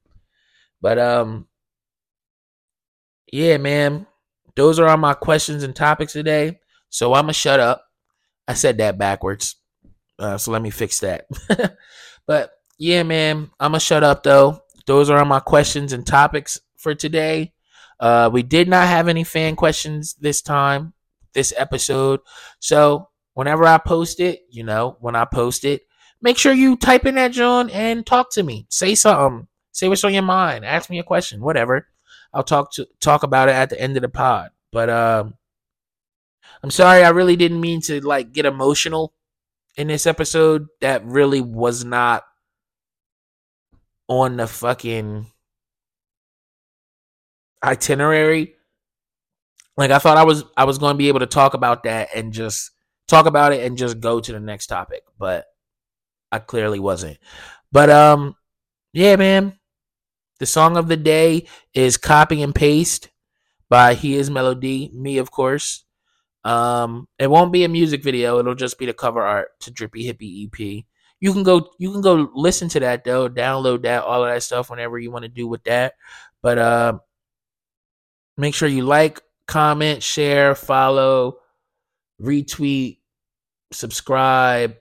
But 0.80 0.98
um 0.98 1.46
yeah, 3.32 3.56
man. 3.58 4.08
Those 4.56 4.80
are 4.80 4.88
all 4.88 4.96
my 4.96 5.14
questions 5.14 5.62
and 5.62 5.76
topics 5.76 6.12
today. 6.12 6.58
So 6.90 7.12
I'ma 7.12 7.30
shut 7.30 7.60
up. 7.60 7.87
I 8.48 8.54
said 8.54 8.78
that 8.78 8.98
backwards. 8.98 9.56
Uh, 10.18 10.38
so 10.38 10.50
let 10.50 10.62
me 10.62 10.70
fix 10.70 11.00
that. 11.00 11.26
but 12.26 12.50
yeah, 12.78 13.02
man, 13.02 13.50
I'm 13.60 13.72
gonna 13.72 13.80
shut 13.80 14.02
up 14.02 14.22
though. 14.22 14.62
Those 14.86 15.10
are 15.10 15.24
my 15.24 15.40
questions 15.40 15.92
and 15.92 16.06
topics 16.06 16.60
for 16.76 16.94
today. 16.94 17.52
Uh, 18.00 18.30
we 18.32 18.42
did 18.42 18.68
not 18.68 18.88
have 18.88 19.06
any 19.06 19.22
fan 19.22 19.54
questions 19.54 20.14
this 20.14 20.40
time, 20.40 20.94
this 21.34 21.52
episode. 21.56 22.20
So 22.58 23.10
whenever 23.34 23.64
I 23.64 23.78
post 23.78 24.18
it, 24.18 24.40
you 24.50 24.64
know, 24.64 24.96
when 25.00 25.14
I 25.14 25.24
post 25.24 25.64
it, 25.64 25.82
make 26.22 26.38
sure 26.38 26.52
you 26.52 26.76
type 26.76 27.06
in 27.06 27.16
that 27.16 27.32
John 27.32 27.70
and 27.70 28.06
talk 28.06 28.32
to 28.32 28.42
me. 28.42 28.66
Say 28.70 28.94
something. 28.94 29.46
Say 29.72 29.88
what's 29.88 30.04
on 30.04 30.14
your 30.14 30.22
mind. 30.22 30.64
Ask 30.64 30.90
me 30.90 30.98
a 30.98 31.04
question. 31.04 31.40
Whatever. 31.40 31.86
I'll 32.32 32.42
talk 32.42 32.72
to 32.72 32.86
talk 33.00 33.22
about 33.22 33.48
it 33.48 33.54
at 33.54 33.70
the 33.70 33.80
end 33.80 33.96
of 33.96 34.02
the 34.02 34.08
pod. 34.08 34.50
But 34.72 34.90
um, 34.90 35.34
I'm 36.62 36.70
sorry, 36.70 37.04
I 37.04 37.10
really 37.10 37.36
didn't 37.36 37.60
mean 37.60 37.80
to 37.82 38.00
like 38.04 38.32
get 38.32 38.46
emotional 38.46 39.14
in 39.76 39.86
this 39.88 40.06
episode. 40.06 40.66
That 40.80 41.04
really 41.04 41.40
was 41.40 41.84
not 41.84 42.24
on 44.08 44.36
the 44.36 44.46
fucking 44.46 45.26
itinerary. 47.62 48.54
Like 49.76 49.90
I 49.90 49.98
thought 49.98 50.16
I 50.16 50.24
was 50.24 50.44
I 50.56 50.64
was 50.64 50.78
going 50.78 50.94
to 50.94 50.98
be 50.98 51.08
able 51.08 51.20
to 51.20 51.26
talk 51.26 51.54
about 51.54 51.84
that 51.84 52.08
and 52.14 52.32
just 52.32 52.72
talk 53.06 53.26
about 53.26 53.52
it 53.52 53.64
and 53.64 53.78
just 53.78 54.00
go 54.00 54.20
to 54.20 54.32
the 54.32 54.40
next 54.40 54.66
topic, 54.66 55.02
but 55.18 55.46
I 56.32 56.40
clearly 56.40 56.80
wasn't. 56.80 57.18
But 57.70 57.90
um 57.90 58.34
yeah, 58.92 59.16
man. 59.16 59.58
The 60.40 60.46
song 60.46 60.76
of 60.76 60.86
the 60.86 60.96
day 60.96 61.48
is 61.74 61.96
Copy 61.96 62.42
and 62.42 62.54
Paste 62.54 63.10
by 63.68 63.94
HeIsMellowD, 63.96 64.92
me 64.92 65.18
of 65.18 65.30
course. 65.32 65.84
Um, 66.48 67.08
it 67.18 67.28
won't 67.28 67.52
be 67.52 67.64
a 67.64 67.68
music 67.68 68.02
video. 68.02 68.38
It'll 68.38 68.54
just 68.54 68.78
be 68.78 68.86
the 68.86 68.94
cover 68.94 69.20
art 69.20 69.48
to 69.60 69.70
Drippy 69.70 70.10
Hippie 70.10 70.46
EP. 70.46 70.84
You 71.20 71.32
can 71.34 71.42
go, 71.42 71.68
you 71.78 71.92
can 71.92 72.00
go 72.00 72.30
listen 72.34 72.70
to 72.70 72.80
that 72.80 73.04
though. 73.04 73.28
Download 73.28 73.82
that, 73.82 74.04
all 74.04 74.24
of 74.24 74.30
that 74.32 74.42
stuff 74.42 74.70
whenever 74.70 74.98
you 74.98 75.10
want 75.10 75.24
to 75.24 75.28
do 75.28 75.46
with 75.46 75.62
that. 75.64 75.92
But 76.40 76.56
uh, 76.56 76.98
make 78.38 78.54
sure 78.54 78.66
you 78.66 78.82
like, 78.82 79.20
comment, 79.46 80.02
share, 80.02 80.54
follow, 80.54 81.36
retweet, 82.18 83.00
subscribe, 83.70 84.76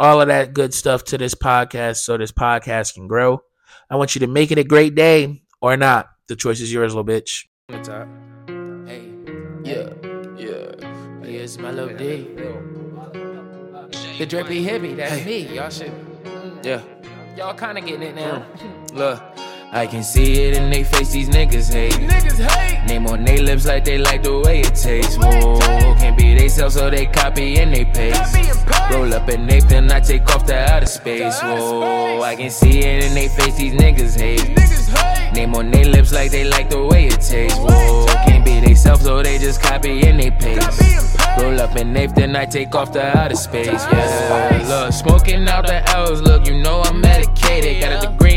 all 0.00 0.22
of 0.22 0.28
that 0.28 0.54
good 0.54 0.72
stuff 0.72 1.04
to 1.04 1.18
this 1.18 1.34
podcast 1.34 1.96
so 1.96 2.16
this 2.16 2.32
podcast 2.32 2.94
can 2.94 3.06
grow. 3.06 3.42
I 3.90 3.96
want 3.96 4.14
you 4.14 4.20
to 4.20 4.26
make 4.26 4.50
it 4.50 4.56
a 4.56 4.64
great 4.64 4.94
day 4.94 5.42
or 5.60 5.76
not. 5.76 6.08
The 6.28 6.36
choice 6.36 6.62
is 6.62 6.72
yours, 6.72 6.94
little 6.94 7.04
bitch. 7.04 7.44
the 7.68 7.80
top. 7.80 8.08
Hey, 10.38 10.46
yeah, 10.46 10.72
yeah. 10.80 11.26
Here's 11.26 11.56
D. 11.56 12.28
The 14.18 14.26
drippy 14.26 14.64
hippie, 14.64 14.96
that's 14.96 15.24
me. 15.24 15.54
Y'all 15.54 15.68
should. 15.68 15.92
Yeah. 16.62 16.82
Y'all 17.36 17.54
kinda 17.54 17.80
getting 17.80 18.02
it 18.02 18.14
now. 18.14 18.46
Mm. 18.56 18.94
Look. 18.94 19.22
I 19.70 19.86
can 19.86 20.02
see 20.02 20.44
it 20.44 20.56
in 20.56 20.70
they 20.70 20.82
face, 20.82 21.12
these 21.12 21.28
niggas 21.28 21.70
hate. 21.70 21.92
Niggas 21.92 22.38
hate. 22.48 22.86
Name 22.86 23.06
on 23.06 23.22
they 23.22 23.36
lips 23.36 23.66
like 23.66 23.84
they 23.84 23.98
like 23.98 24.22
the 24.22 24.38
way 24.38 24.60
it 24.60 24.74
tastes. 24.74 25.18
Whoa, 25.18 25.58
can't 25.98 26.16
be 26.16 26.34
they 26.34 26.48
self, 26.48 26.72
so 26.72 26.88
they 26.88 27.04
copy 27.04 27.58
and 27.58 27.74
they 27.74 27.84
paste. 27.84 28.34
Roll 28.90 29.12
up 29.12 29.28
at 29.28 29.40
Nathan, 29.40 29.92
I 29.92 30.00
take 30.00 30.26
off 30.34 30.46
to 30.46 30.56
outer 30.56 30.86
space. 30.86 31.38
Whoa, 31.42 32.22
I 32.22 32.34
can 32.34 32.50
see 32.50 32.78
it 32.78 33.04
in 33.04 33.14
they 33.14 33.28
face, 33.28 33.56
these 33.56 33.74
niggas 33.74 34.18
hate. 34.18 34.40
Niggas 34.40 34.88
hate. 34.88 35.07
Name 35.38 35.54
on 35.54 35.70
they 35.70 35.84
lips 35.84 36.12
like 36.12 36.32
they 36.32 36.42
like 36.42 36.68
the 36.68 36.84
way 36.84 37.06
it 37.06 37.20
tastes. 37.20 37.56
Whoa, 37.58 38.06
can't 38.26 38.44
be 38.44 38.58
they 38.58 38.74
self, 38.74 39.02
so 39.02 39.22
they 39.22 39.38
just 39.38 39.62
copy 39.62 40.04
and 40.04 40.18
they 40.18 40.32
paste. 40.32 40.82
Roll 41.38 41.60
up 41.60 41.76
in 41.76 41.92
Nape, 41.92 42.12
then 42.16 42.34
I 42.34 42.44
take 42.44 42.74
off 42.74 42.90
to 42.94 43.16
outer 43.16 43.36
space. 43.36 43.68
Yeah, 43.68 44.66
look, 44.68 44.92
smoking 44.92 45.46
out 45.46 45.64
the 45.64 45.88
L's. 45.90 46.20
Look, 46.22 46.48
you 46.48 46.60
know 46.60 46.82
I'm 46.82 47.00
medicated. 47.00 47.80
Got 47.80 48.04
a 48.04 48.08
degree 48.08 48.27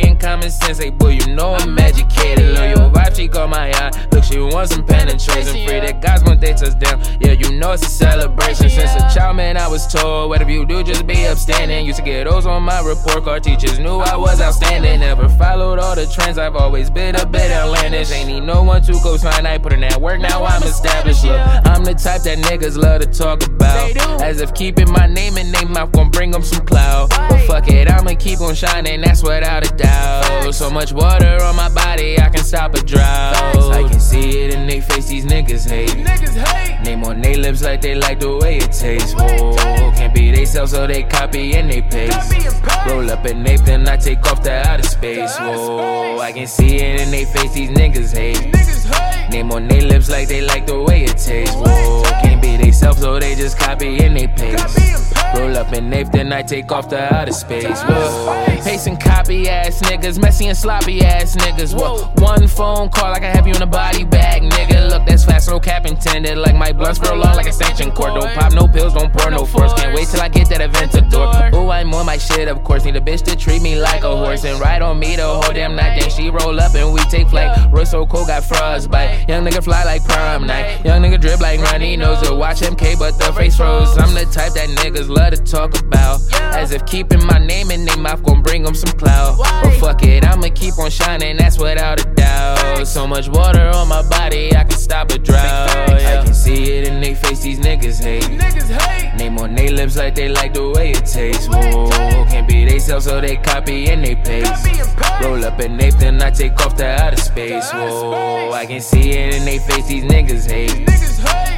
common 0.42 0.52
sense. 0.52 0.80
Hey, 0.80 0.89
boy, 0.89 1.10
you 1.10 1.36
know 1.36 1.54
I'm 1.54 1.78
educated. 1.78 2.56
Look, 2.56 2.78
your 2.78 2.89
vibe, 2.89 3.16
she 3.16 3.28
caught 3.28 3.50
my 3.50 3.72
eye. 3.72 3.92
Look, 4.12 4.24
she 4.24 4.39
wants 4.39 4.74
some 4.74 4.86
penetration. 4.86 5.54
Free 5.68 5.80
that 5.80 6.02
guys 6.02 6.24
want 6.24 6.42
they 6.42 6.54
touchdown. 6.54 7.02
Yeah, 7.20 7.34
you 7.34 7.60
know 7.60 7.74
it's 7.74 7.86
a 7.86 7.89
celebration. 7.89 8.70
Since 8.70 8.96
a 8.96 9.14
child, 9.14 9.38
man, 9.38 9.58
I 9.58 9.68
was 9.68 9.86
told, 9.88 10.30
whatever 10.30 10.50
you 10.50 10.66
do, 10.66 10.84
just 10.84 11.06
be 11.06 11.28
upstanding. 11.28 11.86
Used 11.86 12.00
to 12.00 12.06
get 12.06 12.28
those 12.28 12.46
on 12.46 12.64
my 12.64 12.80
report 12.82 13.24
card. 13.24 13.44
Teachers 13.44 13.78
knew 13.78 14.00
I 14.00 14.16
was 14.16 14.42
outstanding. 14.42 15.02
Never 15.02 15.30
followed 15.30 15.80
all 15.80 15.96
the 15.96 16.08
trends. 16.08 16.38
I've 16.38 16.56
always 16.56 16.89
been 16.89 17.16
a 17.16 17.26
bit 17.26 17.52
outlandish. 17.52 18.12
Ain't 18.12 18.28
need 18.28 18.42
no 18.42 18.64
one 18.64 18.82
to 18.84 18.94
co-sign. 18.94 19.46
I 19.46 19.58
put 19.60 19.74
in 19.74 19.82
that 19.82 20.02
work. 20.02 20.20
Now 20.22 20.44
I'm 20.44 20.64
established. 20.64 21.24
Look, 21.24 21.39
I'm 21.68 21.84
the 21.84 21.94
type 21.94 22.24
that 22.24 22.39
niggas 22.39 22.78
love 22.78 23.02
to 23.02 23.08
talk 23.08 23.46
about. 23.46 24.22
As 24.22 24.42
if 24.42 24.54
keeping 24.54 24.92
my 24.92 25.06
name 25.06 25.38
in 25.38 25.52
their 25.52 25.68
mouth 25.68 25.92
gon' 25.92 26.10
bring 26.10 26.32
them 26.32 26.42
some 26.42 26.66
clout. 26.66 27.10
But 27.10 27.42
fuck 27.46 27.68
it, 27.68 27.89
I'ma 27.89 28.16
keep 28.18 28.42
on 28.42 28.56
shining, 28.56 29.02
that's 29.02 29.24
without 29.24 29.70
a 29.70 29.76
doubt. 29.76 30.31
So 30.52 30.70
much 30.70 30.94
water 30.94 31.42
on 31.42 31.56
my 31.56 31.70
body, 31.70 32.20
I 32.20 32.30
can 32.30 32.44
stop 32.44 32.76
a 32.76 32.84
drought. 32.84 33.36
I 33.72 33.88
can 33.90 34.00
see 34.00 34.42
it 34.42 34.54
in 34.54 34.68
they 34.68 34.80
face, 34.80 35.08
these 35.08 35.26
niggas 35.26 35.68
hate. 35.68 35.90
Niggas 35.90 36.36
hate. 36.36 36.82
Name 36.84 37.04
on 37.04 37.20
they 37.20 37.36
lips 37.36 37.64
like 37.64 37.82
they 37.82 37.96
like 37.96 38.20
the 38.20 38.38
way 38.38 38.58
it 38.58 38.72
tastes. 38.72 39.16
Whoa, 39.16 39.56
can't 39.96 40.14
be 40.14 40.30
they 40.30 40.46
self, 40.46 40.70
so 40.70 40.86
they 40.86 41.02
copy 41.02 41.56
and 41.56 41.72
they 41.72 41.82
paste. 41.82 42.34
Roll 42.86 43.10
up 43.10 43.26
at 43.26 43.38
Nathan, 43.38 43.88
I 43.88 43.98
take 43.98 44.24
off 44.28 44.44
to 44.44 44.52
outer 44.52 44.84
space. 44.84 45.36
Whoa, 45.40 46.20
I 46.20 46.32
can 46.32 46.46
see 46.46 46.76
it 46.76 47.02
in 47.02 47.10
they 47.10 47.26
face, 47.26 47.54
these 47.54 47.72
niggas 47.72 48.16
hate. 48.16 48.38
Niggas 48.38 48.86
hate. 48.94 49.30
Name 49.32 49.52
on 49.52 49.68
they 49.68 49.82
lips 49.82 50.10
like 50.12 50.28
they 50.28 50.42
like 50.42 50.68
the 50.68 50.80
way 50.80 51.06
it 51.06 51.18
tastes. 51.18 51.56
Whoa, 51.56 52.04
can't 52.22 52.42
be 52.42 52.58
they 52.58 52.72
self, 52.72 53.00
so 53.00 53.20
they 53.20 53.34
just 53.34 53.58
copy 53.58 54.04
and 54.04 54.16
they 54.16 54.28
paste. 54.28 55.18
Roll 55.36 55.58
up 55.58 55.72
in 55.74 55.90
Nape, 55.90 56.12
then 56.12 56.34
I 56.34 56.42
take 56.42 56.72
off 56.72 56.90
to 56.90 57.14
outer 57.14 57.32
space. 57.32 57.82
Whoa. 57.84 58.46
Pacing 58.64 58.98
copy 58.98 59.48
ass 59.48 59.82
niggas, 59.82 60.22
messy 60.22 60.48
and 60.48 60.58
sloppy 60.58 61.02
ass 61.02 61.36
niggas. 61.36 61.74
Whoa. 61.74 62.06
One 62.22 62.48
phone 62.48 62.90
call, 62.90 63.12
like 63.12 63.24
I 63.24 63.28
can 63.28 63.36
have 63.36 63.48
you 63.48 63.54
in 63.54 63.62
a 63.62 63.66
body 63.66 64.04
bag, 64.04 64.42
nigga. 64.44 64.90
Look, 64.90 65.06
that's 65.06 65.24
fast, 65.24 65.50
no 65.50 65.60
cap 65.60 65.86
intended. 65.86 66.38
Like 66.38 66.56
my 66.56 66.74
blunts 66.74 67.00
real 67.00 67.16
long, 67.16 67.36
like 67.36 67.48
a 67.48 67.54
sanction 67.54 67.92
cord. 67.92 68.20
Don't 68.20 68.34
pop 68.34 68.52
no 68.54 68.68
pills, 68.68 68.94
don't 68.94 69.12
pour 69.14 69.32
no 69.32 69.46
force. 69.46 69.74
Can't 69.74 69.96
wait 69.96 70.08
till 70.10 70.22
I 70.22 70.28
get 70.28 70.50
that 70.50 70.60
Aventador. 70.60 71.54
Ooh, 71.54 71.70
I'm 71.70 71.94
on 71.94 72.06
my 72.06 72.18
shit, 72.18 72.50
of 72.50 72.64
course. 72.64 72.84
Need 72.84 72.98
a 72.98 73.02
bitch 73.02 73.24
to 73.24 73.36
treat 73.36 73.62
me 73.62 73.80
like 73.80 74.04
a 74.04 74.16
horse 74.16 74.44
and 74.44 74.60
ride 74.60 74.82
on 74.82 75.00
me 75.00 75.16
the 75.16 75.26
whole 75.26 75.54
damn 75.54 75.76
night. 75.76 76.02
Then 76.02 76.10
she 76.10 76.30
roll 76.30 76.60
up 76.60 76.76
and 76.76 76.94
we 76.94 77.00
take 77.06 77.30
flight. 77.30 77.72
Roy 77.72 77.86
so 77.86 78.06
cold, 78.06 78.28
got 78.28 78.44
frostbite. 78.44 79.30
Young 79.30 79.46
nigga 79.46 79.64
fly 79.64 79.86
like 79.86 80.04
prom 80.04 80.46
night. 80.46 80.84
Young 80.84 81.02
nigga 81.02 81.20
drip 81.22 81.40
like 81.40 81.62
runny 81.62 81.96
nose. 81.96 82.22
To 82.28 82.36
watch 82.36 82.60
MK, 82.60 83.00
but 83.00 83.18
the 83.18 83.32
face 83.34 83.56
froze. 83.56 83.98
I'm 83.98 84.14
the 84.14 84.26
type 84.26 84.54
that 84.54 84.68
niggas 84.70 85.08
love 85.08 85.21
to 85.30 85.38
talk 85.38 85.78
about. 85.80 86.20
As 86.56 86.72
if 86.72 86.86
keeping 86.86 87.26
my 87.26 87.38
name 87.38 87.72
in 87.72 87.86
their 87.86 87.98
mouth 87.98 88.24
gon' 88.24 88.42
bring 88.42 88.64
them 88.64 88.76
some 88.76 88.98
clout. 88.98 89.38
But 89.38 89.74
fuck 89.80 90.04
it, 90.04 90.26
I'ma 90.26 90.50
keep 90.54 90.78
on 90.80 90.90
shining, 90.90 91.38
that's 91.38 91.58
without 91.58 92.02
a 92.02 92.14
doubt. 92.14 92.86
So 92.86 93.08
much 93.08 93.30
water 93.30 93.70
on 93.70 93.88
my 93.88 94.08
body, 94.10 94.56
I 94.56 94.64
can 94.64 94.78
stop 94.78 95.12
a 95.12 95.18
drought. 95.18 95.70
I 95.70 96.24
can 96.24 96.34
see 96.34 96.72
it 96.72 96.88
in 96.88 97.00
they 97.02 97.16
face, 97.16 97.42
these 97.42 97.60
niggas 97.60 98.04
hate. 98.04 98.24
Niggas 98.24 98.70
hate. 98.70 99.16
Name 99.18 99.38
on 99.38 99.56
they 99.56 99.70
lips 99.70 99.98
like 99.98 100.16
they 100.16 100.30
like 100.30 100.54
the 100.54 100.70
way 100.70 100.92
it 100.92 101.06
tastes. 101.06 101.48
Whoa, 101.48 101.90
can't 102.30 102.48
be 102.48 102.66
they 102.66 102.80
self, 102.80 103.04
so 103.04 103.22
they 103.22 103.38
copy 103.38 103.90
and 103.90 104.04
they 104.04 104.16
paste. 104.16 104.68
Roll 105.22 105.46
up 105.46 105.60
at 105.60 105.72
Nape, 105.72 105.96
then 105.96 106.22
I 106.22 106.32
take 106.32 106.60
off 106.66 106.76
to 106.78 106.86
outer 106.86 107.18
space. 107.18 107.72
Whoa, 107.72 108.52
I 108.52 108.66
can 108.66 108.82
see 108.82 109.12
it 109.12 109.36
in 109.36 109.46
they 109.46 109.60
face, 109.60 109.88
these 109.88 110.04
niggas 110.04 110.50
hate. 110.50 110.88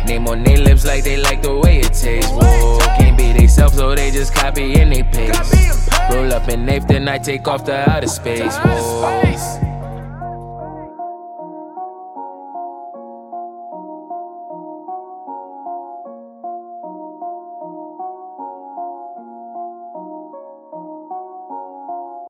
Name 0.06 0.28
on 0.28 0.44
they 0.44 0.58
lips 0.58 0.86
like 0.86 1.04
they 1.04 1.18
like 1.18 1.42
the 1.42 1.56
way 1.58 1.80
it 1.80 1.94
tastes. 1.94 2.30
Whoa, 2.32 2.78
can't 2.80 2.98
be 2.98 3.03
they 3.03 3.03
self, 3.48 3.74
so 3.74 3.96
they 3.96 4.12
just 4.12 4.34
copy 4.34 4.76
and 4.76 4.92
they 4.92 5.04
paste. 5.04 5.90
Roll 6.12 6.34
up 6.34 6.48
in 6.50 6.66
Nape, 6.66 6.84
then 6.84 7.08
I 7.08 7.18
take 7.18 7.48
off 7.48 7.64
to 7.66 7.90
outer 7.90 8.08
space. 8.08 8.56
Whoa. 8.58 9.22
Space. 9.22 9.73